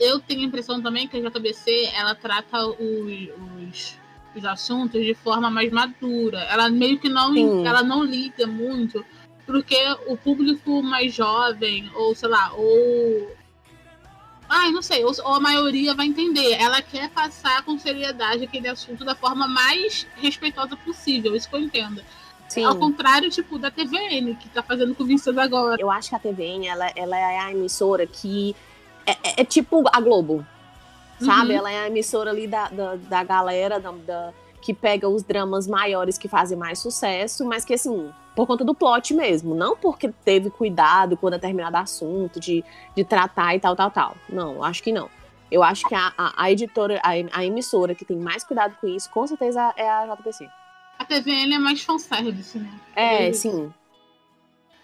Eu 0.00 0.20
tenho 0.20 0.40
a 0.40 0.44
impressão 0.44 0.82
também 0.82 1.06
que 1.06 1.16
a 1.16 1.20
JBC, 1.20 1.90
ela 1.94 2.14
trata 2.14 2.66
os, 2.66 3.28
os, 3.62 3.98
os 4.34 4.44
assuntos 4.44 5.04
de 5.04 5.14
forma 5.14 5.50
mais 5.50 5.70
madura. 5.70 6.40
Ela 6.44 6.70
meio 6.70 6.98
que 6.98 7.08
não, 7.08 7.34
Sim. 7.34 7.66
ela 7.66 7.82
não 7.82 8.02
liga 8.02 8.46
muito 8.46 9.04
porque 9.46 9.76
o 10.06 10.16
público 10.16 10.82
mais 10.82 11.14
jovem, 11.14 11.90
ou 11.94 12.14
sei 12.14 12.28
lá, 12.28 12.52
ou 12.54 13.30
Ai, 14.56 14.70
não 14.70 14.82
sei, 14.82 15.04
ou, 15.04 15.12
ou 15.24 15.34
a 15.34 15.40
maioria 15.40 15.94
vai 15.94 16.06
entender. 16.06 16.52
Ela 16.60 16.80
quer 16.80 17.10
passar 17.10 17.64
com 17.64 17.76
seriedade 17.76 18.44
aquele 18.44 18.68
assunto 18.68 19.04
da 19.04 19.14
forma 19.16 19.48
mais 19.48 20.06
respeitosa 20.16 20.76
possível, 20.76 21.34
isso 21.34 21.48
que 21.48 21.56
eu 21.56 21.60
entendo. 21.60 22.00
Sim. 22.48 22.62
Ao 22.64 22.76
contrário, 22.76 23.28
tipo, 23.30 23.58
da 23.58 23.68
TVN, 23.68 24.36
que 24.36 24.48
tá 24.50 24.62
fazendo 24.62 24.94
com 24.94 25.02
Vinicius 25.04 25.36
agora. 25.38 25.80
Eu 25.80 25.90
acho 25.90 26.10
que 26.10 26.14
a 26.14 26.18
TVN, 26.20 26.66
ela, 26.68 26.88
ela 26.94 27.18
é 27.18 27.38
a 27.40 27.50
emissora 27.50 28.06
que. 28.06 28.54
É, 29.04 29.12
é- 29.12 29.40
é 29.40 29.44
tipo 29.44 29.82
a 29.92 30.00
Globo. 30.00 30.46
Sabe? 31.18 31.50
Uhum. 31.52 31.58
Ela 31.58 31.72
é 31.72 31.78
a 31.80 31.86
emissora 31.88 32.30
ali 32.30 32.46
da, 32.46 32.68
da, 32.68 32.94
da 32.96 33.24
galera 33.24 33.80
da, 33.80 33.90
da- 33.90 34.32
que 34.62 34.72
pega 34.72 35.08
os 35.08 35.22
dramas 35.24 35.66
maiores 35.66 36.16
que 36.16 36.28
fazem 36.28 36.56
mais 36.56 36.78
sucesso, 36.78 37.44
mas 37.44 37.64
que, 37.64 37.74
assim, 37.74 38.10
por 38.34 38.46
conta 38.46 38.64
do 38.64 38.74
plot 38.74 39.14
mesmo. 39.14 39.54
Não 39.54 39.76
porque 39.76 40.08
teve 40.24 40.50
cuidado 40.50 41.16
com 41.16 41.30
determinado 41.30 41.76
assunto, 41.76 42.40
de, 42.40 42.64
de 42.96 43.04
tratar 43.04 43.54
e 43.54 43.60
tal, 43.60 43.76
tal, 43.76 43.90
tal. 43.90 44.16
Não, 44.28 44.62
acho 44.62 44.82
que 44.82 44.92
não. 44.92 45.08
Eu 45.50 45.62
acho 45.62 45.86
que 45.86 45.94
a, 45.94 46.12
a, 46.18 46.44
a 46.44 46.50
editora, 46.50 47.00
a, 47.02 47.10
a 47.38 47.44
emissora 47.44 47.94
que 47.94 48.04
tem 48.04 48.16
mais 48.16 48.42
cuidado 48.42 48.76
com 48.80 48.88
isso, 48.88 49.08
com 49.10 49.26
certeza 49.26 49.72
é 49.76 49.88
a 49.88 50.06
JPC. 50.06 50.48
A 50.98 51.04
TVN 51.04 51.54
é 51.54 51.58
mais 51.58 51.82
fanservice, 51.82 52.58
né? 52.58 52.70
É, 52.94 53.28
Isso. 53.30 53.42
sim. 53.42 53.72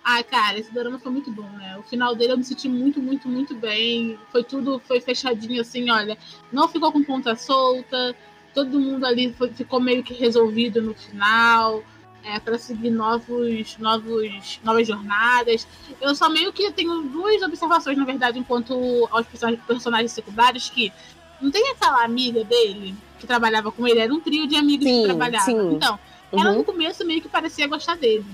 Ai, 0.03 0.25
cara, 0.25 0.59
esse 0.59 0.73
drama 0.73 0.99
foi 0.99 1.13
muito 1.13 1.31
bom, 1.31 1.49
né? 1.51 1.77
O 1.79 1.83
final 1.83 2.15
dele 2.15 2.33
eu 2.33 2.39
me 2.39 2.45
senti 2.45 2.69
muito, 2.69 3.01
muito, 3.01 3.29
muito 3.29 3.55
bem. 3.55 4.19
Foi 4.33 4.43
tudo, 4.43 4.81
foi 4.81 5.01
fechadinho 5.01 5.61
assim, 5.61 5.91
olha. 5.91 6.17
Não 6.51 6.69
ficou 6.69 6.91
com 6.91 7.03
ponta 7.05 7.37
solta. 7.37 8.15
Todo 8.55 8.81
mundo 8.81 9.05
ali 9.07 9.33
foi- 9.33 9.53
ficou 9.53 9.79
meio 9.79 10.03
que 10.03 10.15
resolvido 10.15 10.81
no 10.83 10.95
final. 10.95 11.83
É, 12.23 12.39
para 12.39 12.59
seguir 12.59 12.91
novos, 12.91 13.77
novos, 13.79 14.61
novas 14.63 14.87
jornadas. 14.87 15.67
Eu 16.01 16.15
só 16.15 16.29
meio 16.29 16.53
que 16.53 16.71
tenho 16.73 17.03
duas 17.05 17.41
observações, 17.43 17.97
na 17.97 18.05
verdade, 18.05 18.39
enquanto 18.39 18.75
aos 19.11 19.27
personagens- 19.67 20.13
secundários, 20.13 20.69
que 20.69 20.93
não 21.41 21.51
tem 21.51 21.71
aquela 21.71 22.05
amiga 22.05 22.45
dele 22.45 22.95
que 23.19 23.27
trabalhava 23.27 23.73
com 23.73 23.87
ele, 23.89 24.01
era 24.01 24.13
um 24.13 24.21
trio 24.21 24.47
de 24.47 24.55
amigos 24.57 24.87
Sim, 24.87 25.01
que 25.01 25.05
trabalhavam. 25.09 25.45
sim. 25.47 25.75
Então, 25.77 25.99
ela 26.33 26.51
Uhum. 26.51 26.59
no 26.59 26.65
começo 26.65 27.05
meio 27.07 27.23
que 27.23 27.29
parecia 27.29 27.67
gostar 27.67 27.97
dele. 27.97 28.25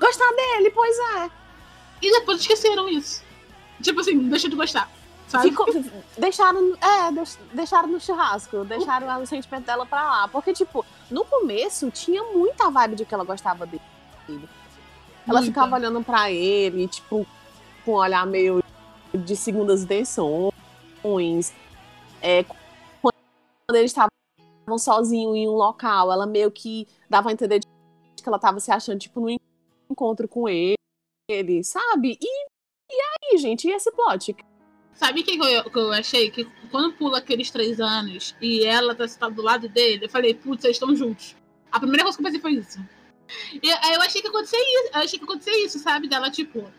Gostar 0.00 0.30
dele, 0.34 0.70
pois 0.70 0.96
é. 1.16 1.30
E 2.02 2.10
depois 2.10 2.40
esqueceram 2.40 2.88
isso. 2.88 3.22
Tipo 3.82 4.00
assim, 4.00 4.18
deixa 4.28 4.48
de 4.48 4.56
gostar. 4.56 4.90
Ficou- 5.42 5.66
deixaram, 6.18 6.74
é, 6.80 7.12
deix- 7.12 7.38
deixaram 7.52 7.88
no 7.88 8.00
churrasco, 8.00 8.64
deixaram 8.64 9.22
o 9.22 9.26
sentimento 9.26 9.64
dela 9.66 9.86
pra 9.86 10.02
lá. 10.02 10.28
Porque, 10.28 10.52
tipo, 10.52 10.84
no 11.10 11.24
começo 11.24 11.90
tinha 11.90 12.22
muita 12.32 12.70
vibe 12.70 12.96
de 12.96 13.04
que 13.04 13.14
ela 13.14 13.24
gostava 13.24 13.66
dele. 13.66 13.82
Ela 15.26 15.42
ficava 15.42 15.76
olhando 15.76 16.02
pra 16.02 16.30
ele, 16.30 16.88
tipo, 16.88 17.26
com 17.84 17.92
um 17.92 17.96
olhar 17.96 18.26
meio 18.26 18.62
de 19.12 19.36
segundas 19.36 19.82
intenções. 19.82 21.52
É, 22.22 22.44
quando 23.00 23.76
eles 23.76 23.90
estavam 23.90 24.10
sozinhos 24.78 25.36
em 25.36 25.48
um 25.48 25.52
local, 25.52 26.12
ela 26.12 26.26
meio 26.26 26.50
que 26.50 26.86
dava 27.08 27.28
a 27.28 27.32
entender 27.32 27.60
de 27.60 27.66
que 28.22 28.28
ela 28.28 28.38
tava 28.38 28.60
se 28.60 28.70
achando, 28.70 28.98
tipo, 28.98 29.20
no 29.20 29.36
encontro 29.90 30.28
com 30.28 30.48
ele, 30.48 31.64
sabe? 31.64 32.18
E, 32.20 32.46
e 32.90 33.00
aí, 33.32 33.38
gente, 33.38 33.66
e 33.68 33.72
esse 33.72 33.90
plot? 33.92 34.36
Sabe 35.00 35.22
o 35.22 35.24
que, 35.24 35.38
que 35.38 35.78
eu, 35.78 35.92
achei? 35.94 36.30
Que 36.30 36.44
quando 36.70 36.92
pula 36.92 37.16
aqueles 37.16 37.50
três 37.50 37.80
anos 37.80 38.36
e 38.38 38.66
ela 38.66 38.94
tá 38.94 39.08
sentada 39.08 39.34
do 39.34 39.40
lado 39.40 39.66
dele, 39.66 40.04
eu 40.04 40.10
falei, 40.10 40.34
putz, 40.34 40.62
eles 40.62 40.76
estão 40.76 40.94
juntos. 40.94 41.34
A 41.72 41.80
primeira 41.80 42.02
coisa 42.02 42.18
que 42.18 42.22
eu 42.22 42.26
pensei 42.26 42.38
foi 42.38 42.52
isso. 42.52 42.78
E 43.62 43.72
aí 43.72 43.94
eu 43.94 44.02
achei 44.02 44.20
que 44.20 44.28
acontecia 44.28 44.58
isso, 44.58 44.90
eu 44.92 45.00
achei 45.00 45.18
que 45.18 45.24
acontecia 45.24 45.64
isso, 45.64 45.78
sabe? 45.78 46.06
Dela, 46.06 46.30
tipo, 46.30 46.70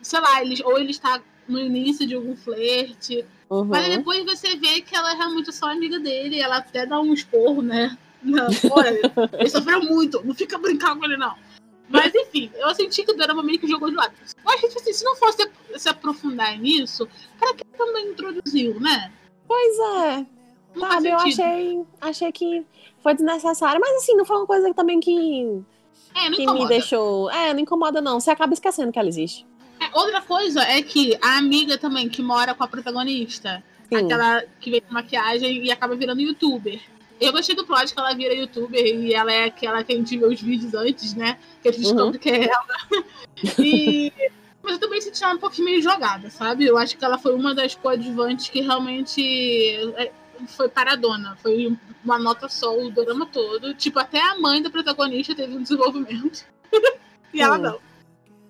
sei 0.00 0.20
lá, 0.20 0.40
eles, 0.40 0.60
ou 0.60 0.78
ele 0.78 0.92
está 0.92 1.20
no 1.48 1.58
início 1.58 2.06
de 2.06 2.14
algum 2.14 2.36
flerte. 2.36 3.24
Uhum. 3.50 3.64
Mas 3.64 3.88
depois 3.88 4.24
você 4.24 4.54
vê 4.54 4.80
que 4.80 4.94
ela 4.94 5.10
é 5.10 5.16
realmente 5.16 5.52
só 5.52 5.68
amiga 5.68 5.98
dele, 5.98 6.38
ela 6.38 6.58
até 6.58 6.86
dá 6.86 7.00
um 7.00 7.12
esporro, 7.12 7.60
né? 7.60 7.98
Não, 8.22 8.46
olha, 8.70 9.00
ele 9.36 9.50
sofreu 9.50 9.82
muito, 9.82 10.24
não 10.24 10.32
fica 10.32 10.56
brincando 10.58 11.00
com 11.00 11.06
ele, 11.06 11.16
não. 11.16 11.34
Mas 11.92 12.14
enfim, 12.14 12.50
eu 12.54 12.74
senti 12.74 13.04
que 13.04 13.12
o 13.12 13.16
drama 13.16 13.42
meio 13.42 13.58
que 13.58 13.68
jogou 13.68 13.90
de 13.90 13.96
lado. 13.96 14.14
Que 14.14 14.68
tipo 14.68 14.80
assim, 14.80 14.92
se 14.92 15.04
não 15.04 15.14
fosse 15.16 15.48
se 15.76 15.88
aprofundar 15.88 16.58
nisso, 16.58 17.08
para 17.38 17.54
que 17.54 17.64
também 17.76 18.08
introduziu, 18.08 18.80
né? 18.80 19.12
Pois 19.46 19.78
é. 19.78 20.26
Não 20.74 20.88
Sabe, 20.90 21.08
eu 21.08 21.18
achei, 21.18 21.82
achei 22.00 22.32
que 22.32 22.64
foi 23.02 23.14
desnecessário. 23.14 23.80
Mas 23.80 23.96
assim, 24.02 24.14
não 24.16 24.24
foi 24.24 24.36
uma 24.36 24.46
coisa 24.46 24.72
também 24.72 25.00
que, 25.00 25.62
É, 26.14 26.24
não 26.24 26.32
que 26.32 26.38
me 26.38 26.44
incomoda. 26.44 26.68
deixou. 26.68 27.30
É, 27.30 27.52
não 27.52 27.60
incomoda, 27.60 28.00
não. 28.00 28.18
Você 28.18 28.30
acaba 28.30 28.54
esquecendo 28.54 28.90
que 28.90 28.98
ela 28.98 29.08
existe. 29.08 29.46
É, 29.80 29.98
outra 29.98 30.22
coisa 30.22 30.62
é 30.62 30.80
que 30.80 31.18
a 31.20 31.36
amiga 31.36 31.76
também 31.76 32.08
que 32.08 32.22
mora 32.22 32.54
com 32.54 32.64
a 32.64 32.68
protagonista, 32.68 33.62
Sim. 33.88 33.96
aquela 33.96 34.42
que 34.60 34.70
vem 34.70 34.80
com 34.80 34.94
maquiagem 34.94 35.64
e 35.64 35.70
acaba 35.70 35.94
virando 35.94 36.20
youtuber. 36.22 36.80
Eu 37.24 37.32
gostei 37.32 37.54
do 37.54 37.64
plot 37.64 37.92
que 37.94 37.98
ela 38.00 38.14
vira 38.14 38.34
youtuber 38.34 38.84
e 38.84 39.14
ela 39.14 39.32
é 39.32 39.44
aquela 39.44 39.82
que 39.84 39.92
a 39.92 39.96
gente 39.96 40.16
vê 40.18 40.24
os 40.26 40.40
vídeos 40.40 40.74
antes, 40.74 41.14
né? 41.14 41.38
Que 41.62 41.68
a 41.68 41.72
gente 41.72 41.86
Uhum. 41.86 41.94
descobre 41.94 42.18
que 42.18 42.30
é 42.30 42.44
ela. 42.48 42.66
E... 43.58 44.12
Mas 44.62 44.74
eu 44.74 44.78
também 44.78 45.00
senti 45.00 45.22
ela 45.24 45.34
um 45.34 45.38
pouquinho 45.38 45.64
meio 45.66 45.82
jogada, 45.82 46.30
sabe? 46.30 46.64
Eu 46.64 46.78
acho 46.78 46.96
que 46.96 47.04
ela 47.04 47.18
foi 47.18 47.34
uma 47.34 47.52
das 47.54 47.74
coadjuvantes 47.74 48.48
que 48.48 48.60
realmente 48.60 49.20
é, 49.96 50.12
foi 50.46 50.68
paradona. 50.68 51.36
Foi 51.42 51.76
uma 52.04 52.16
nota 52.18 52.48
só 52.48 52.76
o 52.78 52.88
drama 52.90 53.26
todo. 53.26 53.74
Tipo, 53.74 53.98
até 53.98 54.20
a 54.20 54.38
mãe 54.38 54.62
da 54.62 54.70
protagonista 54.70 55.34
teve 55.34 55.56
um 55.56 55.62
desenvolvimento. 55.62 56.44
e 57.34 57.40
ela 57.42 57.58
não. 57.58 57.78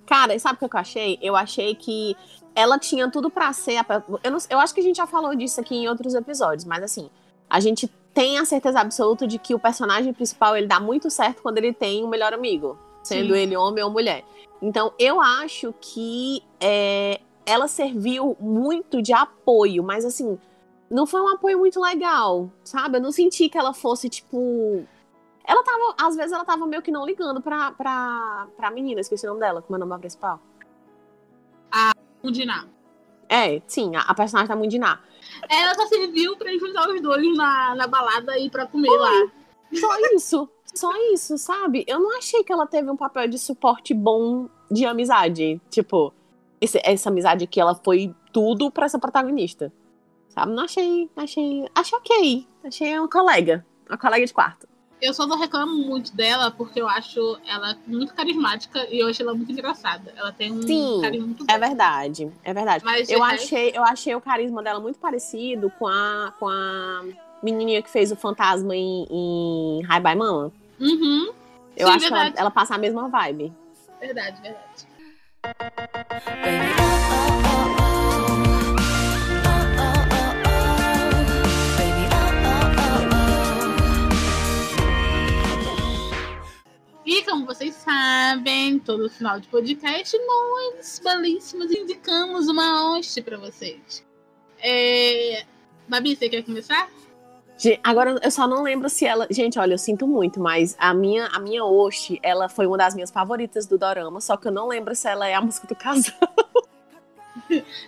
Cara, 0.06 0.38
sabe 0.38 0.58
o 0.60 0.68
que 0.68 0.76
eu 0.76 0.80
achei? 0.80 1.18
Eu 1.22 1.34
achei 1.34 1.74
que 1.74 2.14
ela 2.54 2.78
tinha 2.78 3.10
tudo 3.10 3.30
pra 3.30 3.50
ser. 3.54 3.76
Eu, 4.22 4.30
não- 4.30 4.38
eu 4.50 4.58
acho 4.60 4.74
que 4.74 4.80
a 4.80 4.84
gente 4.84 4.96
já 4.96 5.06
falou 5.06 5.34
disso 5.34 5.60
aqui 5.62 5.74
em 5.74 5.88
outros 5.88 6.14
episódios, 6.14 6.66
mas 6.66 6.82
assim, 6.82 7.08
a 7.48 7.58
gente 7.58 7.90
tem 8.14 8.38
a 8.38 8.44
certeza 8.44 8.80
absoluta 8.80 9.26
de 9.26 9.38
que 9.38 9.54
o 9.54 9.58
personagem 9.58 10.12
principal 10.12 10.56
ele 10.56 10.66
dá 10.66 10.78
muito 10.78 11.10
certo 11.10 11.42
quando 11.42 11.58
ele 11.58 11.72
tem 11.72 12.04
um 12.04 12.08
melhor 12.08 12.32
amigo, 12.32 12.78
sendo 13.02 13.34
Sim. 13.34 13.40
ele 13.40 13.56
homem 13.56 13.82
ou 13.82 13.90
mulher. 13.90 14.24
Então, 14.60 14.92
eu 14.98 15.20
acho 15.20 15.74
que 15.80 16.42
é, 16.60 17.20
ela 17.44 17.66
serviu 17.66 18.36
muito 18.38 19.02
de 19.02 19.12
apoio, 19.12 19.82
mas 19.82 20.04
assim, 20.04 20.38
não 20.90 21.06
foi 21.06 21.20
um 21.20 21.28
apoio 21.28 21.58
muito 21.58 21.80
legal, 21.80 22.50
sabe? 22.62 22.98
Eu 22.98 23.02
não 23.02 23.10
senti 23.10 23.48
que 23.48 23.58
ela 23.58 23.72
fosse, 23.72 24.08
tipo. 24.08 24.84
Ela 25.44 25.64
tava, 25.64 25.94
às 26.00 26.14
vezes 26.14 26.30
ela 26.30 26.44
tava 26.44 26.64
meio 26.66 26.82
que 26.82 26.92
não 26.92 27.04
ligando 27.04 27.40
pra, 27.40 27.72
pra, 27.72 28.46
pra 28.56 28.70
menina, 28.70 29.00
esqueci 29.00 29.26
o 29.26 29.30
nome 29.30 29.40
dela, 29.40 29.60
como 29.60 29.76
é 29.76 29.84
o 29.84 29.88
nome 29.88 30.00
principal. 30.00 30.38
Mundiná. 32.22 32.66
É, 33.28 33.60
sim, 33.66 33.96
a, 33.96 34.02
a 34.02 34.14
personagem 34.14 34.48
da 34.48 34.54
Mundiná. 34.54 35.00
Ela 35.48 35.74
só 35.74 35.86
serviu 35.86 36.36
pra 36.36 36.52
juntar 36.58 36.88
os 36.88 37.00
dois 37.00 37.36
na, 37.36 37.74
na 37.74 37.86
balada 37.86 38.38
e 38.38 38.48
pra 38.50 38.66
comer 38.66 38.90
lá. 38.90 39.10
Só 39.74 39.96
isso, 40.14 40.48
só 40.74 40.90
isso, 41.12 41.38
sabe? 41.38 41.84
Eu 41.86 41.98
não 42.00 42.16
achei 42.18 42.44
que 42.44 42.52
ela 42.52 42.66
teve 42.66 42.90
um 42.90 42.96
papel 42.96 43.26
de 43.28 43.38
suporte 43.38 43.94
bom 43.94 44.48
de 44.70 44.84
amizade. 44.84 45.60
Tipo, 45.70 46.12
esse- 46.60 46.80
essa 46.84 47.08
amizade 47.08 47.46
que 47.46 47.60
ela 47.60 47.74
foi 47.74 48.14
tudo 48.32 48.70
pra 48.70 48.86
essa 48.86 48.98
protagonista. 48.98 49.72
Sabe? 50.28 50.52
Não 50.52 50.64
achei, 50.64 51.10
achei, 51.16 51.66
achei 51.74 51.98
ok. 51.98 52.46
Achei 52.64 52.98
uma 52.98 53.08
colega, 53.08 53.64
uma 53.88 53.98
colega 53.98 54.24
de 54.26 54.32
quarto. 54.32 54.66
Eu 55.02 55.12
só 55.12 55.26
não 55.26 55.36
reclamo 55.36 55.72
muito 55.84 56.14
dela 56.14 56.52
porque 56.52 56.80
eu 56.80 56.88
acho 56.88 57.36
ela 57.44 57.76
muito 57.88 58.14
carismática 58.14 58.86
e 58.88 59.00
eu 59.00 59.08
acho 59.08 59.20
ela 59.20 59.34
muito 59.34 59.50
engraçada. 59.50 60.14
Ela 60.16 60.30
tem 60.30 60.52
um 60.52 60.62
Sim, 60.62 61.00
carinho 61.02 61.26
muito 61.26 61.44
bom. 61.44 61.52
É 61.52 61.58
verdade, 61.58 62.30
é 62.44 62.54
verdade. 62.54 62.84
Mas 62.84 63.08
Eu 63.10 63.20
resto- 63.20 63.46
achei, 63.46 63.72
eu 63.74 63.82
achei 63.82 64.14
o 64.14 64.20
carisma 64.20 64.62
dela 64.62 64.78
muito 64.78 65.00
parecido 65.00 65.70
com 65.76 65.88
a, 65.88 66.32
com 66.38 66.48
a 66.48 67.02
menininha 67.42 67.82
que 67.82 67.90
fez 67.90 68.12
o 68.12 68.16
fantasma 68.16 68.76
em, 68.76 69.04
em 69.10 69.82
High 69.82 70.00
by 70.00 70.14
Mama. 70.14 70.52
Uhum, 70.78 71.32
Eu 71.76 71.88
Sim, 71.88 71.94
acho 71.94 72.06
que 72.06 72.12
ela, 72.14 72.22
verdade. 72.22 72.38
ela 72.40 72.50
passa 72.52 72.76
a 72.76 72.78
mesma 72.78 73.08
vibe. 73.08 73.52
verdade, 74.00 74.40
verdade. 74.40 74.86
E 87.22 87.24
como 87.24 87.46
vocês 87.46 87.76
sabem, 87.76 88.80
todo 88.80 89.08
final 89.08 89.38
de 89.38 89.46
podcast, 89.46 90.18
nós, 90.26 91.00
belíssimas, 91.04 91.70
indicamos 91.70 92.48
uma 92.48 92.96
hoste 92.96 93.22
pra 93.22 93.38
vocês. 93.38 94.04
É... 94.58 95.44
Babi, 95.86 96.16
você 96.16 96.28
quer 96.28 96.42
começar? 96.42 96.88
Agora 97.84 98.18
eu 98.20 98.30
só 98.32 98.48
não 98.48 98.64
lembro 98.64 98.88
se 98.90 99.06
ela. 99.06 99.28
Gente, 99.30 99.56
olha, 99.56 99.74
eu 99.74 99.78
sinto 99.78 100.04
muito, 100.04 100.40
mas 100.40 100.74
a 100.80 100.92
minha, 100.92 101.26
a 101.28 101.38
minha 101.38 101.64
Oshi, 101.64 102.18
ela 102.24 102.48
foi 102.48 102.66
uma 102.66 102.76
das 102.76 102.92
minhas 102.92 103.12
favoritas 103.12 103.66
do 103.66 103.78
Dorama, 103.78 104.20
só 104.20 104.36
que 104.36 104.48
eu 104.48 104.52
não 104.52 104.66
lembro 104.66 104.92
se 104.96 105.06
ela 105.06 105.28
é 105.28 105.34
a 105.34 105.40
música 105.40 105.68
do 105.68 105.76
casal. 105.76 106.12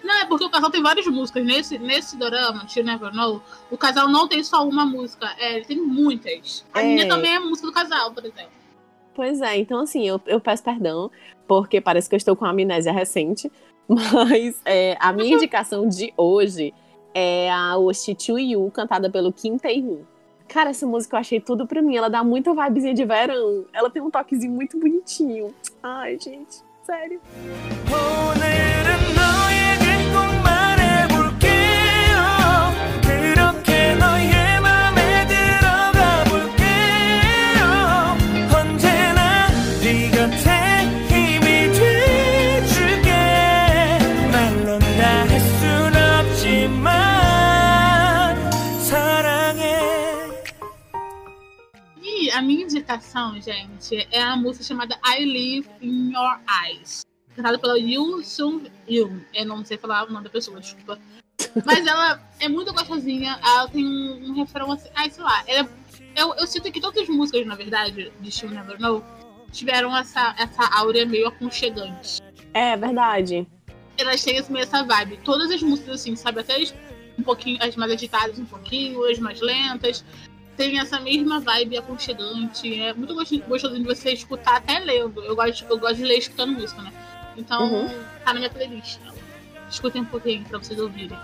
Não, 0.03 0.21
é 0.21 0.27
porque 0.27 0.45
o 0.45 0.51
casal 0.51 0.71
tem 0.71 0.83
várias 0.83 1.07
músicas. 1.07 1.45
Nesse, 1.45 1.79
nesse 1.79 2.17
dorama, 2.19 2.67
You 2.77 2.85
Never 2.85 3.15
Know, 3.15 3.43
o 3.71 3.79
casal 3.79 4.09
não 4.09 4.29
tem 4.29 4.45
só 4.45 4.67
uma 4.67 4.85
música, 4.85 5.35
é, 5.39 5.57
ele 5.57 5.65
tem 5.65 5.81
muitas. 5.81 6.65
A 6.73 6.83
é... 6.83 6.85
minha 6.85 7.09
também 7.09 7.33
é 7.33 7.37
a 7.37 7.41
música 7.41 7.67
do 7.69 7.73
casal, 7.73 8.13
por 8.13 8.25
exemplo. 8.25 8.64
Pois 9.15 9.41
é, 9.41 9.57
então 9.57 9.81
assim, 9.81 10.07
eu, 10.07 10.21
eu 10.27 10.41
peço 10.41 10.63
perdão, 10.63 11.11
porque 11.47 11.81
parece 11.81 12.09
que 12.09 12.15
eu 12.15 12.19
estou 12.19 12.35
com 12.35 12.45
amnésia 12.45 12.93
recente, 12.93 13.51
mas 13.89 14.61
é, 14.65 14.97
a 14.99 15.13
minha 15.13 15.35
indicação 15.35 15.89
de 15.89 16.13
hoje 16.17 16.75
é 17.15 17.51
a 17.51 17.79
Oshi 17.79 18.15
To 18.15 18.39
You, 18.39 18.71
cantada 18.73 19.09
pelo 19.09 19.33
Kim 19.33 19.57
Tae-hoon. 19.57 20.03
Cara, 20.49 20.71
essa 20.71 20.87
música 20.87 21.17
eu 21.17 21.21
achei 21.21 21.41
tudo 21.41 21.67
pra 21.67 21.81
mim. 21.81 21.97
Ela 21.97 22.11
dá 22.11 22.23
muita 22.23 22.53
vibezinha 22.55 22.93
de 22.93 23.05
verão. 23.05 23.65
Ela 23.73 23.89
tem 23.89 24.03
um 24.03 24.11
toquezinho 24.11 24.53
muito 24.53 24.79
bonitinho. 24.79 25.55
Ai, 25.83 26.19
gente, 26.21 26.63
sério. 26.85 27.21
Indicação, 52.95 53.41
gente, 53.41 54.09
é 54.11 54.23
a 54.23 54.37
música 54.37 54.65
chamada 54.65 54.99
I 55.05 55.25
Live 55.25 55.69
in 55.81 56.13
Your 56.13 56.39
Eyes. 56.65 57.05
Cantada 57.35 57.59
pela 57.59 57.79
Yoo 57.79 58.23
Sung 58.23 58.71
Yoon. 58.89 59.21
Eu 59.35 59.47
não 59.47 59.65
sei 59.65 59.77
falar 59.77 60.05
o 60.05 60.13
nome 60.13 60.25
da 60.25 60.31
pessoa, 60.31 60.61
desculpa. 60.61 60.99
Mas 61.67 61.85
ela 61.85 62.21
é 62.39 62.49
muito 62.49 62.73
gostosinha. 62.73 63.39
Ela 63.43 63.69
tem 63.69 63.85
um, 63.85 64.31
um 64.31 64.35
refrão 64.35 64.71
assim. 64.71 64.89
Ai, 64.95 65.11
sei 65.11 65.25
lá. 65.25 65.43
Ela, 65.47 65.69
eu, 66.17 66.35
eu 66.35 66.47
sinto 66.47 66.71
que 66.71 66.81
todas 66.81 67.03
as 67.03 67.09
músicas, 67.09 67.45
na 67.45 67.57
verdade, 67.57 68.13
de 68.21 68.31
She 68.31 68.47
Never 68.47 68.81
Know, 68.81 69.03
tiveram 69.51 69.97
essa, 69.97 70.35
essa 70.39 70.65
áurea 70.79 71.05
meio 71.05 71.27
aconchegante. 71.27 72.23
É 72.53 72.77
verdade. 72.77 73.47
Elas 73.99 74.23
têm 74.23 74.39
assim, 74.39 74.57
essa 74.57 74.85
vibe. 74.85 75.19
Todas 75.25 75.51
as 75.51 75.63
músicas, 75.63 75.95
assim, 75.97 76.15
sabe? 76.15 76.41
Até 76.41 76.63
as, 76.63 76.73
um 77.19 77.23
pouquinho, 77.25 77.59
as 77.61 77.75
mais 77.75 77.91
agitadas 77.91 78.39
um 78.39 78.45
pouquinho, 78.45 79.05
as 79.11 79.19
mais 79.19 79.41
lentas 79.41 80.05
tem 80.57 80.79
essa 80.79 81.01
mesma 81.01 81.41
vibe 81.41 81.79
aconchegante. 81.79 82.81
É 82.81 82.93
muito 82.95 83.15
gostoso 83.15 83.75
de 83.75 83.85
você 83.85 84.13
escutar 84.13 84.57
até 84.57 84.79
lendo. 84.79 85.23
Eu 85.23 85.37
gosto, 85.37 85.65
eu 85.69 85.79
gosto 85.79 85.97
de 85.97 86.05
ler 86.05 86.19
escutando 86.19 86.53
música, 86.53 86.83
né? 86.83 86.93
Então, 87.37 87.73
uhum. 87.73 87.89
tá 88.25 88.33
na 88.33 88.41
minha 88.41 88.51
playlist. 88.51 88.99
Né? 89.01 89.13
Escutem 89.71 90.03
um 90.03 90.07
pouquinho 90.07 90.45
pra 90.45 90.59
vocês 90.59 90.79
ouvirem. 90.79 91.19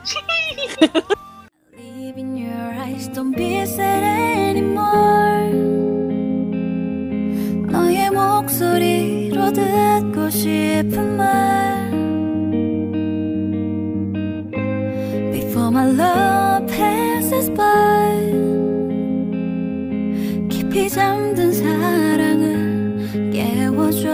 Before 15.32 15.70
my 15.70 15.86
love 15.86 16.66
passes 16.66 17.48
by 17.50 18.49
잠든 20.89 21.51
사랑을 21.51 23.31
깨워줘. 23.31 24.07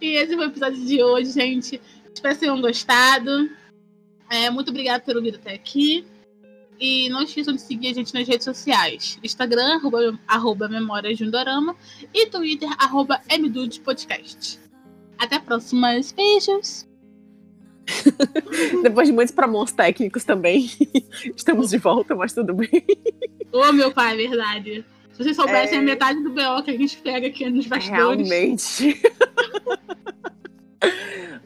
E 0.00 0.16
esse 0.16 0.34
foi 0.34 0.46
o 0.46 0.50
episódio 0.50 0.84
de 0.84 1.02
hoje, 1.02 1.32
gente. 1.32 1.80
Espero 2.12 2.34
que 2.34 2.40
tenham 2.40 2.60
gostado. 2.60 3.50
É, 4.30 4.50
muito 4.50 4.70
obrigada 4.70 5.02
por 5.02 5.16
ouvir 5.16 5.34
até 5.36 5.54
aqui. 5.54 6.04
E 6.78 7.08
não 7.08 7.22
esqueçam 7.22 7.54
de 7.54 7.62
seguir 7.62 7.88
a 7.88 7.94
gente 7.94 8.12
nas 8.12 8.28
redes 8.28 8.44
sociais. 8.44 9.18
Instagram, 9.22 9.76
arroba, 9.76 10.18
arroba 10.26 10.68
Memórias 10.68 11.16
de 11.16 11.24
Undorama. 11.24 11.74
E 12.12 12.26
Twitter, 12.26 12.68
arroba 12.78 13.20
Podcast. 13.84 14.60
Até 15.18 15.36
a 15.36 15.40
próxima. 15.40 15.88
Beijos! 16.14 16.86
Depois 18.83 19.07
de 19.07 19.13
muitos 19.13 19.33
problemas 19.33 19.71
técnicos 19.71 20.23
também. 20.23 20.69
Estamos 21.35 21.69
de 21.69 21.77
volta, 21.77 22.15
mas 22.15 22.33
tudo 22.33 22.53
bem. 22.53 22.85
Ô, 23.51 23.59
oh, 23.59 23.73
meu 23.73 23.91
pai, 23.91 24.13
é 24.13 24.27
verdade. 24.27 24.85
Se 25.13 25.23
vocês 25.23 25.35
soubessem 25.35 25.77
é... 25.77 25.81
a 25.81 25.83
metade 25.83 26.21
do 26.23 26.29
BO 26.29 26.63
que 26.63 26.71
a 26.71 26.77
gente 26.77 26.97
pega 26.97 27.27
aqui 27.27 27.49
nos 27.49 27.67
bastidores. 27.67 28.29
Realmente. 28.29 29.01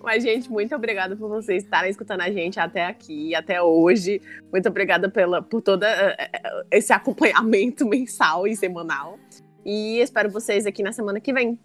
Mas, 0.02 0.24
gente, 0.24 0.50
muito 0.52 0.74
obrigada 0.76 1.16
por 1.16 1.28
vocês 1.28 1.64
estarem 1.64 1.90
escutando 1.90 2.22
a 2.22 2.32
gente 2.32 2.60
até 2.60 2.86
aqui, 2.86 3.34
até 3.34 3.60
hoje. 3.60 4.22
Muito 4.52 4.70
obrigada 4.70 5.10
pela, 5.10 5.42
por 5.42 5.64
todo 5.64 5.82
eh, 5.82 6.16
eh, 6.20 6.66
esse 6.70 6.94
acompanhamento 6.94 7.88
mensal 7.88 8.48
e 8.48 8.56
semanal. 8.56 9.18
E 9.66 9.98
espero 9.98 10.30
vocês 10.30 10.68
aqui 10.68 10.84
na 10.84 10.92
semana 10.92 11.20
que 11.20 11.34
vem. 11.34 11.58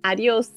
Adiós! 0.00 0.48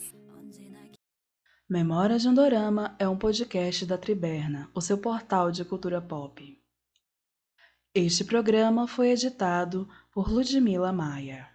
Memórias 1.71 2.23
de 2.23 2.27
Andorama 2.27 2.97
é 2.99 3.07
um 3.07 3.17
podcast 3.17 3.85
da 3.85 3.97
Triberna, 3.97 4.69
o 4.75 4.81
seu 4.81 4.97
portal 4.97 5.49
de 5.53 5.63
cultura 5.63 6.01
pop. 6.01 6.61
Este 7.95 8.25
programa 8.25 8.89
foi 8.89 9.11
editado 9.11 9.87
por 10.11 10.29
Ludmila 10.29 10.91
Maia. 10.91 11.49